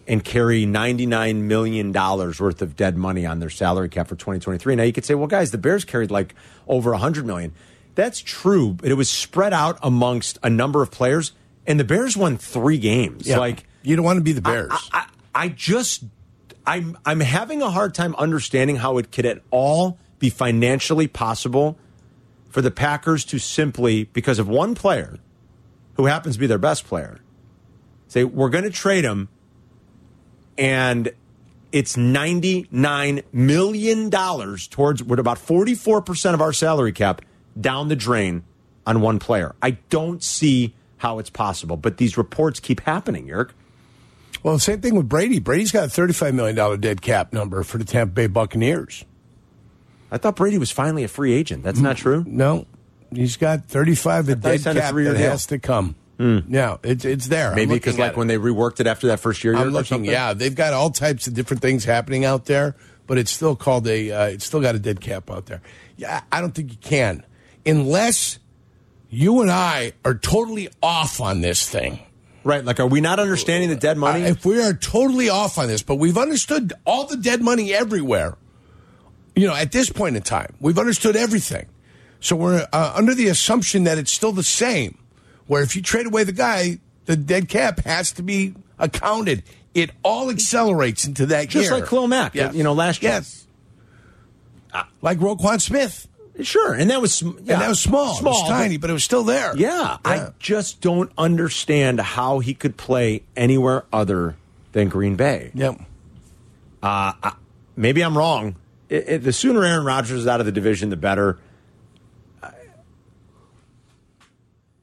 and 0.08 0.24
carry 0.24 0.66
$99 0.66 1.36
million 1.42 1.92
worth 1.92 2.62
of 2.62 2.76
dead 2.76 2.98
money 2.98 3.26
on 3.26 3.40
their 3.40 3.50
salary 3.50 3.90
cap 3.90 4.08
for 4.08 4.16
2023. 4.16 4.76
Now 4.76 4.84
you 4.84 4.94
could 4.94 5.06
say, 5.06 5.16
well, 5.16 5.28
guys, 5.28 5.52
the 5.52 5.58
Bears 5.58 5.86
carried 5.86 6.12
like 6.12 6.36
over 6.68 6.92
100 6.92 7.26
million. 7.26 7.54
That's 7.96 8.20
true, 8.20 8.74
but 8.74 8.90
it 8.90 8.96
was 8.96 9.10
spread 9.10 9.54
out 9.54 9.78
amongst 9.82 10.40
a 10.44 10.50
number 10.50 10.82
of 10.82 10.90
players, 10.92 11.32
and 11.68 11.80
the 11.80 11.84
Bears 11.84 12.18
won 12.18 12.38
three 12.38 12.80
games. 12.80 13.28
Like, 13.38 13.66
you 13.84 13.96
don't 13.96 14.04
want 14.04 14.18
to 14.18 14.24
be 14.24 14.32
the 14.34 14.42
Bears. 14.42 14.72
I, 14.92 15.06
I 15.34 15.48
just, 15.50 16.04
I'm, 16.65 16.97
I'm 17.06 17.19
having 17.19 17.62
a 17.62 17.69
hard 17.69 17.93
time 17.93 18.15
understanding 18.15 18.78
how 18.78 18.97
it 18.97 19.11
could 19.11 19.26
at 19.26 19.41
all 19.51 19.97
be 20.20 20.30
financially 20.30 21.07
possible 21.07 21.78
for 22.49 22.61
the 22.61 22.72
Packers 22.72 23.26
to 23.26 23.39
simply, 23.39 24.05
because 24.05 24.39
of 24.39 24.47
one 24.47 24.76
player 24.76 25.18
who 25.95 26.05
happens 26.05 26.36
to 26.36 26.39
be 26.39 26.47
their 26.47 26.57
best 26.57 26.86
player, 26.86 27.20
say, 28.07 28.24
we're 28.24 28.49
going 28.49 28.64
to 28.64 28.70
trade 28.70 29.03
him 29.03 29.30
and 30.57 31.11
it's 31.72 31.95
$99 31.95 33.24
million 33.34 34.11
towards 34.11 35.03
what 35.03 35.20
about 35.20 35.38
44% 35.39 36.34
of 36.34 36.41
our 36.41 36.53
salary 36.53 36.91
cap 36.91 37.24
down 37.59 37.88
the 37.88 37.95
drain 37.95 38.43
on 38.86 39.01
one 39.01 39.20
player. 39.20 39.55
I 39.61 39.72
don't 39.89 40.24
see 40.24 40.76
how 40.97 41.20
it's 41.20 41.30
possible, 41.32 41.76
but 41.76 41.97
these 41.97 42.18
reports 42.18 42.59
keep 42.59 42.82
happening, 42.82 43.28
Yerk. 43.28 43.55
Well, 44.44 44.60
same 44.60 44.82
thing 44.82 44.96
with 44.96 45.10
Brady. 45.10 45.39
Brady's 45.39 45.72
got 45.72 45.86
a 45.86 45.88
$35 46.02 46.34
million 46.34 46.80
dead 46.80 47.02
cap 47.02 47.34
number 47.34 47.64
for 47.64 47.78
the 47.78 47.86
Tampa 47.86 48.14
Bay 48.14 48.28
Buccaneers. 48.28 49.06
I 50.12 50.18
thought 50.18 50.36
Brady 50.36 50.58
was 50.60 50.70
finally 50.70 51.04
a 51.04 51.08
free 51.08 51.34
agent. 51.34 51.64
That's 51.64 51.80
not 51.80 51.98
true. 51.98 52.24
No, 52.28 52.68
He's 53.12 53.38
got 53.38 53.66
35 53.66 54.30
a 54.30 54.36
dead 54.36 54.64
cap 54.64 54.94
that 54.96 55.18
has 55.18 55.48
to 55.48 55.60
come. 55.60 55.96
Yeah, 56.20 56.78
it's 56.84 57.04
it's 57.04 57.28
there. 57.28 57.54
Maybe 57.54 57.74
because 57.74 57.98
like 57.98 58.16
when 58.16 58.28
they 58.28 58.38
reworked 58.38 58.80
it 58.80 58.88
after 58.88 59.08
that 59.08 59.20
first 59.20 59.44
year, 59.44 59.56
I'm 59.56 59.70
looking. 59.72 60.06
Yeah, 60.06 60.34
they've 60.34 60.56
got 60.56 60.72
all 60.74 60.89
types 60.89 61.28
of 61.28 61.34
different 61.34 61.62
things 61.62 61.84
happening 61.84 62.24
out 62.24 62.46
there, 62.46 62.76
but 63.08 63.18
it's 63.18 63.32
still 63.32 63.56
called 63.58 63.88
a. 63.88 64.12
Uh, 64.12 64.26
it's 64.28 64.46
still 64.46 64.62
got 64.62 64.76
a 64.76 64.80
dead 64.80 65.02
cap 65.02 65.30
out 65.30 65.48
there. 65.48 65.62
Yeah, 65.98 66.22
I 66.32 66.39
don't 66.39 66.56
think 66.56 66.72
you 66.72 66.78
can 66.78 67.26
unless 67.66 68.39
you 69.10 69.41
and 69.41 69.52
I 69.52 69.94
are 70.04 70.16
totally 70.16 70.70
off 70.82 71.22
on 71.22 71.41
this 71.41 71.68
thing. 71.68 72.00
Right. 72.44 72.64
Like, 72.64 72.80
are 72.80 72.88
we 72.88 73.02
not 73.02 73.20
understanding 73.20 73.70
the 73.70 73.76
dead 73.76 73.98
money? 73.98 74.26
Uh, 74.26 74.30
if 74.30 74.46
we 74.46 74.62
are 74.62 74.74
totally 74.74 75.30
off 75.30 75.58
on 75.58 75.68
this, 75.68 75.84
but 75.84 75.96
we've 75.96 76.18
understood 76.18 76.74
all 76.86 77.08
the 77.08 77.18
dead 77.18 77.41
money 77.41 77.74
everywhere, 77.74 78.38
you 79.36 79.48
know, 79.48 79.56
at 79.56 79.72
this 79.72 79.89
point 79.89 80.16
in 80.16 80.22
time, 80.22 80.56
we've 80.60 80.78
understood 80.78 81.16
everything. 81.16 81.68
So 82.20 82.36
we're 82.36 82.68
uh, 82.72 82.94
under 82.96 83.14
the 83.14 83.28
assumption 83.28 83.84
that 83.84 83.98
it's 83.98 84.12
still 84.12 84.32
the 84.32 84.44
same, 84.44 84.98
where 85.48 85.62
if 85.62 85.76
you 85.76 85.82
trade 85.82 86.06
away 86.06 86.24
the 86.24 86.32
guy, 86.32 86.80
the 87.06 87.18
dead 87.18 87.50
cap 87.50 87.80
has 87.86 88.12
to 88.14 88.24
be 88.24 88.56
accounted. 88.80 89.44
It 89.74 89.91
all 90.04 90.30
accelerates 90.30 91.06
into 91.06 91.26
that 91.28 91.50
Just 91.50 91.70
year. 91.70 91.80
like 91.80 91.89
Khalil 91.89 92.08
Mack, 92.08 92.36
you 92.36 92.64
know, 92.64 92.74
last 92.74 93.02
year. 93.02 93.12
Yes. 93.14 93.48
like 95.02 95.18
Roquan 95.18 95.60
Smith. 95.60 96.08
Sure, 96.42 96.74
and 96.74 96.90
that 96.90 97.02
was 97.02 97.22
yeah, 97.22 97.30
and 97.30 97.48
that 97.48 97.68
was 97.70 97.80
small. 97.80 98.16
small, 98.16 98.34
it 98.34 98.40
was 98.42 98.50
tiny, 98.50 98.78
but 98.78 98.90
it 98.90 98.94
was 98.94 99.04
still 99.04 99.24
there. 99.24 99.56
Yeah, 99.56 99.98
I 100.04 100.30
just 100.40 100.82
don't 100.82 101.12
understand 101.18 102.00
how 102.00 102.40
he 102.40 102.54
could 102.54 102.76
play 102.78 103.24
anywhere 103.36 103.86
other 103.94 104.36
than 104.72 104.90
Green 104.90 105.16
Bay. 105.16 105.52
Yep. 105.54 105.80
Maybe 107.76 108.04
I'm 108.04 108.18
wrong. 108.18 108.56
It, 108.90 109.06
it- 109.08 109.24
the 109.24 109.34
sooner 109.34 109.64
Aaron 109.64 109.86
Rodgers 109.86 110.22
is 110.22 110.28
out 110.28 110.40
of 110.40 110.46
the 110.46 110.52
division, 110.52 110.90
the 110.90 110.98
better. 110.98 111.40
Uh, 112.42 112.52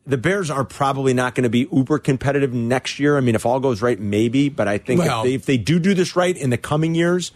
The 0.07 0.17
Bears 0.19 0.51
are 0.51 0.65
probably 0.65 1.15
not 1.15 1.35
going 1.35 1.45
to 1.45 1.51
be 1.51 1.69
uber 1.73 1.99
competitive 1.99 2.53
next 2.53 2.99
year. 2.99 3.17
I 3.17 3.21
mean, 3.21 3.35
if 3.35 3.47
all 3.47 3.61
goes 3.61 3.81
right, 3.83 3.99
maybe. 4.01 4.49
But 4.49 4.67
I 4.69 4.79
think 4.79 5.01
Well- 5.01 5.21
if, 5.21 5.25
they, 5.25 5.35
if 5.35 5.47
they 5.47 5.57
do 5.59 5.79
do 5.79 5.95
this 5.95 6.17
right 6.17 6.37
in 6.37 6.51
the 6.51 6.59
coming 6.59 6.95
years, 6.95 7.31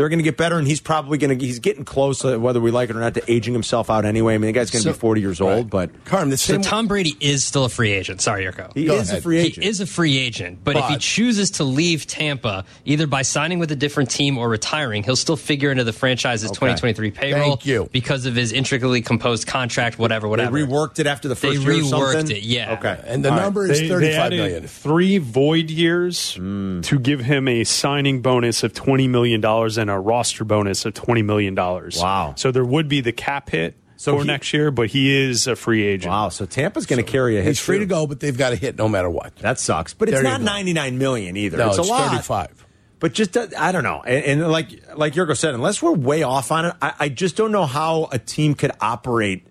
they're 0.00 0.08
going 0.08 0.18
to 0.18 0.22
get 0.24 0.38
better. 0.38 0.56
And 0.58 0.66
he's 0.66 0.80
probably 0.80 1.18
going 1.18 1.38
to 1.38 1.44
he's 1.44 1.58
getting 1.58 1.84
close, 1.84 2.24
uh, 2.24 2.38
whether 2.40 2.58
we 2.58 2.70
like 2.70 2.88
it 2.88 2.96
or 2.96 3.00
not, 3.00 3.12
to 3.14 3.30
aging 3.30 3.52
himself 3.52 3.90
out 3.90 4.06
anyway. 4.06 4.34
I 4.34 4.38
mean, 4.38 4.46
the 4.46 4.52
guy's 4.58 4.70
going 4.70 4.82
to 4.84 4.88
So- 4.88 4.92
be 4.94 4.98
40 4.98 5.20
years 5.20 5.40
old, 5.42 5.68
but 5.68 5.90
Carm, 6.06 6.30
the 6.30 6.38
So. 6.38 6.58
Tom 6.62 6.86
Brady 6.88 7.14
is 7.20 7.44
still 7.44 7.66
a 7.66 7.68
free 7.68 7.92
agent. 7.92 8.22
Sorry, 8.22 8.44
Yurko. 8.46 8.72
he 8.74 8.86
Go 8.86 8.94
is 8.94 9.12
a 9.12 9.20
free 9.20 9.38
agent. 9.38 9.64
He 9.64 9.68
is 9.68 9.80
a 9.82 9.86
free 9.86 10.16
agent, 10.16 10.60
but, 10.64 10.76
if 10.76 10.86
he 10.86 10.96
chooses 10.96 11.50
to 11.52 11.64
leave 11.64 12.06
Tampa, 12.06 12.64
either 12.86 13.06
by 13.06 13.20
signing 13.20 13.58
with 13.58 13.70
a 13.72 13.76
different 13.76 14.10
team 14.10 14.38
or 14.38 14.48
retiring, 14.48 15.02
he'll 15.02 15.16
still 15.16 15.36
figure 15.36 15.70
into 15.70 15.84
the 15.84 15.92
franchise's 15.92 16.50
2023 16.52 17.10
payroll 17.10 17.50
Thank 17.56 17.66
you. 17.66 17.88
because 17.92 18.24
of 18.24 18.34
his 18.34 18.52
intricately 18.52 19.02
composed 19.02 19.46
contract, 19.46 19.98
whatever, 19.98 20.26
they 20.28 20.30
whatever. 20.30 20.56
reworked 20.58 20.98
it 21.00 21.06
after 21.06 21.28
the 21.28 21.34
They 21.34 21.48
first 21.56 21.60
year 21.60 21.72
or 21.72 21.74
reworked 21.82 22.12
something? 22.12 22.36
it, 22.36 22.42
yeah. 22.44 22.72
Okay. 22.78 22.98
and 23.06 23.22
the 23.22 23.30
All 23.30 23.36
right. 23.36 23.42
number 23.42 23.64
is 23.70 23.78
They, 23.78 23.84
they 23.84 23.88
thirty-five 23.90 24.16
added 24.18 24.36
million. 24.36 24.66
three 24.66 25.18
void 25.18 25.70
years 25.70 26.32
to 26.34 26.98
give 27.02 27.20
him 27.20 27.46
a 27.48 27.64
signing 27.64 28.22
bonus 28.22 28.62
of 28.62 28.72
twenty 28.72 29.06
million 29.08 29.40
dollars 29.42 29.76
and 29.76 29.89
a 29.90 30.00
roster 30.00 30.44
bonus 30.44 30.84
of 30.86 30.94
twenty 30.94 31.22
million 31.22 31.54
dollars. 31.54 31.98
Wow. 32.00 32.34
So 32.36 32.50
there 32.50 32.64
would 32.64 32.88
be 32.88 33.00
the 33.00 33.12
cap 33.12 33.50
hit 33.50 33.74
So 33.96 34.14
for 34.16 34.22
he- 34.22 34.26
next 34.26 34.52
year, 34.52 34.70
but 34.70 34.88
he 34.88 35.14
is 35.14 35.46
a 35.46 35.56
free 35.56 35.84
agent. 35.84 36.10
Wow, 36.10 36.28
so 36.30 36.46
Tampa's 36.46 36.86
going 36.86 37.04
to 37.04 37.10
carry 37.10 37.36
a 37.36 37.42
hit. 37.42 37.48
He's 37.48 37.60
free 37.60 37.76
too. 37.76 37.80
to 37.80 37.86
go, 37.86 38.06
but 38.06 38.20
they've 38.20 38.36
got 38.36 38.50
to 38.50 38.56
hit 38.56 38.78
no 38.78 38.88
matter 38.88 39.10
what. 39.10 39.36
That 39.36 39.58
sucks, 39.58 39.92
but 39.94 40.08
it's 40.08 40.22
not 40.22 40.38
go. 40.38 40.44
99 40.44 40.96
million 40.98 41.36
either. 41.36 41.58
No, 41.58 41.68
it's, 41.68 41.78
it's 41.78 41.88
a 41.88 41.90
lot. 41.90 42.10
35. 42.10 42.66
But 42.98 43.14
just 43.14 43.34
uh, 43.36 43.46
I 43.58 43.72
don't 43.72 43.82
know, 43.84 44.02
and, 44.02 44.42
and 44.42 44.52
like 44.52 44.68
like 44.94 45.14
Yurko 45.14 45.34
said, 45.36 45.54
unless 45.54 45.80
we're 45.82 45.92
way 45.92 46.22
off 46.22 46.52
on 46.52 46.66
it, 46.66 46.74
I, 46.82 46.92
I 46.98 47.08
just 47.08 47.34
don't 47.36 47.50
know 47.52 47.64
how 47.64 48.08
a 48.12 48.18
team 48.18 48.54
could 48.54 48.72
operate 48.80 49.46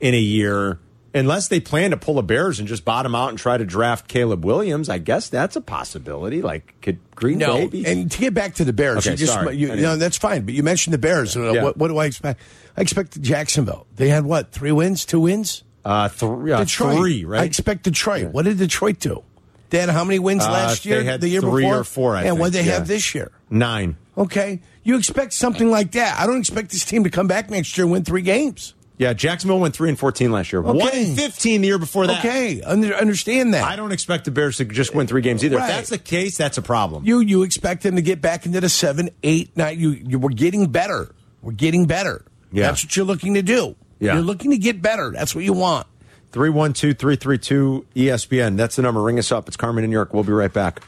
in 0.00 0.14
a 0.14 0.18
year 0.20 0.78
unless 1.14 1.48
they 1.48 1.60
plan 1.60 1.92
to 1.92 1.96
pull 1.96 2.14
the 2.14 2.22
Bears 2.22 2.58
and 2.58 2.66
just 2.68 2.84
bottom 2.84 3.14
out 3.14 3.28
and 3.30 3.38
try 3.38 3.56
to 3.56 3.64
draft 3.64 4.08
Caleb 4.08 4.44
Williams. 4.44 4.88
I 4.88 4.98
guess 4.98 5.28
that's 5.28 5.56
a 5.56 5.60
possibility. 5.60 6.42
Like 6.42 6.74
could 6.82 6.98
Green 7.14 7.38
No, 7.38 7.54
Bay 7.54 7.66
be? 7.68 7.86
and 7.86 8.10
to 8.10 8.18
get 8.18 8.34
back 8.34 8.54
to 8.56 8.64
the 8.64 8.72
Bears, 8.72 8.98
Okay, 9.06 9.12
you 9.12 9.16
just 9.16 9.32
sorry. 9.32 9.56
you, 9.56 9.68
you 9.74 9.82
know 9.82 9.96
that's 9.96 10.18
fine. 10.18 10.44
But 10.44 10.54
you 10.54 10.62
mentioned 10.62 10.92
the 10.94 10.98
Bears. 10.98 11.36
Yeah. 11.36 11.62
What, 11.62 11.76
what 11.76 11.88
do 11.88 11.98
I 11.98 12.06
expect? 12.06 12.40
I 12.76 12.80
expect 12.80 13.20
Jacksonville. 13.22 13.86
They 13.96 14.08
had 14.08 14.24
what? 14.24 14.50
Three 14.52 14.72
wins, 14.72 15.04
two 15.04 15.20
wins. 15.20 15.62
uh, 15.84 16.08
three, 16.08 16.50
uh, 16.52 16.58
Detroit, 16.58 16.98
three, 16.98 17.24
right? 17.24 17.42
I 17.42 17.44
expect 17.44 17.84
Detroit. 17.84 18.32
What 18.32 18.44
did 18.46 18.58
Detroit 18.58 18.98
do? 18.98 19.22
They 19.70 19.78
had 19.80 19.88
how 19.90 20.04
many 20.04 20.18
wins 20.18 20.44
Uh, 20.44 20.50
last 20.52 20.84
they 20.84 20.90
year? 20.90 21.04
had 21.04 21.20
the 21.20 21.28
year 21.28 21.40
three 21.40 21.62
before, 21.64 21.78
or 21.80 21.84
four, 21.84 22.16
I 22.16 22.24
and 22.24 22.38
what 22.38 22.52
think, 22.52 22.64
they 22.64 22.70
yeah. 22.70 22.78
have 22.78 22.86
this 22.88 23.14
year? 23.14 23.30
Nine. 23.50 23.96
Okay, 24.16 24.60
you 24.84 24.96
expect 24.96 25.32
something 25.32 25.70
like 25.70 25.92
that. 25.92 26.18
I 26.20 26.26
don't 26.26 26.38
expect 26.38 26.70
this 26.70 26.84
team 26.84 27.02
to 27.04 27.10
come 27.10 27.26
back 27.26 27.50
next 27.50 27.76
year 27.76 27.84
and 27.84 27.92
win 27.92 28.04
three 28.04 28.22
games. 28.22 28.74
Yeah, 28.96 29.12
Jacksonville 29.12 29.58
went 29.58 29.74
three 29.74 29.88
and 29.88 29.98
fourteen 29.98 30.30
last 30.30 30.52
year. 30.52 30.62
One 30.62 30.80
Okay. 30.80 31.08
and 31.08 31.16
fifteen 31.18 31.62
the 31.62 31.66
year 31.66 31.78
before 31.78 32.06
that. 32.06 32.20
Okay, 32.24 32.62
under, 32.62 32.94
understand 32.94 33.54
that. 33.54 33.64
I 33.64 33.74
don't 33.74 33.90
expect 33.90 34.24
the 34.24 34.30
Bears 34.30 34.58
to 34.58 34.64
just 34.64 34.94
win 34.94 35.06
three 35.08 35.20
games 35.22 35.44
either. 35.44 35.56
Right. 35.56 35.68
If 35.68 35.74
that's 35.76 35.90
the 35.90 35.98
case, 35.98 36.38
that's 36.38 36.58
a 36.58 36.62
problem. 36.62 37.04
You 37.04 37.18
you 37.20 37.42
expect 37.42 37.82
them 37.82 37.96
to 37.96 38.02
get 38.02 38.20
back 38.20 38.46
into 38.46 38.60
the 38.60 38.68
seven, 38.68 39.10
eight, 39.24 39.56
nine. 39.56 39.80
You, 39.80 39.90
you 39.90 40.18
we're 40.20 40.28
getting 40.30 40.66
better. 40.70 41.12
We're 41.42 41.52
getting 41.52 41.86
better. 41.86 42.24
Yeah. 42.52 42.68
That's 42.68 42.84
what 42.84 42.96
you're 42.96 43.04
looking 43.04 43.34
to 43.34 43.42
do. 43.42 43.74
Yeah. 43.98 44.14
You're 44.14 44.22
looking 44.22 44.52
to 44.52 44.58
get 44.58 44.80
better. 44.80 45.10
That's 45.10 45.34
what 45.34 45.44
you 45.44 45.52
want. 45.54 45.86
312 46.32 46.96
332 46.98 47.86
ESPN. 47.96 48.56
That's 48.56 48.76
the 48.76 48.82
number. 48.82 49.00
Ring 49.02 49.18
us 49.18 49.32
up. 49.32 49.48
It's 49.48 49.56
Carmen 49.56 49.82
in 49.84 49.90
New 49.90 49.94
York. 49.96 50.14
We'll 50.14 50.24
be 50.24 50.32
right 50.32 50.52
back. 50.52 50.82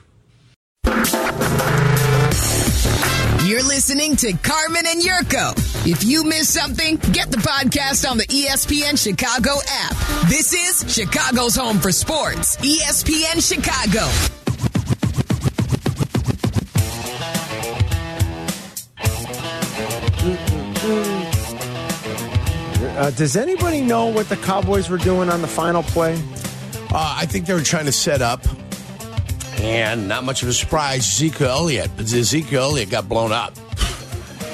You're 3.44 3.62
listening 3.62 4.16
to 4.16 4.32
Carmen 4.32 4.84
and 4.86 5.00
Yurko. 5.00 5.65
If 5.88 6.02
you 6.02 6.24
missed 6.24 6.52
something, 6.52 6.96
get 7.12 7.30
the 7.30 7.36
podcast 7.36 8.10
on 8.10 8.18
the 8.18 8.26
ESPN 8.26 9.00
Chicago 9.00 9.52
app. 9.70 10.28
This 10.28 10.52
is 10.52 10.92
Chicago's 10.92 11.54
home 11.54 11.78
for 11.78 11.92
sports. 11.92 12.56
ESPN 12.56 13.38
Chicago. 13.40 14.02
Uh, 22.98 23.10
does 23.12 23.36
anybody 23.36 23.80
know 23.80 24.06
what 24.06 24.28
the 24.28 24.36
Cowboys 24.38 24.90
were 24.90 24.98
doing 24.98 25.30
on 25.30 25.40
the 25.40 25.46
final 25.46 25.84
play? 25.84 26.14
Uh, 26.90 27.14
I 27.16 27.26
think 27.26 27.46
they 27.46 27.54
were 27.54 27.60
trying 27.60 27.86
to 27.86 27.92
set 27.92 28.22
up, 28.22 28.44
and 29.60 30.08
not 30.08 30.24
much 30.24 30.42
of 30.42 30.48
a 30.48 30.52
surprise, 30.52 31.06
Ezekiel 31.06 31.46
Elliott. 31.46 31.90
Ezekiel 32.00 32.62
Elliott 32.64 32.90
got 32.90 33.08
blown 33.08 33.30
up. 33.30 33.56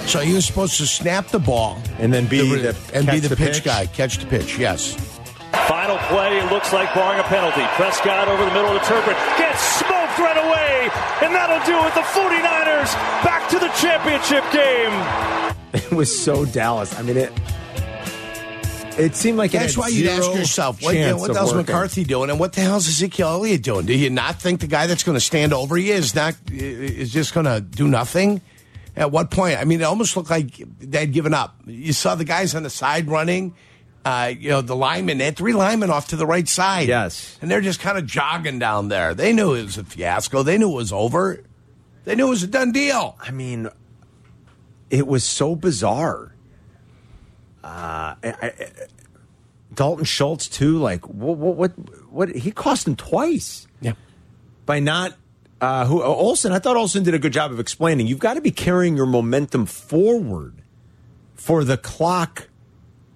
So 0.07 0.21
he 0.21 0.35
was 0.35 0.45
supposed 0.45 0.77
to 0.79 0.87
snap 0.87 1.29
the 1.29 1.39
ball 1.39 1.81
And 1.99 2.13
then 2.13 2.27
be 2.27 2.39
the, 2.57 2.77
and 2.93 3.07
be 3.07 3.19
the, 3.21 3.29
the 3.29 3.37
pitch, 3.37 3.55
pitch? 3.55 3.65
guy, 3.65 3.87
catch 3.87 4.19
the 4.19 4.27
pitch. 4.27 4.59
Yes. 4.59 4.95
Final 5.69 5.97
play 6.09 6.43
looks 6.51 6.73
like 6.73 6.93
barring 6.95 7.21
a 7.21 7.23
penalty. 7.25 7.63
Prescott 7.77 8.29
over 8.29 8.45
the 8.45 8.51
middle 8.51 8.69
of 8.69 8.75
the 8.75 8.87
Turpin 8.87 9.15
gets 9.39 9.61
smoked 9.61 10.19
right 10.19 10.37
away, 10.37 10.91
and 11.23 11.35
that'll 11.35 11.65
do 11.65 11.79
it. 11.87 11.95
The 11.95 12.01
49ers 12.01 12.93
back 13.25 13.49
to 13.51 13.59
the 13.59 13.69
championship 13.81 14.45
game. 14.53 15.53
It 15.75 15.91
was 15.91 16.15
so 16.23 16.45
Dallas. 16.45 16.99
I 16.99 17.03
mean, 17.03 17.17
it. 17.17 17.33
It 18.99 19.15
seemed 19.15 19.39
like 19.39 19.55
it 19.55 19.59
That's 19.59 19.75
had 19.75 19.81
why 19.81 19.89
you'd 19.89 20.07
ask 20.07 20.35
yourself, 20.35 20.83
what, 20.83 20.93
chance 20.93 21.19
what 21.19 21.29
the 21.29 21.35
hell's 21.35 21.55
working. 21.55 21.67
McCarthy 21.67 22.05
doing, 22.05 22.29
and 22.29 22.39
what 22.39 22.53
the 22.53 22.61
hell's 22.61 22.87
Ezekiel 22.89 23.29
Elliott 23.29 23.63
doing? 23.63 23.87
Do 23.87 23.95
you 23.97 24.11
not 24.11 24.39
think 24.39 24.61
the 24.61 24.67
guy 24.67 24.87
that's 24.87 25.03
going 25.03 25.17
to 25.17 25.21
stand 25.21 25.55
over 25.55 25.79
you 25.79 25.95
is 25.95 26.15
not 26.15 26.35
is 26.51 27.11
just 27.11 27.33
going 27.33 27.47
to 27.47 27.63
do 27.63 27.89
nothing? 27.89 28.43
At 28.95 29.11
what 29.11 29.31
point? 29.31 29.59
I 29.59 29.65
mean, 29.65 29.81
it 29.81 29.85
almost 29.85 30.17
looked 30.17 30.31
like 30.31 30.57
they'd 30.79 31.13
given 31.13 31.33
up. 31.33 31.57
You 31.67 31.93
saw 31.93 32.15
the 32.15 32.25
guys 32.25 32.55
on 32.55 32.63
the 32.63 32.71
side 32.71 33.09
running. 33.09 33.55
Uh, 34.05 34.33
you 34.37 34.51
know, 34.51 34.61
the 34.61 34.75
linemen, 34.77 35.19
they 35.19 35.27
had 35.27 35.37
three 35.37 35.53
linemen 35.53 35.89
off 35.89 36.09
to 36.09 36.17
the 36.17 36.27
right 36.27 36.49
side. 36.49 36.89
Yes. 36.89 37.39
And 37.41 37.51
they're 37.51 37.61
just 37.61 37.81
kind 37.81 37.97
of 37.97 38.05
jogging 38.05 38.59
down 38.59 38.89
there. 38.89 39.15
They 39.15 39.33
knew 39.33 39.55
it 39.55 39.63
was 39.63 39.79
a 39.79 39.85
fiasco. 39.85 40.43
They 40.43 40.59
knew 40.59 40.71
it 40.73 40.75
was 40.75 40.93
over. 40.93 41.43
They 42.05 42.17
knew 42.17 42.27
it 42.27 42.31
was 42.31 42.43
a 42.43 42.49
done 42.49 42.73
deal. 42.73 43.17
I 43.21 43.31
mean, 43.31 43.69
it 44.91 45.07
was 45.07 45.23
so 45.25 45.55
bizarre. 45.55 46.35
Uh, 47.63 48.17
I, 48.23 48.35
I, 48.43 48.53
Dalton 49.73 50.05
Schultz 50.05 50.49
too. 50.49 50.79
Like, 50.79 51.09
what, 51.09 51.39
what? 51.39 51.57
What? 51.57 51.71
What? 52.13 52.29
He 52.31 52.51
cost 52.51 52.87
him 52.89 52.97
twice. 52.97 53.67
Yeah. 53.81 53.93
by 54.67 54.81
not 54.81 55.15
uh, 55.63 55.87
who 55.87 56.03
Olsen. 56.03 56.53
I 56.53 56.59
thought 56.59 56.77
Olsen 56.77 57.05
did 57.05 57.15
a 57.15 57.19
good 57.19 57.33
job 57.33 57.53
of 57.53 57.61
explaining. 57.61 58.07
You've 58.07 58.19
got 58.19 58.35
to 58.35 58.41
be 58.41 58.51
carrying 58.51 58.97
your 58.97 59.07
momentum 59.07 59.65
forward 59.65 60.61
for 61.35 61.65
the 61.65 61.79
clock 61.79 62.49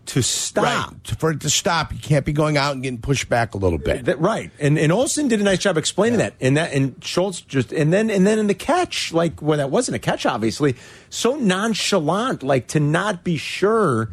to 0.06 0.22
stop. 0.22 0.92
Right. 0.92 1.18
For 1.18 1.32
it 1.32 1.40
to 1.40 1.50
stop, 1.50 1.92
you 1.92 1.98
can't 1.98 2.24
be 2.24 2.32
going 2.32 2.56
out 2.56 2.74
and 2.74 2.82
getting 2.82 3.00
pushed 3.00 3.28
back 3.28 3.54
a 3.54 3.58
little 3.58 3.78
bit. 3.78 4.04
That, 4.04 4.20
right, 4.20 4.52
and 4.60 4.78
and 4.78 4.92
Olsen 4.92 5.26
did 5.26 5.40
a 5.40 5.42
nice 5.42 5.58
job 5.58 5.76
explaining 5.76 6.20
that, 6.20 6.34
and 6.40 6.56
that 6.56 6.72
and 6.72 7.04
Schultz 7.04 7.40
just 7.40 7.72
and 7.72 7.92
then 7.92 8.08
and 8.08 8.24
then 8.24 8.38
in 8.38 8.46
the 8.46 8.54
catch, 8.54 9.12
like 9.12 9.42
well, 9.42 9.58
that 9.58 9.70
wasn't 9.70 9.96
a 9.96 9.98
catch, 9.98 10.24
obviously, 10.24 10.76
so 11.10 11.34
nonchalant, 11.36 12.44
like 12.44 12.68
to 12.68 12.80
not 12.80 13.24
be 13.24 13.36
sure 13.36 14.10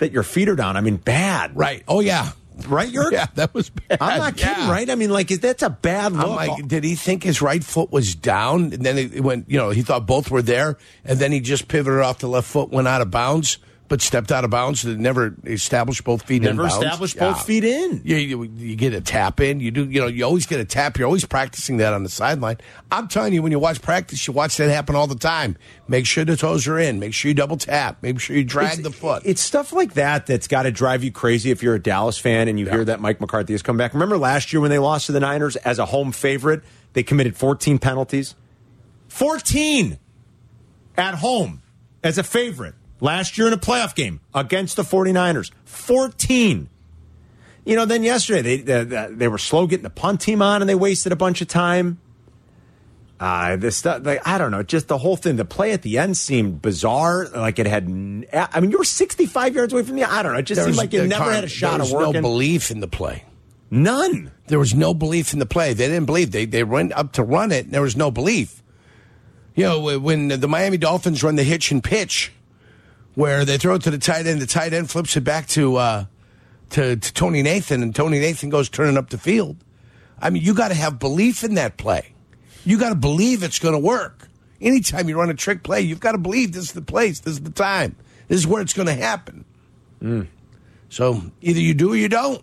that 0.00 0.12
your 0.12 0.22
feet 0.22 0.48
are 0.48 0.56
down. 0.56 0.76
I 0.76 0.80
mean, 0.80 0.96
bad, 0.96 1.56
Right. 1.56 1.84
Oh, 1.86 2.00
yeah. 2.00 2.32
Right? 2.66 2.90
Yeah, 2.90 3.26
that 3.34 3.52
was 3.54 3.70
bad. 3.70 3.98
I'm 4.00 4.18
not 4.18 4.36
kidding, 4.36 4.64
Yeah. 4.64 4.70
right? 4.70 4.88
I 4.90 4.94
mean, 4.94 5.10
like, 5.10 5.30
is 5.30 5.40
that's 5.40 5.62
a 5.62 5.70
bad 5.70 6.12
look? 6.12 6.26
I'm 6.26 6.34
like, 6.36 6.66
did 6.68 6.84
he 6.84 6.94
think 6.94 7.22
his 7.22 7.40
right 7.42 7.62
foot 7.62 7.90
was 7.92 8.14
down? 8.14 8.72
And 8.72 8.84
then 8.84 8.98
it 8.98 9.20
went, 9.20 9.48
you 9.50 9.58
know, 9.58 9.70
he 9.70 9.82
thought 9.82 10.06
both 10.06 10.30
were 10.30 10.42
there. 10.42 10.78
And 11.04 11.18
then 11.18 11.32
he 11.32 11.40
just 11.40 11.68
pivoted 11.68 12.00
off 12.02 12.18
the 12.18 12.28
left 12.28 12.48
foot, 12.48 12.70
went 12.70 12.88
out 12.88 13.00
of 13.00 13.10
bounds. 13.10 13.58
But 13.90 14.00
stepped 14.00 14.30
out 14.30 14.44
of 14.44 14.50
bounds. 14.50 14.82
They 14.82 14.94
never 14.94 15.34
established 15.44 16.04
both 16.04 16.22
feet 16.22 16.42
Never 16.42 16.52
in 16.52 16.68
bounds. 16.68 16.74
established 16.76 17.18
both 17.18 17.44
feet 17.44 17.64
in. 17.64 18.00
You, 18.04 18.16
you, 18.16 18.42
you 18.44 18.76
get 18.76 18.94
a 18.94 19.00
tap 19.00 19.40
in. 19.40 19.58
You 19.58 19.72
do. 19.72 19.84
You 19.84 20.00
know. 20.02 20.06
You 20.06 20.24
always 20.24 20.46
get 20.46 20.60
a 20.60 20.64
tap. 20.64 20.96
You're 20.96 21.06
always 21.06 21.24
practicing 21.26 21.78
that 21.78 21.92
on 21.92 22.04
the 22.04 22.08
sideline. 22.08 22.58
I'm 22.92 23.08
telling 23.08 23.34
you, 23.34 23.42
when 23.42 23.50
you 23.50 23.58
watch 23.58 23.82
practice, 23.82 24.26
you 24.28 24.32
watch 24.32 24.56
that 24.58 24.70
happen 24.70 24.94
all 24.94 25.08
the 25.08 25.16
time. 25.16 25.56
Make 25.88 26.06
sure 26.06 26.24
the 26.24 26.36
toes 26.36 26.68
are 26.68 26.78
in. 26.78 27.00
Make 27.00 27.12
sure 27.12 27.28
you 27.30 27.34
double 27.34 27.56
tap. 27.56 28.00
Make 28.00 28.20
sure 28.20 28.36
you 28.36 28.44
drag 28.44 28.78
It's- 28.78 28.84
the 28.84 28.92
foot. 28.92 29.24
It's 29.26 29.40
stuff 29.42 29.72
like 29.72 29.94
that 29.94 30.24
that's 30.26 30.46
got 30.46 30.62
to 30.62 30.70
drive 30.70 31.02
you 31.02 31.10
crazy 31.10 31.50
if 31.50 31.60
you're 31.60 31.74
a 31.74 31.82
Dallas 31.82 32.16
fan 32.16 32.46
and 32.46 32.60
you 32.60 32.70
hear 32.70 32.84
that 32.84 33.00
Mike 33.00 33.20
McCarthy 33.20 33.52
has 33.54 33.60
come 33.62 33.76
back. 33.76 33.92
Remember 33.92 34.16
last 34.16 34.52
year 34.52 34.60
when 34.60 34.70
they 34.70 34.78
lost 34.78 35.06
to 35.06 35.12
the 35.12 35.20
Niners 35.20 35.56
as 35.56 35.80
a 35.80 35.86
home 35.86 36.12
favorite, 36.12 36.62
they 36.92 37.02
committed 37.02 37.36
14 37.36 37.78
penalties. 37.80 38.36
14 39.08 39.98
at 40.96 41.16
home 41.16 41.62
as 42.04 42.16
a 42.16 42.22
favorite 42.22 42.74
last 43.00 43.36
year 43.38 43.46
in 43.46 43.52
a 43.52 43.58
playoff 43.58 43.94
game 43.94 44.20
against 44.34 44.76
the 44.76 44.82
49ers. 44.82 45.50
14. 45.64 46.68
You 47.64 47.76
know, 47.76 47.84
then 47.84 48.02
yesterday 48.02 48.56
they 48.56 48.82
they, 48.84 49.08
they 49.10 49.28
were 49.28 49.38
slow 49.38 49.66
getting 49.66 49.82
the 49.84 49.90
punt 49.90 50.20
team 50.20 50.40
on 50.42 50.62
and 50.62 50.68
they 50.68 50.74
wasted 50.74 51.12
a 51.12 51.16
bunch 51.16 51.40
of 51.40 51.48
time. 51.48 51.98
Uh, 53.18 53.56
this 53.56 53.76
stuff, 53.76 54.00
like, 54.02 54.26
I 54.26 54.38
don't 54.38 54.50
know, 54.50 54.62
just 54.62 54.88
the 54.88 54.96
whole 54.96 55.14
thing. 55.16 55.36
The 55.36 55.44
play 55.44 55.72
at 55.72 55.82
the 55.82 55.98
end 55.98 56.16
seemed 56.16 56.62
bizarre. 56.62 57.28
Like 57.28 57.58
it 57.58 57.66
had, 57.66 57.84
I 58.32 58.60
mean, 58.60 58.70
you 58.70 58.78
were 58.78 58.84
65 58.84 59.54
yards 59.54 59.74
away 59.74 59.82
from 59.82 59.96
the, 59.96 60.04
I 60.04 60.22
don't 60.22 60.32
know. 60.32 60.38
It 60.38 60.44
just 60.44 60.56
There 60.56 60.64
seemed 60.64 60.72
was- 60.72 60.78
like 60.78 60.92
you 60.94 61.06
never 61.06 61.24
Carm, 61.24 61.34
had 61.34 61.44
a 61.44 61.48
shot 61.48 61.72
there 61.72 61.80
of 61.82 61.86
was 61.88 61.92
working. 61.92 62.12
no 62.14 62.20
belief 62.22 62.70
in 62.70 62.80
the 62.80 62.88
play. 62.88 63.24
None. 63.70 64.30
There 64.46 64.58
was 64.58 64.74
no 64.74 64.94
belief 64.94 65.34
in 65.34 65.38
the 65.38 65.44
play. 65.46 65.74
They 65.74 65.86
didn't 65.86 66.06
believe. 66.06 66.30
They 66.32 66.44
they 66.46 66.64
went 66.64 66.92
up 66.94 67.12
to 67.12 67.22
run 67.22 67.52
it. 67.52 67.66
and 67.66 67.74
There 67.74 67.82
was 67.82 67.94
no 67.94 68.10
belief. 68.10 68.62
You 69.54 69.64
know, 69.64 69.98
when 69.98 70.28
the 70.28 70.48
Miami 70.48 70.78
Dolphins 70.78 71.22
run 71.22 71.36
the 71.36 71.44
hitch 71.44 71.70
and 71.70 71.84
pitch, 71.84 72.32
where 73.20 73.44
they 73.44 73.58
throw 73.58 73.74
it 73.74 73.82
to 73.82 73.90
the 73.90 73.98
tight 73.98 74.26
end, 74.26 74.40
the 74.40 74.46
tight 74.46 74.72
end 74.72 74.90
flips 74.90 75.16
it 75.16 75.20
back 75.24 75.46
to 75.48 75.76
uh, 75.76 76.04
to, 76.70 76.96
to 76.96 77.12
Tony 77.14 77.42
Nathan, 77.42 77.82
and 77.82 77.94
Tony 77.94 78.18
Nathan 78.18 78.48
goes 78.48 78.68
turning 78.68 78.96
up 78.96 79.10
the 79.10 79.18
field. 79.18 79.56
I 80.20 80.30
mean, 80.30 80.42
you 80.42 80.54
got 80.54 80.68
to 80.68 80.74
have 80.74 80.98
belief 80.98 81.44
in 81.44 81.54
that 81.54 81.76
play. 81.76 82.12
You 82.64 82.78
got 82.78 82.90
to 82.90 82.94
believe 82.94 83.42
it's 83.42 83.58
going 83.58 83.74
to 83.74 83.78
work. 83.78 84.28
Anytime 84.60 85.08
you 85.08 85.16
run 85.18 85.30
a 85.30 85.34
trick 85.34 85.62
play, 85.62 85.80
you've 85.80 86.00
got 86.00 86.12
to 86.12 86.18
believe 86.18 86.52
this 86.52 86.64
is 86.64 86.72
the 86.72 86.82
place, 86.82 87.20
this 87.20 87.34
is 87.34 87.40
the 87.40 87.50
time, 87.50 87.96
this 88.28 88.38
is 88.38 88.46
where 88.46 88.60
it's 88.62 88.74
going 88.74 88.86
to 88.88 88.94
happen. 88.94 89.44
So 90.88 91.22
either 91.40 91.60
you 91.60 91.74
do 91.74 91.92
or 91.92 91.96
you 91.96 92.08
don't. 92.08 92.42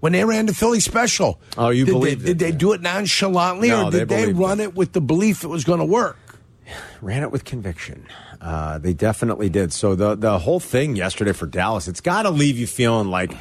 When 0.00 0.12
they 0.12 0.24
ran 0.24 0.46
the 0.46 0.54
Philly 0.54 0.80
special, 0.80 1.40
Oh, 1.56 1.68
you 1.70 1.84
did 1.84 1.92
believed 1.92 2.22
they, 2.22 2.30
it, 2.32 2.38
Did 2.38 2.38
they 2.40 2.50
yeah. 2.50 2.56
do 2.58 2.72
it 2.72 2.80
nonchalantly, 2.80 3.68
No, 3.68 3.86
or 3.86 3.90
did 3.92 4.08
they, 4.08 4.22
believed 4.22 4.38
run 4.38 4.58
it. 4.60 4.74
with 4.74 4.92
the 4.92 5.00
belief 5.00 5.44
it 5.44 5.48
was 5.48 5.62
going 5.62 5.78
to 5.78 5.84
work? 5.84 6.18
ran 7.00 7.22
it 7.22 7.30
with 7.30 7.44
conviction. 7.44 8.06
Uh, 8.42 8.78
they 8.78 8.92
definitely 8.92 9.48
did. 9.48 9.72
So 9.72 9.94
the 9.94 10.16
the 10.16 10.38
whole 10.40 10.58
thing 10.58 10.96
yesterday 10.96 11.32
for 11.32 11.46
Dallas, 11.46 11.86
it's 11.86 12.00
got 12.00 12.22
to 12.24 12.30
leave 12.30 12.58
you 12.58 12.66
feeling 12.66 13.08
like, 13.08 13.32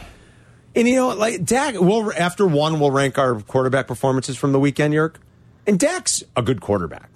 and 0.76 0.88
you 0.88 0.96
know, 0.96 1.10
like 1.10 1.44
Dak. 1.44 1.74
We'll 1.80 2.14
after 2.14 2.46
one, 2.46 2.80
we'll 2.80 2.92
rank 2.92 3.18
our 3.18 3.42
quarterback 3.42 3.88
performances 3.88 4.38
from 4.38 4.52
the 4.52 4.60
weekend, 4.60 4.94
Yerk, 4.94 5.20
and 5.66 5.80
Dak's 5.80 6.24
a 6.36 6.44
good 6.44 6.62
quarterback. 6.62 7.10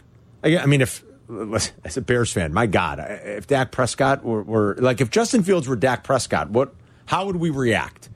I, 0.44 0.58
I 0.58 0.66
mean, 0.66 0.82
if 0.82 1.04
as 1.84 1.96
a 1.96 2.02
Bears 2.02 2.32
fan, 2.34 2.54
my 2.54 2.66
God, 2.66 3.00
if 3.08 3.46
Dak 3.46 3.72
Prescott 3.72 4.26
were, 4.26 4.42
were 4.42 4.76
like 4.80 5.00
if 5.00 5.12
Justin 5.12 5.44
Fields 5.44 5.68
were 5.68 5.76
Dak 5.76 6.04
Prescott, 6.04 6.50
what? 6.50 6.74
How 7.06 7.28
would 7.28 7.36
we 7.36 7.52
react? 7.52 8.10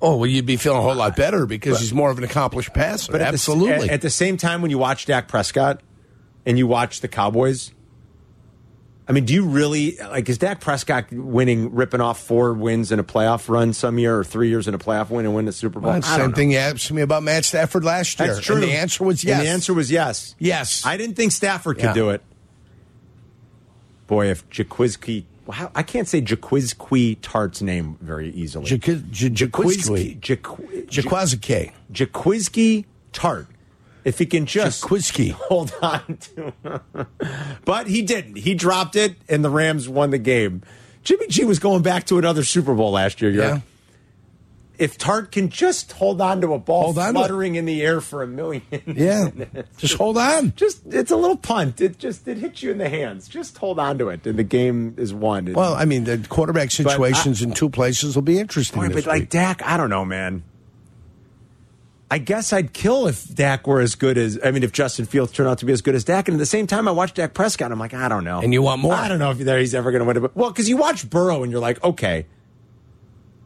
Oh, 0.00 0.16
well, 0.16 0.26
you'd 0.30 0.46
be 0.46 0.56
feeling 0.56 0.78
a 0.78 0.82
whole 0.82 0.94
lot 0.94 1.14
better 1.14 1.44
because 1.44 1.80
he's 1.80 1.92
more 1.92 2.10
of 2.10 2.16
an 2.16 2.24
accomplished 2.24 2.72
passer. 2.72 3.12
But 3.12 3.20
at 3.20 3.24
the- 3.24 3.34
Absolutely. 3.34 3.88
at, 3.88 3.94
at 3.96 4.00
the 4.00 4.08
same 4.10 4.38
time, 4.38 4.62
when 4.62 4.70
you 4.70 4.78
watch 4.78 5.04
Dak 5.04 5.28
Prescott 5.28 5.82
and 6.46 6.56
you 6.56 6.66
watch 6.66 7.00
the 7.02 7.08
Cowboys, 7.08 7.72
I 9.08 9.12
mean, 9.12 9.24
do 9.24 9.32
you 9.32 9.46
really 9.46 9.96
like? 9.96 10.28
Is 10.28 10.36
Dak 10.36 10.60
Prescott 10.60 11.10
winning, 11.10 11.74
ripping 11.74 12.02
off 12.02 12.22
four 12.22 12.52
wins 12.52 12.92
in 12.92 12.98
a 12.98 13.04
playoff 13.04 13.48
run 13.48 13.72
some 13.72 13.98
year, 13.98 14.18
or 14.18 14.22
three 14.24 14.50
years 14.50 14.68
in 14.68 14.74
a 14.74 14.78
playoff 14.78 15.08
win 15.08 15.24
and 15.24 15.34
win 15.34 15.46
the 15.46 15.52
Super 15.52 15.80
Bowl? 15.80 15.90
Well, 15.92 15.94
that's 16.00 16.08
I 16.10 16.12
the 16.12 16.18
don't 16.18 16.28
same 16.30 16.34
thing 16.34 16.50
you 16.52 16.58
asked 16.58 16.92
me 16.92 17.00
about 17.00 17.22
Matt 17.22 17.46
Stafford 17.46 17.84
last 17.84 18.18
year. 18.20 18.28
That's 18.34 18.40
true. 18.44 18.56
And 18.56 18.64
the 18.64 18.72
answer 18.72 19.04
was 19.04 19.24
yes. 19.24 19.38
And 19.38 19.46
the 19.46 19.50
answer 19.50 19.72
was 19.72 19.90
yes. 19.90 20.34
Yes. 20.38 20.84
I 20.84 20.98
didn't 20.98 21.16
think 21.16 21.32
Stafford 21.32 21.76
could 21.76 21.84
Yeah. 21.86 21.94
do 21.94 22.10
it. 22.10 22.20
Boy, 24.08 24.30
if 24.30 24.48
Jaquiski, 24.50 25.24
how, 25.50 25.70
I 25.74 25.82
can't 25.82 26.06
say 26.08 26.20
Jaquiski 26.20 27.16
Tartt's 27.22 27.62
name 27.62 27.96
very 28.02 28.30
easily. 28.30 28.66
Jaquiz- 28.66 29.10
J- 29.10 29.30
Jaquiski. 29.30 30.20
Jaquiski. 30.20 31.72
Jaquiski 31.92 32.84
Tartt. 33.12 33.46
If 34.04 34.18
he 34.18 34.26
can 34.26 34.46
just 34.46 34.82
Jaquiski. 34.84 35.30
hold 35.48 35.72
on 35.82 36.18
to 36.34 36.80
But 37.64 37.86
he 37.88 38.02
didn't. 38.02 38.36
He 38.36 38.54
dropped 38.54 38.96
it, 38.96 39.16
and 39.28 39.44
the 39.44 39.50
Rams 39.50 39.88
won 39.88 40.10
the 40.10 40.18
game. 40.18 40.62
Jimmy 41.04 41.26
G 41.28 41.44
was 41.44 41.58
going 41.58 41.82
back 41.82 42.04
to 42.06 42.18
another 42.18 42.44
Super 42.44 42.74
Bowl 42.74 42.92
last 42.92 43.20
year. 43.20 43.30
Yeah. 43.30 43.60
If 44.78 44.96
Tartt 44.96 45.32
can 45.32 45.48
just 45.48 45.90
hold 45.90 46.20
on 46.20 46.40
to 46.42 46.54
a 46.54 46.58
ball 46.58 46.84
Hold 46.84 46.98
on 46.98 47.04
to 47.06 47.10
it. 47.10 47.12
fluttering 47.14 47.56
in 47.56 47.64
the 47.64 47.82
air 47.82 48.00
for 48.00 48.22
a 48.22 48.28
million. 48.28 48.62
Yeah. 48.86 49.30
Just 49.76 49.94
hold 49.94 50.16
on. 50.16 50.52
Just 50.54 50.82
it's 50.86 51.10
a 51.10 51.16
little 51.16 51.36
punt. 51.36 51.80
It 51.80 51.98
just 51.98 52.28
it 52.28 52.38
hits 52.38 52.62
you 52.62 52.70
in 52.70 52.78
the 52.78 52.88
hands. 52.88 53.26
Just 53.26 53.58
hold 53.58 53.80
on 53.80 53.98
to 53.98 54.08
it, 54.10 54.24
and 54.24 54.38
the 54.38 54.44
game 54.44 54.94
is 54.96 55.12
won. 55.12 55.52
Well, 55.52 55.74
I 55.74 55.84
mean, 55.84 56.04
the 56.04 56.24
quarterback 56.28 56.66
I- 56.66 56.68
situations 56.68 57.42
in 57.42 57.52
two 57.54 57.68
places 57.70 58.14
will 58.14 58.22
be 58.22 58.38
interesting. 58.38 58.80
Boy, 58.80 58.90
but 58.94 59.06
like. 59.06 59.30
Dak, 59.30 59.62
I 59.66 59.76
don't 59.76 59.90
know, 59.90 60.04
man. 60.04 60.44
I 62.10 62.18
guess 62.18 62.52
I'd 62.52 62.72
kill 62.72 63.06
if 63.06 63.34
Dak 63.34 63.66
were 63.66 63.80
as 63.80 63.94
good 63.94 64.16
as 64.16 64.38
I 64.42 64.50
mean, 64.50 64.62
if 64.62 64.72
Justin 64.72 65.04
Fields 65.04 65.30
turned 65.32 65.48
out 65.48 65.58
to 65.58 65.66
be 65.66 65.72
as 65.72 65.82
good 65.82 65.94
as 65.94 66.04
Dak. 66.04 66.28
And 66.28 66.36
at 66.36 66.38
the 66.38 66.46
same 66.46 66.66
time, 66.66 66.88
I 66.88 66.90
watch 66.90 67.12
Dak 67.12 67.34
Prescott. 67.34 67.70
I'm 67.70 67.78
like, 67.78 67.92
I 67.92 68.08
don't 68.08 68.24
know. 68.24 68.40
And 68.40 68.52
you 68.52 68.62
want 68.62 68.80
more. 68.80 68.94
I 68.94 69.08
don't 69.08 69.18
know 69.18 69.30
if 69.30 69.38
he's 69.38 69.74
ever 69.74 69.90
going 69.90 70.00
to 70.00 70.06
win 70.06 70.16
it. 70.16 70.20
But, 70.20 70.34
well, 70.36 70.50
because 70.50 70.68
you 70.68 70.78
watch 70.78 71.08
Burrow 71.08 71.42
and 71.42 71.52
you're 71.52 71.60
like, 71.60 71.82
okay. 71.84 72.26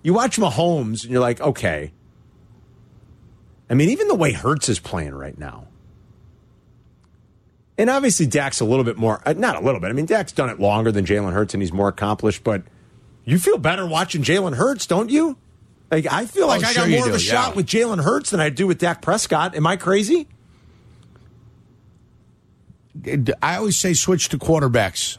You 0.03 0.15
watch 0.15 0.37
Mahomes 0.37 1.03
and 1.03 1.13
you're 1.13 1.21
like, 1.21 1.41
okay. 1.41 1.93
I 3.69 3.75
mean, 3.75 3.91
even 3.91 4.07
the 4.09 4.15
way 4.15 4.33
Hurts 4.33 4.69
is 4.69 4.79
playing 4.79 5.15
right 5.15 5.37
now. 5.37 5.69
And 7.79 7.89
obviously, 7.91 8.27
Dak's 8.27 8.61
a 8.61 8.65
little 8.65 8.85
bit 8.85 8.97
more, 8.97 9.23
uh, 9.27 9.33
not 9.33 9.57
a 9.57 9.65
little 9.65 9.81
bit. 9.81 9.89
I 9.89 9.93
mean, 9.93 10.07
Dak's 10.07 10.33
done 10.33 10.51
it 10.51 10.61
longer 10.61 10.93
than 10.93 11.05
Jalen 11.05 11.33
Hurts 11.33 11.55
and 11.55 11.63
he's 11.63 11.73
more 11.73 11.89
accomplished, 11.89 12.45
but 12.45 12.63
you 13.25 13.39
feel 13.39 13.59
better 13.59 13.87
watching 13.87 14.23
Jalen 14.23 14.55
Hurts, 14.55 14.87
don't 14.87 15.11
you? 15.11 15.39
Like, 15.93 16.07
I 16.11 16.25
feel 16.25 16.47
like 16.47 16.65
Oh, 16.65 16.69
I 16.69 16.73
sure 16.73 16.89
got 16.89 16.91
more 16.99 17.09
of 17.09 17.15
a 17.15 17.19
shot 17.19 17.51
yeah. 17.51 17.55
with 17.55 17.67
Jalen 17.67 18.03
Hurts 18.03 18.31
than 18.31 18.41
I 18.41 18.49
do 18.49 18.67
with 18.67 18.79
Dak 18.79 19.03
Prescott. 19.03 19.55
Am 19.55 19.67
I 19.67 19.77
crazy? 19.77 20.27
I 23.43 23.57
always 23.57 23.79
say 23.79 23.93
switch 23.93 24.31
to 24.31 24.39
quarterbacks. 24.39 25.19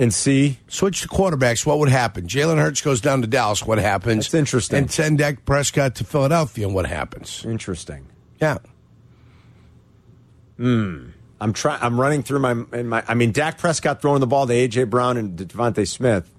And 0.00 0.14
see, 0.14 0.58
Switch 0.68 1.02
to 1.02 1.08
quarterbacks. 1.08 1.66
What 1.66 1.78
would 1.80 1.88
happen? 1.88 2.26
Jalen 2.28 2.56
Hurts 2.58 2.80
goes 2.80 3.00
down 3.00 3.20
to 3.22 3.26
Dallas. 3.26 3.64
What 3.66 3.78
happens? 3.78 4.32
Interesting. 4.32 4.78
And 4.78 4.90
send 4.90 5.18
Dak 5.18 5.44
Prescott 5.44 5.96
to 5.96 6.04
Philadelphia. 6.04 6.66
And 6.66 6.74
what 6.74 6.86
happens? 6.86 7.44
interesting. 7.44 8.06
Yeah. 8.40 8.58
Hmm. 10.56 11.08
I'm 11.40 11.52
trying. 11.52 11.82
I'm 11.82 12.00
running 12.00 12.22
through 12.22 12.38
my 12.38 12.52
in 12.72 12.88
my. 12.88 13.02
I 13.08 13.14
mean, 13.14 13.32
Dak 13.32 13.58
Prescott 13.58 14.00
throwing 14.00 14.20
the 14.20 14.26
ball 14.28 14.46
to 14.46 14.52
AJ 14.52 14.88
Brown 14.88 15.16
and 15.16 15.36
DeVonta 15.38 15.86
Smith, 15.86 16.32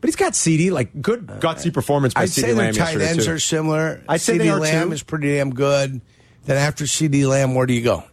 but 0.00 0.08
he's 0.08 0.16
got 0.16 0.32
CeeDee 0.34 0.70
like 0.70 1.02
good 1.02 1.26
gutsy 1.26 1.72
performance 1.72 2.14
by 2.14 2.22
I'd 2.22 2.28
CeeDee 2.28 2.32
say 2.40 2.46
their 2.48 2.54
Lamb 2.56 2.74
tight 2.74 2.84
yesterday, 2.92 3.08
ends 3.08 3.26
too. 3.26 3.32
are 3.32 3.38
similar. 3.38 4.02
I'd 4.08 4.20
say 4.20 4.34
CeeDee 4.34 4.38
they 4.38 4.48
are, 4.50 4.60
Lamb 4.60 4.88
too. 4.88 4.92
is 4.94 5.02
pretty 5.02 5.34
damn 5.34 5.50
good. 5.50 6.00
Then 6.44 6.56
after 6.56 6.84
CeeDee 6.84 7.26
Lamb, 7.28 7.54
where 7.54 7.66
do 7.66 7.72
you 7.74 7.82
go? 7.82 8.04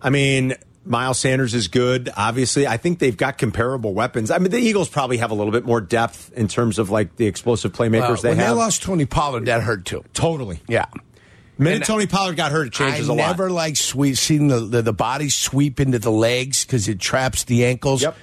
I 0.00 0.10
mean, 0.10 0.54
Miles 0.86 1.18
Sanders 1.18 1.52
is 1.54 1.68
good. 1.68 2.08
Obviously, 2.16 2.66
I 2.66 2.76
think 2.78 3.00
they've 3.00 3.16
got 3.16 3.36
comparable 3.38 3.92
weapons. 3.92 4.30
I 4.30 4.38
mean, 4.38 4.50
the 4.50 4.58
Eagles 4.58 4.88
probably 4.88 5.18
have 5.18 5.30
a 5.30 5.34
little 5.34 5.52
bit 5.52 5.64
more 5.66 5.80
depth 5.80 6.32
in 6.34 6.48
terms 6.48 6.78
of 6.78 6.88
like 6.90 7.16
the 7.16 7.26
explosive 7.26 7.72
playmakers 7.72 8.00
Well, 8.08 8.16
they 8.22 8.28
when 8.30 8.38
have. 8.38 8.48
they 8.48 8.52
lost 8.54 8.82
Tony 8.82 9.04
Pollard, 9.04 9.44
that 9.46 9.62
hurt 9.62 9.84
too. 9.84 10.02
totally. 10.14 10.60
Yeah. 10.68 10.86
Minute 11.58 11.74
And 11.76 11.84
Tony 11.84 12.06
Pollard 12.06 12.36
got 12.36 12.50
hurt, 12.52 12.68
it 12.68 12.72
changes 12.72 13.10
I 13.10 13.12
a 13.12 13.16
lot. 13.16 13.26
never 13.26 13.50
like 13.50 13.76
sweep, 13.76 14.16
seeing 14.16 14.48
the, 14.48 14.60
the, 14.60 14.80
the 14.80 14.92
body 14.94 15.28
sweep 15.28 15.78
into 15.78 15.98
the 15.98 16.10
legs 16.10 16.64
because 16.64 16.88
it 16.88 16.98
traps 16.98 17.44
the 17.44 17.66
ankles. 17.66 18.00
Yep. 18.00 18.16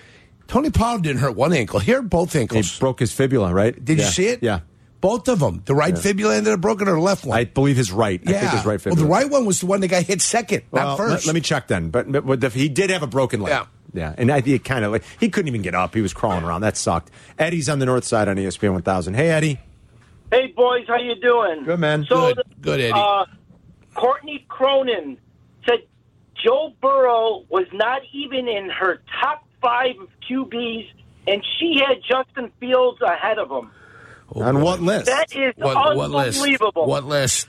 Tony 0.48 0.70
Pollard 0.70 1.04
didn't 1.04 1.20
hurt 1.22 1.36
one 1.36 1.54
ankle. 1.54 1.80
Here, 1.80 2.02
both 2.02 2.36
ankles. 2.36 2.72
he 2.74 2.80
broke 2.80 3.00
his 3.00 3.12
fibula, 3.12 3.54
right? 3.54 3.74
Did 3.84 3.98
Yeah. 4.00 4.06
you 4.06 4.12
see 4.12 4.28
it? 4.28 4.44
Yeah. 4.44 4.60
Both 5.00 5.28
of 5.28 5.40
them. 5.40 5.62
The 5.66 5.76
right 5.76 5.96
fibula 5.98 6.36
ended 6.36 6.54
up 6.54 6.62
broken 6.62 6.88
or 6.88 6.96
the 6.96 7.00
left 7.02 7.24
one? 7.26 7.38
I 7.38 7.44
believe 7.44 7.78
his 7.78 7.92
right. 7.92 8.20
yeah. 8.24 8.38
I 8.38 8.40
think 8.40 8.52
his 8.54 8.66
right 8.66 8.84
well, 8.86 8.96
fibula. 8.96 9.02
the 9.02 9.06
right 9.06 9.30
one 9.30 9.46
was 9.46 9.60
the 9.60 9.68
one 9.68 9.80
that 9.82 9.90
got 9.90 10.04
hit 10.04 10.22
second, 10.22 10.64
Well, 10.72 10.84
not 10.84 11.00
let- 11.00 11.10
first. 11.10 11.28
Let, 11.28 11.36
me 11.36 11.42
check 11.42 11.68
then. 11.68 11.90
But, 11.90 12.12
but, 12.12 12.26
but 12.26 12.42
the- 12.42 12.50
he 12.50 12.68
did 12.70 12.90
have 12.90 13.04
a 13.04 13.08
broken 13.08 13.42
leg. 13.42 13.52
Yeah. 13.52 13.66
Yeah. 13.94 14.16
And 14.18 14.32
I 14.32 14.42
think 14.42 14.64
kind 14.66 14.84
of 14.84 14.92
like 14.92 15.04
he 15.20 15.30
couldn't 15.30 15.48
even 15.48 15.62
get 15.62 15.74
up. 15.76 15.94
He 15.96 16.02
was 16.02 16.14
crawling 16.14 16.44
around. 16.44 16.62
That 16.62 16.76
sucked. 16.78 17.10
Eddie's 17.40 17.70
on 17.70 17.80
the 17.80 17.86
north 17.86 18.04
side 18.04 18.28
on 18.28 18.36
ESPN 18.36 18.74
1000. 18.74 19.14
Hey, 19.14 19.30
Eddie. 19.30 19.60
Hey 20.32 20.48
boys, 20.48 20.84
how 20.88 20.98
you 20.98 21.16
doing? 21.16 21.64
Good, 21.64 21.80
man. 21.80 22.06
So, 22.10 22.34
Good. 22.34 22.44
Good, 22.62 22.80
Eddie. 22.82 22.94
Uh, 22.94 23.26
Courtney 23.96 24.46
Cronin 24.50 25.18
said 25.68 25.84
Joe 26.36 26.74
Burrow 26.82 27.46
was 27.50 27.66
not 27.72 28.02
even 28.12 28.48
in 28.50 28.70
her 28.70 29.02
top 29.22 29.47
five 29.62 29.96
of 30.02 30.08
QBs, 30.30 30.90
and 31.28 31.44
she 31.60 31.82
had 31.86 31.98
Justin 32.08 32.52
Fields 32.60 33.00
ahead 33.02 33.38
of 33.40 33.50
him. 33.50 33.70
on 34.34 34.62
what 34.62 34.82
list? 34.82 35.06
That 35.08 35.36
is 35.36 35.54
what, 35.58 35.96
what 35.96 36.12
list? 36.12 36.38
unbelievable. 36.40 36.86
What 36.86 37.06
list? 37.06 37.48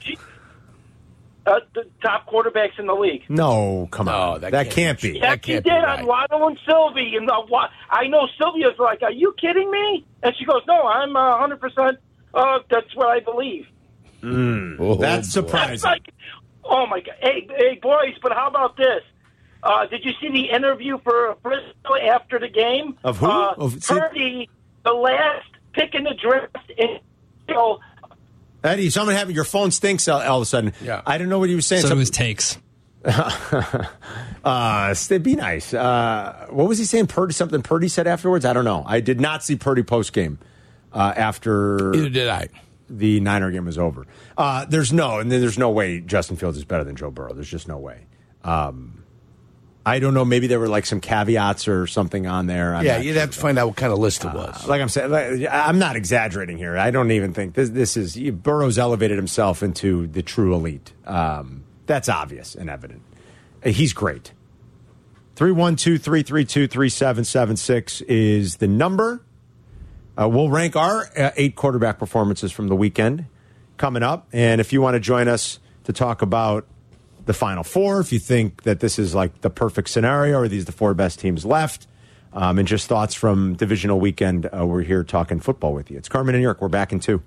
uh, 1.46 1.60
the 1.74 1.84
top 2.02 2.26
quarterbacks 2.28 2.78
in 2.78 2.86
the 2.86 2.94
league. 2.94 3.22
No, 3.30 3.88
come 3.90 4.08
on. 4.08 4.42
that 4.42 4.50
That, 4.52 4.64
can't 4.70 4.74
can't, 4.74 5.00
be 5.00 5.08
be. 5.12 5.18
true. 5.18 5.20
That 5.28 5.42
can't 5.42 5.64
did 5.64 5.70
be 5.70 5.70
on. 5.70 6.06
Waddle 6.06 6.46
and 6.48 6.58
Silvy. 6.66 7.14
And 7.16 7.26
the, 7.26 7.42
Wa- 7.48 7.70
I 7.90 8.06
know 8.08 8.28
Sylvia's 8.38 8.78
like, 8.78 9.02
"Are 9.02 9.10
you 9.12 9.34
kidding 9.40 9.70
me?" 9.70 10.04
And 10.22 10.34
she 10.38 10.44
goes, 10.44 10.60
"No, 10.66 10.82
I'm 10.82 11.16
uh, 11.16 11.38
100. 11.40 11.60
percent 11.60 11.98
uh, 12.34 12.58
That's 12.70 12.94
what 12.94 13.08
I 13.08 13.20
believe." 13.20 13.66
Oh, 14.22 14.26
That's 14.26 14.76
boy. 14.78 14.96
That's 14.96 15.32
surprising. 15.32 15.88
like, 15.88 16.12
oh 16.64 16.86
my 16.86 17.00
god! 17.00 17.14
Hey, 17.20 17.48
hey, 17.56 17.78
boys! 17.80 18.14
But 18.20 18.32
how 18.32 18.48
about 18.48 18.76
this? 18.76 19.02
Uh, 19.62 19.86
did 19.86 20.04
you 20.04 20.12
see 20.20 20.30
the 20.30 20.50
interview 20.50 20.98
for 21.02 21.36
Frisco 21.42 21.96
after 22.10 22.38
the 22.38 22.48
game? 22.48 22.96
Of 23.04 23.18
who? 23.18 23.26
Uh, 23.26 23.54
Of- 23.58 23.82
see- 23.82 23.94
Purdy, 23.94 24.50
the 24.84 24.92
last 24.92 25.48
pick 25.72 25.94
in 25.94 26.04
the 26.04 26.14
draft, 26.14 26.56
in 26.76 26.98
Frisco, 27.46 27.80
Eddie, 28.64 28.90
someone 28.90 29.14
having 29.14 29.34
your 29.36 29.44
phone 29.44 29.70
stinks 29.70 30.08
all, 30.08 30.20
all 30.20 30.38
of 30.38 30.42
a 30.42 30.46
sudden. 30.46 30.72
Yeah. 30.82 31.02
I 31.06 31.16
don't 31.18 31.28
know 31.28 31.38
what 31.38 31.48
he 31.48 31.54
was 31.54 31.66
saying. 31.66 31.82
So 31.82 31.88
Some- 31.88 31.96
do 31.98 32.00
his 32.00 32.10
takes. 32.10 32.58
uh, 34.44 34.94
st- 34.94 35.22
be 35.22 35.34
nice. 35.36 35.72
Uh, 35.74 36.46
what 36.50 36.68
was 36.68 36.78
he 36.78 36.84
saying? 36.84 37.06
Purdy, 37.06 37.32
something 37.32 37.62
Purdy 37.62 37.88
said 37.88 38.06
afterwards? 38.06 38.44
I 38.44 38.52
don't 38.52 38.64
know. 38.64 38.82
I 38.86 39.00
did 39.00 39.20
not 39.20 39.42
see 39.44 39.56
Purdy 39.56 39.82
post 39.82 40.12
game 40.12 40.38
uh, 40.92 41.12
after 41.16 41.92
Neither 41.92 42.08
did 42.10 42.28
I. 42.28 42.48
the 42.88 43.20
Niner 43.20 43.50
game 43.50 43.64
was 43.66 43.78
over. 43.78 44.06
Uh, 44.36 44.64
there's 44.66 44.92
no, 44.92 45.18
and 45.18 45.30
then 45.30 45.40
there's 45.40 45.58
no 45.58 45.70
way 45.70 46.00
Justin 46.00 46.36
Fields 46.36 46.58
is 46.58 46.64
better 46.64 46.84
than 46.84 46.96
Joe 46.96 47.10
Burrow. 47.10 47.32
There's 47.34 47.48
just 47.50 47.68
no 47.68 47.78
way. 47.78 48.06
Um, 48.44 49.04
I 49.88 49.98
don't 50.00 50.12
know. 50.14 50.24
Maybe 50.24 50.46
there 50.46 50.60
were 50.60 50.68
like 50.68 50.84
some 50.84 51.00
caveats 51.00 51.66
or 51.66 51.86
something 51.86 52.26
on 52.26 52.46
there. 52.46 52.74
I'm 52.74 52.84
yeah, 52.84 52.98
you'd 52.98 53.12
sure. 53.12 53.20
have 53.20 53.30
to 53.30 53.38
find 53.38 53.58
out 53.58 53.68
what 53.68 53.76
kind 53.76 53.92
of 53.92 53.98
list 53.98 54.24
it 54.24 54.34
was. 54.34 54.66
Like 54.66 54.82
I'm 54.82 54.88
saying, 54.88 55.10
like, 55.10 55.48
I'm 55.50 55.78
not 55.78 55.96
exaggerating 55.96 56.58
here. 56.58 56.76
I 56.76 56.90
don't 56.90 57.10
even 57.10 57.32
think 57.32 57.54
this. 57.54 57.70
This 57.70 57.96
is 57.96 58.16
Burrow's 58.30 58.78
elevated 58.78 59.16
himself 59.16 59.62
into 59.62 60.06
the 60.06 60.22
true 60.22 60.54
elite. 60.54 60.92
Um, 61.06 61.64
that's 61.86 62.08
obvious 62.08 62.54
and 62.54 62.68
evident. 62.68 63.02
Uh, 63.64 63.70
He's 63.70 63.92
great. 63.92 64.32
312 65.36 66.02
332 66.02 66.66
3776 66.66 68.00
is 68.02 68.56
the 68.56 68.68
number. 68.68 69.22
Uh, 70.20 70.28
we'll 70.28 70.50
rank 70.50 70.74
our 70.74 71.08
uh, 71.16 71.30
eight 71.36 71.54
quarterback 71.54 71.98
performances 71.98 72.50
from 72.50 72.68
the 72.68 72.76
weekend 72.76 73.26
coming 73.76 74.02
up. 74.02 74.28
And 74.32 74.60
if 74.60 74.72
you 74.72 74.82
want 74.82 74.94
to 74.94 75.00
join 75.00 75.28
us 75.28 75.60
to 75.84 75.92
talk 75.92 76.22
about 76.22 76.66
the 77.28 77.34
Final 77.34 77.62
Four, 77.62 78.00
if 78.00 78.10
you 78.10 78.18
think 78.18 78.62
that 78.62 78.80
this 78.80 78.98
is 78.98 79.14
like 79.14 79.42
the 79.42 79.50
perfect 79.50 79.90
scenario 79.90 80.38
are 80.38 80.48
these 80.48 80.64
the 80.64 80.72
four 80.72 80.94
best 80.94 81.20
teams 81.20 81.44
left, 81.44 81.86
um, 82.32 82.58
and 82.58 82.66
just 82.66 82.88
thoughts 82.88 83.14
from 83.14 83.54
divisional 83.54 84.00
weekend, 84.00 84.46
uh, 84.46 84.64
we're 84.64 84.82
here 84.82 85.04
talking 85.04 85.38
football 85.38 85.74
with 85.74 85.90
you. 85.90 85.98
It's 85.98 86.08
Carmen 86.08 86.34
and 86.34 86.42
York. 86.42 86.62
We're 86.62 86.68
back 86.68 86.90
in 86.90 87.00
two. 87.00 87.22